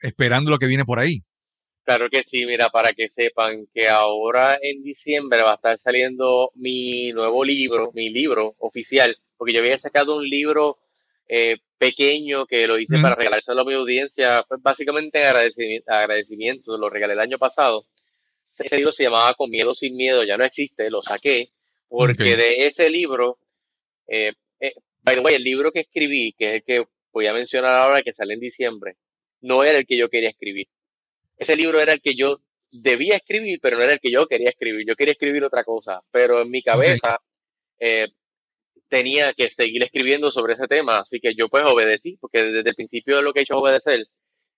esperando 0.00 0.50
lo 0.50 0.58
que 0.58 0.66
viene 0.66 0.84
por 0.84 1.00
ahí. 1.00 1.22
Claro 1.84 2.08
que 2.08 2.22
sí, 2.30 2.46
mira, 2.46 2.68
para 2.68 2.92
que 2.92 3.08
sepan 3.08 3.66
que 3.74 3.88
ahora 3.88 4.56
en 4.62 4.82
diciembre 4.82 5.42
va 5.42 5.52
a 5.52 5.54
estar 5.56 5.78
saliendo 5.78 6.52
mi 6.54 7.10
nuevo 7.12 7.44
libro, 7.44 7.90
mi 7.94 8.10
libro 8.10 8.54
oficial, 8.58 9.16
porque 9.36 9.54
yo 9.54 9.60
había 9.60 9.78
sacado 9.78 10.16
un 10.16 10.28
libro 10.28 10.78
eh, 11.32 11.58
pequeño 11.78 12.46
que 12.46 12.66
lo 12.66 12.78
hice 12.78 12.98
para 13.00 13.14
regalárselo 13.14 13.60
a 13.60 13.64
mi 13.64 13.74
audiencia, 13.74 14.44
pues 14.48 14.60
básicamente 14.60 15.24
agradecimiento, 15.24 15.92
agradecimiento, 15.92 16.76
lo 16.76 16.90
regalé 16.90 17.12
el 17.12 17.20
año 17.20 17.38
pasado. 17.38 17.86
Ese 18.58 18.76
libro 18.76 18.92
se 18.92 19.04
llamaba 19.04 19.32
Con 19.34 19.48
Miedo 19.48 19.74
Sin 19.74 19.96
Miedo, 19.96 20.24
ya 20.24 20.36
no 20.36 20.44
existe, 20.44 20.90
lo 20.90 21.02
saqué, 21.02 21.50
porque 21.88 22.36
de 22.36 22.66
ese 22.66 22.90
libro, 22.90 23.38
eh, 24.06 24.32
eh, 24.58 24.74
by 25.02 25.14
the 25.14 25.20
way, 25.22 25.34
el 25.36 25.44
libro 25.44 25.72
que 25.72 25.80
escribí, 25.80 26.34
que 26.36 26.48
es 26.48 26.54
el 26.56 26.62
que 26.64 26.84
voy 27.12 27.26
a 27.26 27.32
mencionar 27.32 27.74
ahora, 27.74 28.02
que 28.02 28.12
sale 28.12 28.34
en 28.34 28.40
diciembre, 28.40 28.96
no 29.40 29.64
era 29.64 29.78
el 29.78 29.86
que 29.86 29.96
yo 29.96 30.10
quería 30.10 30.30
escribir 30.30 30.66
ese 31.40 31.56
libro 31.56 31.80
era 31.80 31.94
el 31.94 32.02
que 32.02 32.14
yo 32.14 32.42
debía 32.70 33.16
escribir, 33.16 33.58
pero 33.62 33.78
no 33.78 33.82
era 33.82 33.94
el 33.94 33.98
que 33.98 34.12
yo 34.12 34.26
quería 34.26 34.50
escribir. 34.50 34.86
Yo 34.86 34.94
quería 34.94 35.12
escribir 35.12 35.42
otra 35.42 35.64
cosa, 35.64 36.02
pero 36.10 36.42
en 36.42 36.50
mi 36.50 36.62
cabeza 36.62 37.18
eh, 37.78 38.08
tenía 38.90 39.32
que 39.32 39.48
seguir 39.50 39.82
escribiendo 39.84 40.30
sobre 40.30 40.54
ese 40.54 40.66
tema, 40.66 40.98
así 40.98 41.20
que 41.20 41.34
yo 41.34 41.48
pues 41.48 41.64
obedecí, 41.64 42.18
porque 42.20 42.42
desde 42.42 42.70
el 42.70 42.74
principio 42.74 43.22
lo 43.22 43.32
que 43.32 43.40
he 43.40 43.42
hecho 43.44 43.54
es 43.56 43.62
obedecer. 43.62 44.06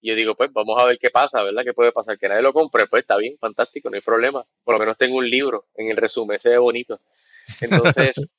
Y 0.00 0.08
yo 0.08 0.16
digo, 0.16 0.34
pues 0.34 0.52
vamos 0.52 0.80
a 0.80 0.86
ver 0.86 0.98
qué 0.98 1.10
pasa, 1.10 1.42
¿verdad? 1.42 1.62
¿Qué 1.64 1.74
puede 1.74 1.92
pasar? 1.92 2.18
Que 2.18 2.28
nadie 2.28 2.42
lo 2.42 2.52
compre, 2.52 2.86
pues 2.88 3.02
está 3.02 3.16
bien, 3.16 3.38
fantástico, 3.38 3.88
no 3.88 3.94
hay 3.94 4.00
problema. 4.00 4.44
Por 4.64 4.74
lo 4.74 4.80
menos 4.80 4.98
tengo 4.98 5.18
un 5.18 5.30
libro 5.30 5.66
en 5.76 5.90
el 5.90 5.96
resumen, 5.96 6.36
ese 6.36 6.54
es 6.54 6.58
bonito. 6.58 7.00
Entonces, 7.60 8.14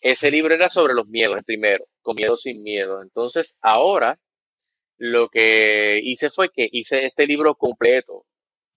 ese 0.00 0.30
libro 0.30 0.54
era 0.54 0.70
sobre 0.70 0.94
los 0.94 1.06
miedos, 1.08 1.36
el 1.36 1.44
primero, 1.44 1.84
con 2.00 2.16
miedo 2.16 2.36
sin 2.36 2.62
miedo. 2.62 3.02
Entonces, 3.02 3.54
ahora 3.60 4.18
lo 4.96 5.28
que 5.28 6.00
hice 6.02 6.30
fue 6.30 6.50
que 6.50 6.68
hice 6.70 7.06
este 7.06 7.26
libro 7.26 7.54
completo, 7.54 8.24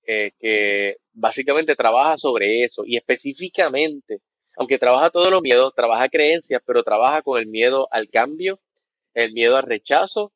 eh, 0.05 0.31
que 0.39 0.97
básicamente 1.13 1.75
trabaja 1.75 2.17
sobre 2.17 2.63
eso 2.63 2.83
y 2.85 2.97
específicamente, 2.97 4.19
aunque 4.55 4.77
trabaja 4.77 5.09
todos 5.09 5.29
los 5.31 5.41
miedos, 5.41 5.73
trabaja 5.75 6.09
creencias, 6.09 6.61
pero 6.65 6.83
trabaja 6.83 7.21
con 7.21 7.39
el 7.39 7.47
miedo 7.47 7.87
al 7.91 8.09
cambio, 8.09 8.59
el 9.13 9.33
miedo 9.33 9.57
al 9.57 9.63
rechazo 9.63 10.31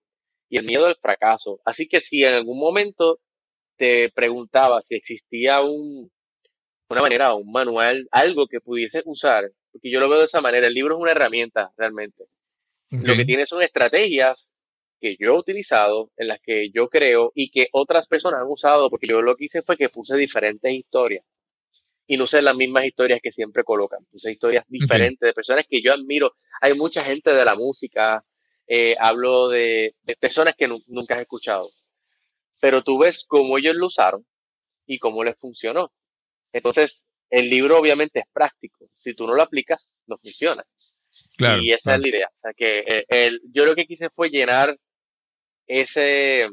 y 0.50 0.58
el 0.58 0.66
miedo 0.66 0.86
al 0.86 0.96
fracaso. 0.96 1.60
Así 1.66 1.88
que 1.88 2.02
si 2.02 2.24
en 2.24 2.34
algún 2.34 2.60
momento 2.60 3.20
te 3.76 4.10
preguntaba 4.12 4.82
si 4.82 4.96
existía 4.96 5.62
un, 5.62 6.12
una 6.90 7.02
manera, 7.02 7.34
un 7.36 7.52
manual, 7.52 8.08
algo 8.12 8.48
que 8.48 8.60
pudiese 8.60 9.04
usar, 9.06 9.52
porque 9.72 9.92
yo 9.92 10.00
lo 10.00 10.10
veo 10.10 10.20
de 10.20 10.26
esa 10.26 10.42
manera, 10.42 10.68
el 10.68 10.74
libro 10.74 10.96
es 10.96 11.02
una 11.02 11.12
herramienta 11.12 11.72
realmente. 11.78 12.26
Lo 12.90 13.16
que 13.16 13.26
tiene 13.26 13.46
son 13.46 13.62
estrategias 13.62 14.50
que 15.00 15.18
yo 15.20 15.34
he 15.34 15.38
utilizado, 15.38 16.10
en 16.18 16.30
las 16.30 16.40
que 16.42 16.72
yo 16.72 16.90
creo 16.90 17.32
y 17.36 17.52
que 17.52 17.68
otras 17.72 18.08
personas 18.08 18.42
han 18.42 18.48
usado, 18.48 18.90
porque 18.90 19.08
yo 19.08 19.22
lo 19.22 19.36
que 19.36 19.46
hice 19.46 19.62
fue 19.62 19.78
que 19.78 19.90
puse 19.90 20.16
diferentes 20.16 20.72
historias 20.72 21.24
y 22.08 22.16
no 22.16 22.26
sé 22.26 22.42
las 22.42 22.56
mismas 22.56 22.86
historias 22.86 23.20
que 23.22 23.32
siempre 23.32 23.64
colocan, 23.64 24.06
puse 24.06 24.32
historias 24.32 24.64
diferentes 24.70 25.28
de 25.28 25.34
personas 25.34 25.66
que 25.70 25.82
yo 25.82 25.94
admiro. 25.94 26.36
Hay 26.62 26.74
mucha 26.74 27.04
gente 27.04 27.34
de 27.34 27.44
la 27.44 27.56
música, 27.56 28.24
eh, 28.66 28.96
hablo 28.98 29.50
de, 29.50 29.94
personas 30.20 30.54
que 30.58 30.70
nunca 30.88 31.16
has 31.16 31.22
escuchado, 31.22 31.70
pero 32.62 32.82
tú 32.82 32.98
ves 33.00 33.26
cómo 33.28 33.58
ellos 33.58 33.76
lo 33.76 33.88
usaron 33.88 34.26
y 34.86 34.98
cómo 35.00 35.24
les 35.24 35.38
funcionó. 35.38 35.92
Entonces, 36.54 37.06
el 37.30 37.50
libro 37.50 37.78
obviamente 37.78 38.20
es 38.20 38.26
práctico. 38.32 38.90
Si 38.98 39.14
tú 39.14 39.28
no 39.28 39.34
lo 39.34 39.44
aplicas, 39.44 39.86
no 40.08 40.18
funciona. 40.18 40.64
y 41.62 41.72
esa 41.72 41.96
es 41.96 42.00
la 42.00 42.08
idea. 42.08 42.30
O 42.34 42.40
sea, 42.42 42.54
que 42.54 42.80
eh, 42.88 43.06
el, 43.10 43.42
yo 43.52 43.66
lo 43.66 43.76
que 43.76 43.86
quise 43.86 44.10
fue 44.10 44.30
llenar 44.30 44.78
ese, 45.68 46.48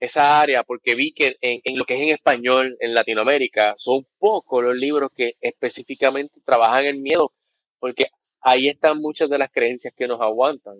esa 0.00 0.40
área 0.40 0.62
porque 0.64 0.94
vi 0.94 1.12
que 1.12 1.36
en, 1.42 1.78
lo 1.78 1.84
que 1.84 1.94
es 1.94 2.00
en 2.00 2.08
español 2.08 2.76
en 2.80 2.94
Latinoamérica 2.94 3.74
son 3.76 4.06
pocos 4.18 4.64
los 4.64 4.74
libros 4.74 5.10
que 5.14 5.36
específicamente 5.40 6.40
trabajan 6.44 6.86
el 6.86 6.98
miedo, 6.98 7.32
porque 7.78 8.06
ahí 8.40 8.68
están 8.68 8.98
muchas 8.98 9.28
de 9.28 9.38
las 9.38 9.50
creencias 9.52 9.92
que 9.94 10.08
nos 10.08 10.20
aguantan. 10.20 10.74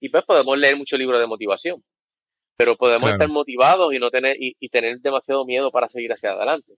Y 0.00 0.08
pues 0.08 0.24
podemos 0.24 0.58
leer 0.58 0.76
muchos 0.76 0.98
libros 0.98 1.20
de 1.20 1.26
motivación, 1.26 1.82
pero 2.56 2.76
podemos 2.76 3.10
estar 3.10 3.28
motivados 3.28 3.94
y 3.94 3.98
no 3.98 4.10
tener 4.10 4.36
y, 4.38 4.68
tener 4.68 4.98
demasiado 5.00 5.46
miedo 5.46 5.70
para 5.70 5.88
seguir 5.88 6.12
hacia 6.12 6.32
adelante. 6.32 6.74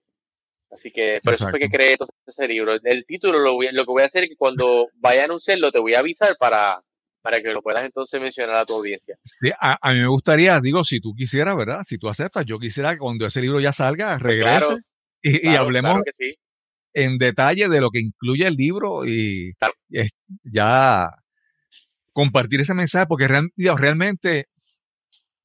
Así 0.69 0.91
que 0.91 1.19
por 1.23 1.33
eso 1.33 1.49
fue 1.49 1.59
que 1.59 1.69
creé 1.69 1.97
ese 2.25 2.47
libro. 2.47 2.73
El 2.83 3.05
título 3.05 3.39
lo, 3.39 3.59
lo 3.59 3.85
que 3.85 3.91
voy 3.91 4.03
a 4.03 4.05
hacer 4.05 4.23
es 4.23 4.29
que 4.29 4.35
cuando 4.35 4.89
vaya 4.95 5.21
a 5.21 5.25
anunciarlo 5.25 5.71
te 5.71 5.79
voy 5.79 5.95
a 5.95 5.99
avisar 5.99 6.37
para, 6.37 6.83
para 7.21 7.41
que 7.41 7.49
lo 7.49 7.61
puedas 7.61 7.83
entonces 7.83 8.21
mencionar 8.21 8.55
a 8.55 8.65
tu 8.65 8.75
audiencia. 8.75 9.17
Sí, 9.23 9.51
a, 9.59 9.77
mí 9.91 9.99
me 9.99 10.07
gustaría, 10.07 10.59
digo, 10.61 10.83
si 10.83 10.99
tú 10.99 11.13
quisieras, 11.13 11.55
¿verdad? 11.55 11.83
Si 11.85 11.97
tú 11.97 12.09
aceptas, 12.09 12.45
yo 12.45 12.59
quisiera 12.59 12.93
que 12.93 12.99
cuando 12.99 13.25
ese 13.25 13.41
libro 13.41 13.59
ya 13.59 13.73
salga, 13.73 14.17
pues 14.17 14.23
regrese 14.23 14.77
y, 15.21 15.47
hablemos 15.49 16.01
en 16.93 17.17
detalle 17.17 17.67
de 17.67 17.81
lo 17.81 17.89
que 17.89 17.99
incluye 17.99 18.47
el 18.47 18.55
libro 18.55 19.05
y 19.05 19.53
ya 20.43 21.09
compartir 22.13 22.61
ese 22.61 22.73
mensaje, 22.73 23.05
porque 23.07 23.27
realmente 23.27 24.47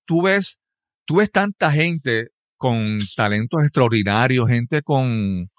tú 0.06 0.22
ves, 0.22 0.58
tú 1.04 1.16
ves 1.16 1.30
tanta 1.30 1.70
gente 1.70 2.28
con 2.56 3.00
talentos 3.16 3.60
extraordinarios, 3.62 4.48
gente 4.48 4.82
con, 4.82 5.50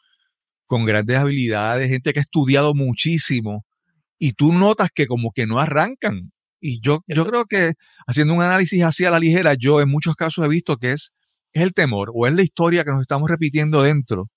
con 0.65 0.85
grandes 0.85 1.17
habilidades, 1.17 1.89
gente 1.89 2.13
que 2.13 2.19
ha 2.19 2.23
estudiado 2.23 2.73
muchísimo 2.73 3.65
y 4.19 4.33
tú 4.33 4.53
notas 4.53 4.89
que 4.93 5.07
como 5.07 5.31
que 5.31 5.45
no 5.45 5.59
arrancan. 5.59 6.31
Y 6.59 6.79
yo, 6.81 7.03
yo 7.07 7.25
creo 7.25 7.45
que 7.45 7.73
haciendo 8.07 8.33
un 8.33 8.41
análisis 8.41 8.83
así 8.83 9.05
a 9.05 9.11
la 9.11 9.19
ligera, 9.19 9.53
yo 9.55 9.81
en 9.81 9.89
muchos 9.89 10.15
casos 10.15 10.45
he 10.45 10.47
visto 10.47 10.77
que 10.77 10.93
es, 10.93 11.11
es 11.51 11.63
el 11.63 11.73
temor 11.73 12.11
o 12.13 12.25
es 12.25 12.33
la 12.33 12.41
historia 12.41 12.83
que 12.83 12.91
nos 12.91 13.01
estamos 13.01 13.29
repitiendo 13.29 13.81
dentro 13.81 14.29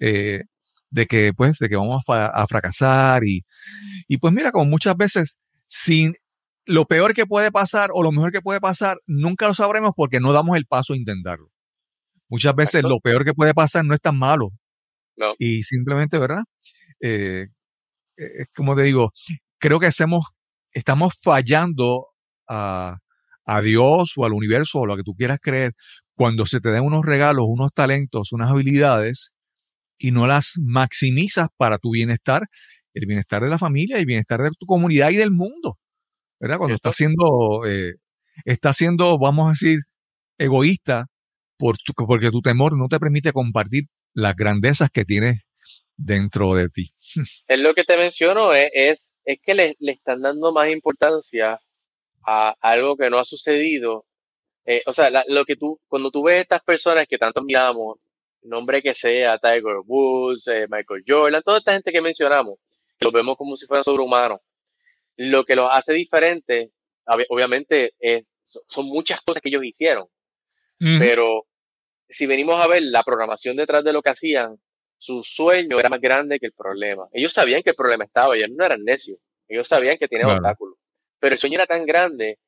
eh, 0.00 0.44
de 0.90 1.06
que 1.06 1.32
pues 1.34 1.58
de 1.58 1.68
que 1.68 1.76
vamos 1.76 2.02
a, 2.08 2.46
fracasar 2.46 3.24
y, 3.24 3.44
y, 4.08 4.18
pues 4.18 4.32
mira, 4.32 4.52
como 4.52 4.64
muchas 4.66 4.96
veces 4.96 5.38
sin 5.66 6.14
lo 6.66 6.86
peor 6.86 7.14
que 7.14 7.26
puede 7.26 7.50
pasar 7.52 7.90
o 7.92 8.02
lo 8.02 8.12
mejor 8.12 8.32
que 8.32 8.40
puede 8.40 8.60
pasar, 8.60 8.98
nunca 9.06 9.48
lo 9.48 9.54
sabremos 9.54 9.92
porque 9.96 10.20
no 10.20 10.32
damos 10.32 10.56
el 10.56 10.66
paso 10.66 10.92
a 10.92 10.96
intentarlo. 10.96 11.50
Muchas 12.28 12.54
veces 12.54 12.82
lo 12.82 13.00
peor 13.00 13.24
que 13.24 13.34
puede 13.34 13.54
pasar 13.54 13.84
no 13.84 13.94
es 13.94 14.00
tan 14.00 14.18
malo. 14.18 14.50
No. 15.16 15.34
Y 15.38 15.62
simplemente, 15.64 16.18
¿verdad? 16.18 16.42
Eh, 17.00 17.48
eh, 18.16 18.30
es 18.40 18.46
como 18.54 18.76
te 18.76 18.82
digo, 18.82 19.12
creo 19.58 19.80
que 19.80 19.86
hacemos, 19.86 20.26
estamos 20.72 21.14
fallando 21.22 22.08
a, 22.48 22.98
a 23.44 23.60
Dios 23.60 24.12
o 24.16 24.24
al 24.24 24.32
universo 24.32 24.80
o 24.80 24.86
lo 24.86 24.96
que 24.96 25.02
tú 25.02 25.14
quieras 25.14 25.38
creer 25.40 25.74
cuando 26.14 26.46
se 26.46 26.60
te 26.60 26.70
den 26.70 26.84
unos 26.84 27.04
regalos, 27.04 27.46
unos 27.48 27.72
talentos, 27.72 28.32
unas 28.32 28.50
habilidades 28.50 29.30
y 29.98 30.10
no 30.12 30.26
las 30.26 30.52
maximizas 30.60 31.48
para 31.56 31.78
tu 31.78 31.90
bienestar, 31.90 32.46
el 32.94 33.06
bienestar 33.06 33.42
de 33.42 33.48
la 33.48 33.58
familia 33.58 33.96
y 33.96 34.00
el 34.00 34.06
bienestar 34.06 34.40
de 34.40 34.50
tu 34.58 34.66
comunidad 34.66 35.10
y 35.10 35.16
del 35.16 35.30
mundo. 35.30 35.78
¿Verdad? 36.40 36.58
Cuando 36.58 36.74
estás 36.74 36.96
siendo, 36.96 37.64
eh, 37.66 37.94
está 38.44 38.72
siendo, 38.72 39.18
vamos 39.18 39.46
a 39.46 39.50
decir, 39.50 39.80
egoísta 40.38 41.06
por 41.58 41.76
porque 42.06 42.30
tu 42.30 42.42
temor 42.42 42.76
no 42.76 42.88
te 42.88 42.98
permite 42.98 43.32
compartir 43.32 43.84
las 44.14 44.34
grandezas 44.34 44.90
que 44.92 45.04
tienes 45.04 45.40
dentro 45.96 46.54
de 46.54 46.68
ti. 46.68 46.92
Es 47.48 47.58
lo 47.58 47.74
que 47.74 47.84
te 47.84 47.96
menciono, 47.96 48.52
es, 48.52 49.12
es, 49.24 49.38
que 49.42 49.54
le, 49.54 49.76
están 49.80 50.22
dando 50.22 50.52
más 50.52 50.68
importancia 50.68 51.60
a 52.26 52.54
algo 52.60 52.96
que 52.96 53.10
no 53.10 53.18
ha 53.18 53.24
sucedido. 53.24 54.06
Eh, 54.66 54.82
o 54.86 54.92
sea, 54.92 55.10
lo 55.28 55.44
que 55.44 55.56
tú, 55.56 55.78
cuando 55.86 56.10
tú 56.10 56.22
ves 56.24 56.38
estas 56.38 56.62
personas 56.62 57.06
que 57.06 57.18
tanto 57.18 57.42
miramos, 57.42 57.98
nombre 58.42 58.82
que 58.82 58.94
sea, 58.94 59.38
Tiger 59.38 59.78
Woods, 59.84 60.46
eh, 60.48 60.66
Michael 60.68 61.04
Jordan, 61.06 61.42
toda 61.42 61.58
esta 61.58 61.72
gente 61.72 61.92
que 61.92 62.00
mencionamos, 62.00 62.58
los 63.00 63.12
vemos 63.12 63.36
como 63.36 63.56
si 63.56 63.66
fueran 63.66 63.84
sobrehumanos. 63.84 64.40
Lo 65.16 65.44
que 65.44 65.56
los 65.56 65.68
hace 65.70 65.92
diferentes 65.92 66.70
obviamente 67.28 67.92
son 68.68 68.86
muchas 68.86 69.20
cosas 69.20 69.42
que 69.42 69.50
ellos 69.50 69.64
hicieron, 69.64 70.06
pero 70.78 71.46
si 72.08 72.26
venimos 72.26 72.62
a 72.62 72.68
ver 72.68 72.82
la 72.82 73.02
programación 73.02 73.56
detrás 73.56 73.84
de 73.84 73.92
lo 73.92 74.02
que 74.02 74.10
hacían, 74.10 74.56
su 75.04 75.22
sueño 75.22 75.78
era 75.78 75.90
más 75.90 76.00
grande 76.00 76.38
que 76.38 76.46
el 76.46 76.52
problema. 76.52 77.06
Ellos 77.12 77.32
sabían 77.32 77.62
que 77.62 77.70
el 77.70 77.76
problema 77.76 78.04
estaba, 78.04 78.36
ellos 78.36 78.50
no 78.56 78.64
eran 78.64 78.82
necios, 78.82 79.18
ellos 79.46 79.68
sabían 79.68 79.98
que 79.98 80.08
tenía 80.08 80.26
obstáculos, 80.26 80.78
pero 81.18 81.34
el 81.34 81.38
sueño 81.38 81.56
era 81.56 81.66
tan 81.66 81.84
grande 81.84 82.38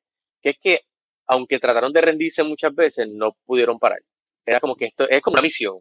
que 0.41 0.49
es 0.49 0.57
que, 0.59 0.81
aunque 1.27 1.59
trataron 1.59 1.93
de 1.93 2.01
rendirse 2.01 2.43
muchas 2.43 2.73
veces, 2.73 3.07
no 3.09 3.37
pudieron 3.45 3.77
parar. 3.77 3.99
Era 4.45 4.59
como 4.59 4.75
que 4.75 4.85
esto 4.85 5.07
es 5.07 5.21
como 5.21 5.35
una 5.35 5.43
misión. 5.43 5.79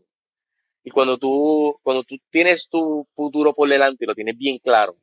Y 0.85 0.91
cuando 0.91 1.17
tú, 1.17 1.79
cuando 1.83 2.05
tú 2.05 2.17
tienes 2.31 2.69
tu 2.69 3.09
futuro 3.15 3.55
por 3.55 3.69
delante 3.69 4.05
y 4.05 4.07
lo 4.07 4.15
tienes 4.15 4.37
bien 4.37 4.59
claro, 4.59 4.97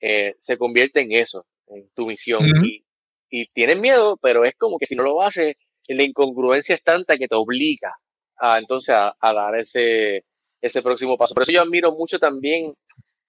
eh, 0.00 0.34
se 0.40 0.58
convierte 0.58 1.00
en 1.00 1.12
eso, 1.12 1.46
en 1.68 1.88
tu 1.94 2.06
misión. 2.06 2.40
y, 2.64 2.84
y 3.30 3.46
tienes 3.48 3.78
miedo, 3.78 4.16
pero 4.20 4.44
es 4.44 4.54
como 4.56 4.78
que 4.78 4.86
si 4.86 4.94
no 4.94 5.04
lo 5.04 5.22
haces, 5.22 5.54
la 5.86 6.02
incongruencia 6.02 6.74
es 6.74 6.82
tanta 6.82 7.16
que 7.16 7.28
te 7.28 7.34
obliga 7.34 7.94
a 8.38 8.58
entonces 8.58 8.94
a, 8.94 9.14
dar 9.20 9.56
ese, 9.56 10.24
ese 10.60 10.82
próximo 10.82 11.16
paso. 11.16 11.34
Por 11.34 11.42
eso 11.42 11.52
yo 11.52 11.62
admiro 11.62 11.92
mucho 11.92 12.18
también 12.18 12.74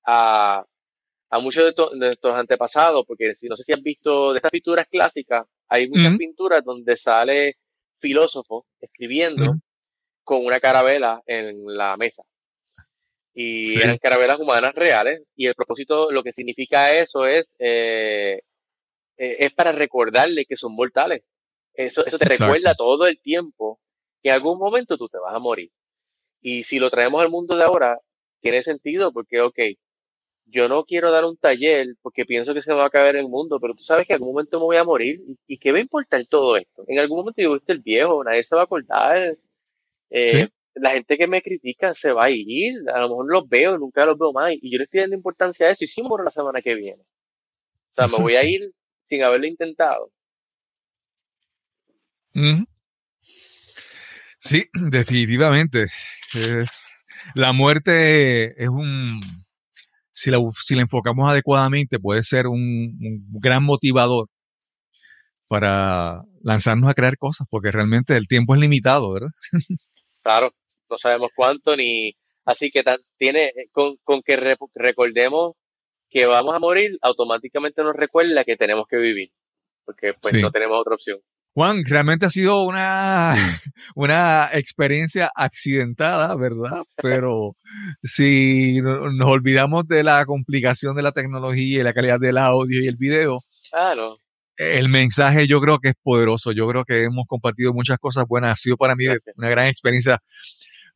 a, 0.05 0.63
a 1.30 1.39
muchos 1.39 1.63
de, 1.63 1.69
estos, 1.69 1.99
de 1.99 2.11
estos 2.11 2.34
antepasados, 2.34 3.05
porque 3.05 3.36
si 3.36 3.47
no 3.47 3.55
sé 3.55 3.63
si 3.63 3.73
has 3.73 3.82
visto 3.82 4.32
de 4.32 4.38
estas 4.38 4.51
pinturas 4.51 4.88
clásicas, 4.88 5.45
hay 5.67 5.88
muchas 5.88 6.17
pinturas 6.17 6.63
donde 6.63 6.97
sale 6.97 7.57
filósofo 7.99 8.65
escribiendo 8.80 9.55
con 10.23 10.45
una 10.45 10.59
carabela 10.59 11.21
en 11.25 11.65
la 11.65 11.95
mesa. 11.97 12.23
Y 13.34 13.80
eran 13.80 13.97
carabelas 13.99 14.39
humanas 14.39 14.73
reales, 14.73 15.21
y 15.36 15.45
el 15.45 15.55
propósito, 15.55 16.11
lo 16.11 16.23
que 16.23 16.34
significa 16.34 16.91
eso 16.93 17.25
es, 17.25 17.45
eh, 17.59 18.41
eh, 19.17 19.38
es 19.39 19.53
para 19.53 19.71
recordarle 19.71 20.45
que 20.45 20.57
son 20.57 20.73
mortales. 20.73 21.23
Eso, 21.73 22.05
eso 22.05 22.17
te 22.17 22.25
recuerda 22.25 22.73
todo 22.73 23.05
el 23.07 23.19
tiempo 23.21 23.80
que 24.21 24.30
en 24.30 24.36
algún 24.36 24.57
momento 24.57 24.97
tú 24.97 25.07
te 25.07 25.19
vas 25.19 25.34
a 25.34 25.39
morir. 25.39 25.71
Y 26.41 26.63
si 26.63 26.79
lo 26.79 26.89
traemos 26.89 27.21
al 27.21 27.29
mundo 27.29 27.55
de 27.55 27.63
ahora, 27.63 27.99
tiene 28.41 28.63
sentido 28.63 29.11
porque, 29.11 29.41
ok, 29.41 29.59
yo 30.45 30.67
no 30.67 30.83
quiero 30.83 31.11
dar 31.11 31.25
un 31.25 31.37
taller 31.37 31.87
porque 32.01 32.25
pienso 32.25 32.53
que 32.53 32.61
se 32.61 32.71
me 32.71 32.77
va 32.77 32.85
a 32.85 32.89
caer 32.89 33.15
el 33.15 33.27
mundo, 33.27 33.59
pero 33.59 33.75
tú 33.75 33.83
sabes 33.83 34.07
que 34.07 34.13
en 34.13 34.17
algún 34.17 34.33
momento 34.33 34.59
me 34.59 34.65
voy 34.65 34.77
a 34.77 34.83
morir. 34.83 35.21
¿Y, 35.47 35.57
qué 35.57 35.71
va 35.71 35.77
a 35.77 35.81
importar 35.81 36.25
todo 36.25 36.57
esto? 36.57 36.83
En 36.87 36.99
algún 36.99 37.19
momento 37.19 37.41
yo 37.41 37.53
viste 37.53 37.73
el 37.73 37.79
viejo, 37.79 38.23
nadie 38.23 38.43
se 38.43 38.55
va 38.55 38.61
a 38.61 38.65
acordar. 38.65 39.37
Eh, 40.09 40.47
la 40.75 40.91
gente 40.91 41.17
que 41.17 41.27
me 41.27 41.41
critica 41.41 41.93
se 41.93 42.11
va 42.11 42.25
a 42.25 42.29
ir, 42.31 42.89
a 42.93 43.01
lo 43.01 43.09
mejor 43.09 43.31
los 43.31 43.49
veo, 43.49 43.77
nunca 43.77 44.05
los 44.05 44.17
veo 44.17 44.31
más. 44.33 44.53
Y 44.53 44.71
yo 44.71 44.77
le 44.77 44.85
estoy 44.85 45.01
dando 45.01 45.15
importancia 45.15 45.67
a 45.67 45.71
eso 45.71 45.83
y 45.83 45.87
sí 45.87 46.01
por 46.01 46.23
la 46.23 46.31
semana 46.31 46.61
que 46.61 46.75
viene. 46.75 47.01
O 47.01 48.07
sea, 48.07 48.07
me 48.07 48.23
voy 48.23 48.35
a 48.35 48.45
ir 48.45 48.71
sin 49.07 49.23
haberlo 49.23 49.47
intentado. 49.47 50.11
Sí, 54.39 54.65
definitivamente. 54.73 55.87
Es, 56.33 57.03
la 57.35 57.53
muerte 57.53 58.61
es 58.61 58.69
un, 58.69 59.21
si 60.13 60.31
la, 60.31 60.39
si 60.61 60.75
la 60.75 60.81
enfocamos 60.81 61.29
adecuadamente, 61.29 61.99
puede 61.99 62.23
ser 62.23 62.47
un, 62.47 62.97
gran 63.39 63.63
motivador 63.63 64.27
para 65.47 66.23
lanzarnos 66.43 66.89
a 66.89 66.93
crear 66.93 67.17
cosas, 67.17 67.47
porque 67.49 67.71
realmente 67.71 68.15
el 68.15 68.27
tiempo 68.27 68.53
es 68.53 68.61
limitado, 68.61 69.13
¿verdad? 69.13 69.31
claro, 70.23 70.53
no 70.89 70.97
sabemos 70.97 71.31
cuánto 71.35 71.75
ni... 71.75 72.15
Así 72.45 72.71
que 72.71 72.83
tiene, 73.17 73.51
con, 73.71 73.97
con 74.03 74.21
que 74.23 74.35
recordemos 74.73 75.53
que 76.09 76.25
vamos 76.25 76.55
a 76.55 76.59
morir, 76.59 76.97
automáticamente 77.01 77.83
nos 77.83 77.95
recuerda 77.95 78.43
que 78.43 78.57
tenemos 78.57 78.87
que 78.87 78.97
vivir, 78.97 79.31
porque 79.85 80.13
pues 80.19 80.33
no 80.41 80.49
tenemos 80.49 80.79
otra 80.79 80.95
opción. 80.95 81.19
Juan, 81.54 81.84
realmente 81.86 82.26
ha 82.26 82.30
sido 82.30 82.64
una, 82.64 83.34
una 83.95 84.50
experiencia 84.54 85.32
accidentada, 85.36 86.36
¿verdad? 86.36 86.84
Pero 87.02 87.56
si 88.04 88.82
nos 88.82 89.28
olvidamos 89.28 89.88
de 89.88 90.04
la 90.04 90.26
complicación 90.26 90.95
de 90.95 91.02
la 91.02 91.12
tecnología 91.12 91.80
y 91.80 91.84
la 91.84 91.93
calidad 91.93 92.20
del 92.20 92.38
audio 92.38 92.82
y 92.82 92.88
el 92.88 92.95
video, 92.95 93.39
el 94.60 94.89
mensaje 94.89 95.47
yo 95.47 95.62
creo 95.62 95.80
que 95.80 95.89
es 95.89 95.95
poderoso. 96.04 96.52
Yo 96.52 96.68
creo 96.68 96.84
que 96.86 97.04
hemos 97.04 97.26
compartido 97.28 97.74
muchas 97.74 97.97
cosas 97.97 98.26
buenas. 98.28 98.52
Ha 98.52 98.56
sido 98.56 98.78
para 98.78 98.95
mí 98.95 99.06
una 99.36 99.50
gran 99.50 99.68
experiencia 99.68 100.20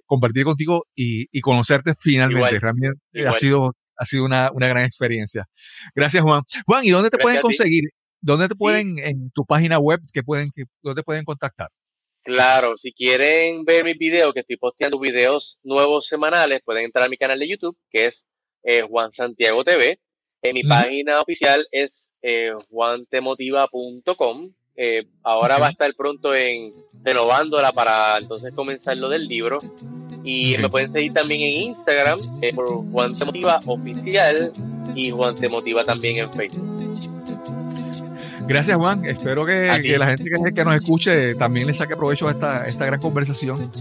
compartir 0.06 0.44
contigo 0.44 0.86
y, 0.96 1.40
conocerte 1.42 1.94
finalmente. 2.00 2.60
Realmente 2.60 3.00
ha 3.28 3.34
sido, 3.34 3.74
ha 3.98 4.06
sido 4.06 4.26
una, 4.26 4.52
gran 4.54 4.84
experiencia. 4.84 5.46
Gracias, 5.96 6.24
Juan. 6.24 6.42
Juan, 6.66 6.86
¿y 6.86 6.90
dónde 6.90 7.10
te 7.10 7.18
pueden 7.18 7.42
conseguir? 7.42 7.90
¿Dónde 8.24 8.48
te 8.48 8.56
pueden, 8.56 9.00
en 9.00 9.32
tu 9.32 9.46
página 9.46 9.80
web, 9.80 10.00
que 10.14 10.24
pueden, 10.24 10.50
que, 10.56 10.64
dónde 10.82 11.04
pueden 11.04 11.26
contactar? 11.26 11.68
Claro, 12.24 12.78
si 12.78 12.94
quieren 12.94 13.66
ver 13.66 13.84
mis 13.84 13.98
videos, 13.98 14.34
que 14.34 14.40
estoy 14.40 14.56
posteando 14.56 14.98
videos 14.98 15.60
nuevos 15.62 16.08
semanales, 16.08 16.62
pueden 16.64 16.86
entrar 16.86 17.06
a 17.06 17.10
mi 17.10 17.18
canal 17.18 17.38
de 17.38 17.50
YouTube, 17.50 17.78
que 17.92 18.06
es 18.06 18.26
eh, 18.64 18.82
Juan 18.90 19.12
Santiago 19.12 19.66
TV. 19.66 20.00
En 20.42 20.54
mi 20.54 20.64
página 20.64 21.20
oficial 21.20 21.68
es 21.70 22.10
eh, 22.22 22.54
juantemotiva.com. 22.70 24.54
Eh, 24.78 25.06
ahora 25.22 25.58
va 25.60 25.68
a 25.68 25.72
estar 25.72 25.94
pronto 25.96 26.34
en 26.34 26.72
renovándola 27.04 27.74
para 27.74 28.18
entonces 28.18 28.54
comenzar 28.54 28.96
lo 28.96 29.10
del 29.10 29.28
libro. 29.28 29.60
Y 30.24 30.58
me 30.60 30.70
pueden 30.70 30.94
seguir 30.94 31.12
también 31.12 31.42
en 31.42 31.62
Instagram 31.64 32.20
por 32.56 32.70
Juan 32.90 33.18
Temotiva 33.18 33.60
Oficial 33.66 34.54
y 34.96 35.12
Juan 35.12 35.36
Temotiva 35.36 35.84
también 35.84 36.20
en 36.20 36.32
Facebook. 36.32 36.83
Gracias, 38.48 38.78
Juan. 38.78 39.06
Espero 39.06 39.46
que, 39.46 39.68
la 39.98 40.08
gente 40.08 40.54
que, 40.54 40.64
nos 40.64 40.76
escuche 40.76 41.36
también 41.36 41.68
le 41.68 41.74
saque 41.74 41.96
provecho 41.96 42.28
a 42.28 42.32
esta, 42.32 42.66
esta 42.66 42.86
gran 42.86 43.00
conversación. 43.00 43.72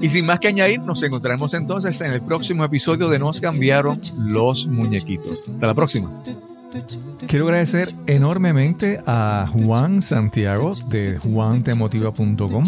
Y 0.00 0.08
sin 0.10 0.26
más 0.26 0.40
que 0.40 0.48
añadir, 0.48 0.80
nos 0.80 1.02
encontraremos 1.02 1.52
entonces 1.54 2.00
en 2.00 2.12
el 2.12 2.22
próximo 2.22 2.64
episodio 2.64 3.08
de 3.08 3.18
Nos 3.18 3.40
cambiaron 3.40 4.00
los 4.18 4.66
muñequitos. 4.66 5.48
Hasta 5.48 5.66
la 5.66 5.74
próxima. 5.74 6.10
Quiero 7.26 7.46
agradecer 7.46 7.92
enormemente 8.06 9.00
a 9.06 9.48
Juan 9.52 10.02
Santiago 10.02 10.72
de 10.88 11.18
juantemotiva.com 11.18 12.64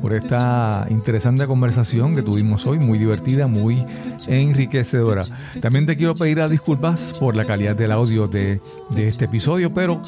por 0.00 0.12
esta 0.12 0.86
interesante 0.90 1.46
conversación 1.46 2.14
que 2.14 2.22
tuvimos 2.22 2.66
hoy, 2.66 2.78
muy 2.78 2.98
divertida, 2.98 3.46
muy 3.46 3.84
enriquecedora. 4.26 5.22
También 5.60 5.86
te 5.86 5.96
quiero 5.96 6.14
pedir 6.14 6.46
disculpas 6.48 7.00
por 7.18 7.36
la 7.36 7.44
calidad 7.44 7.76
del 7.76 7.92
audio 7.92 8.26
de, 8.26 8.60
de 8.90 9.08
este 9.08 9.26
episodio, 9.26 9.72
pero 9.72 10.00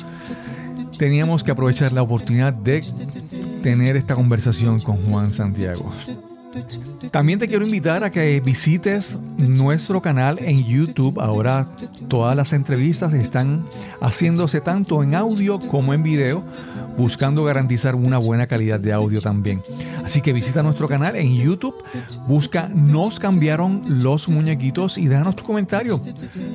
teníamos 0.99 1.45
que 1.45 1.51
aprovechar 1.51 1.93
la 1.93 2.03
oportunidad 2.03 2.53
de 2.53 2.83
tener 3.63 3.97
esta 3.97 4.15
conversación 4.15 4.79
con 4.81 4.97
Juan 5.05 5.31
Santiago. 5.31 5.93
También 7.11 7.39
te 7.39 7.49
quiero 7.49 7.65
invitar 7.65 8.05
a 8.05 8.11
que 8.11 8.41
visites 8.41 9.17
nuestro 9.39 10.03
canal 10.03 10.39
en 10.41 10.65
YouTube. 10.65 11.21
Ahora 11.21 11.67
todas 12.09 12.37
las 12.37 12.53
entrevistas 12.53 13.13
están 13.13 13.65
haciéndose 14.01 14.61
tanto 14.61 15.03
en 15.03 15.15
audio 15.15 15.59
como 15.59 15.95
en 15.95 16.03
video, 16.03 16.43
buscando 16.97 17.45
garantizar 17.45 17.95
una 17.95 18.19
buena 18.19 18.47
calidad 18.47 18.81
de 18.81 18.93
audio 18.93 19.21
también. 19.21 19.61
Así 20.05 20.21
que 20.21 20.35
visita 20.35 20.63
nuestro 20.63 20.87
canal 20.87 21.17
en 21.17 21.35
YouTube, 21.35 21.75
busca 22.29 22.69
Nos 22.69 23.19
cambiaron 23.19 23.83
los 24.03 24.29
muñequitos 24.29 24.99
y 24.99 25.07
déjanos 25.07 25.37
tu 25.37 25.45
comentario. 25.45 26.01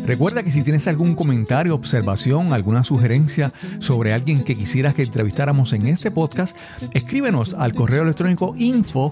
Recuerda 0.06 0.44
que 0.44 0.52
si 0.52 0.62
tienes 0.62 0.88
algún 0.88 1.16
comentario, 1.16 1.74
observación, 1.74 2.54
alguna 2.54 2.84
sugerencia 2.84 3.52
sobre 3.80 4.14
alguien 4.14 4.44
que 4.44 4.56
quisieras 4.56 4.94
que 4.94 5.02
entrevistáramos 5.02 5.74
en 5.74 5.88
este 5.88 6.12
podcast, 6.12 6.56
escríbenos 6.94 7.56
al 7.56 7.74
correo 7.74 8.04
electrónico 8.04 8.54
info 8.58 9.12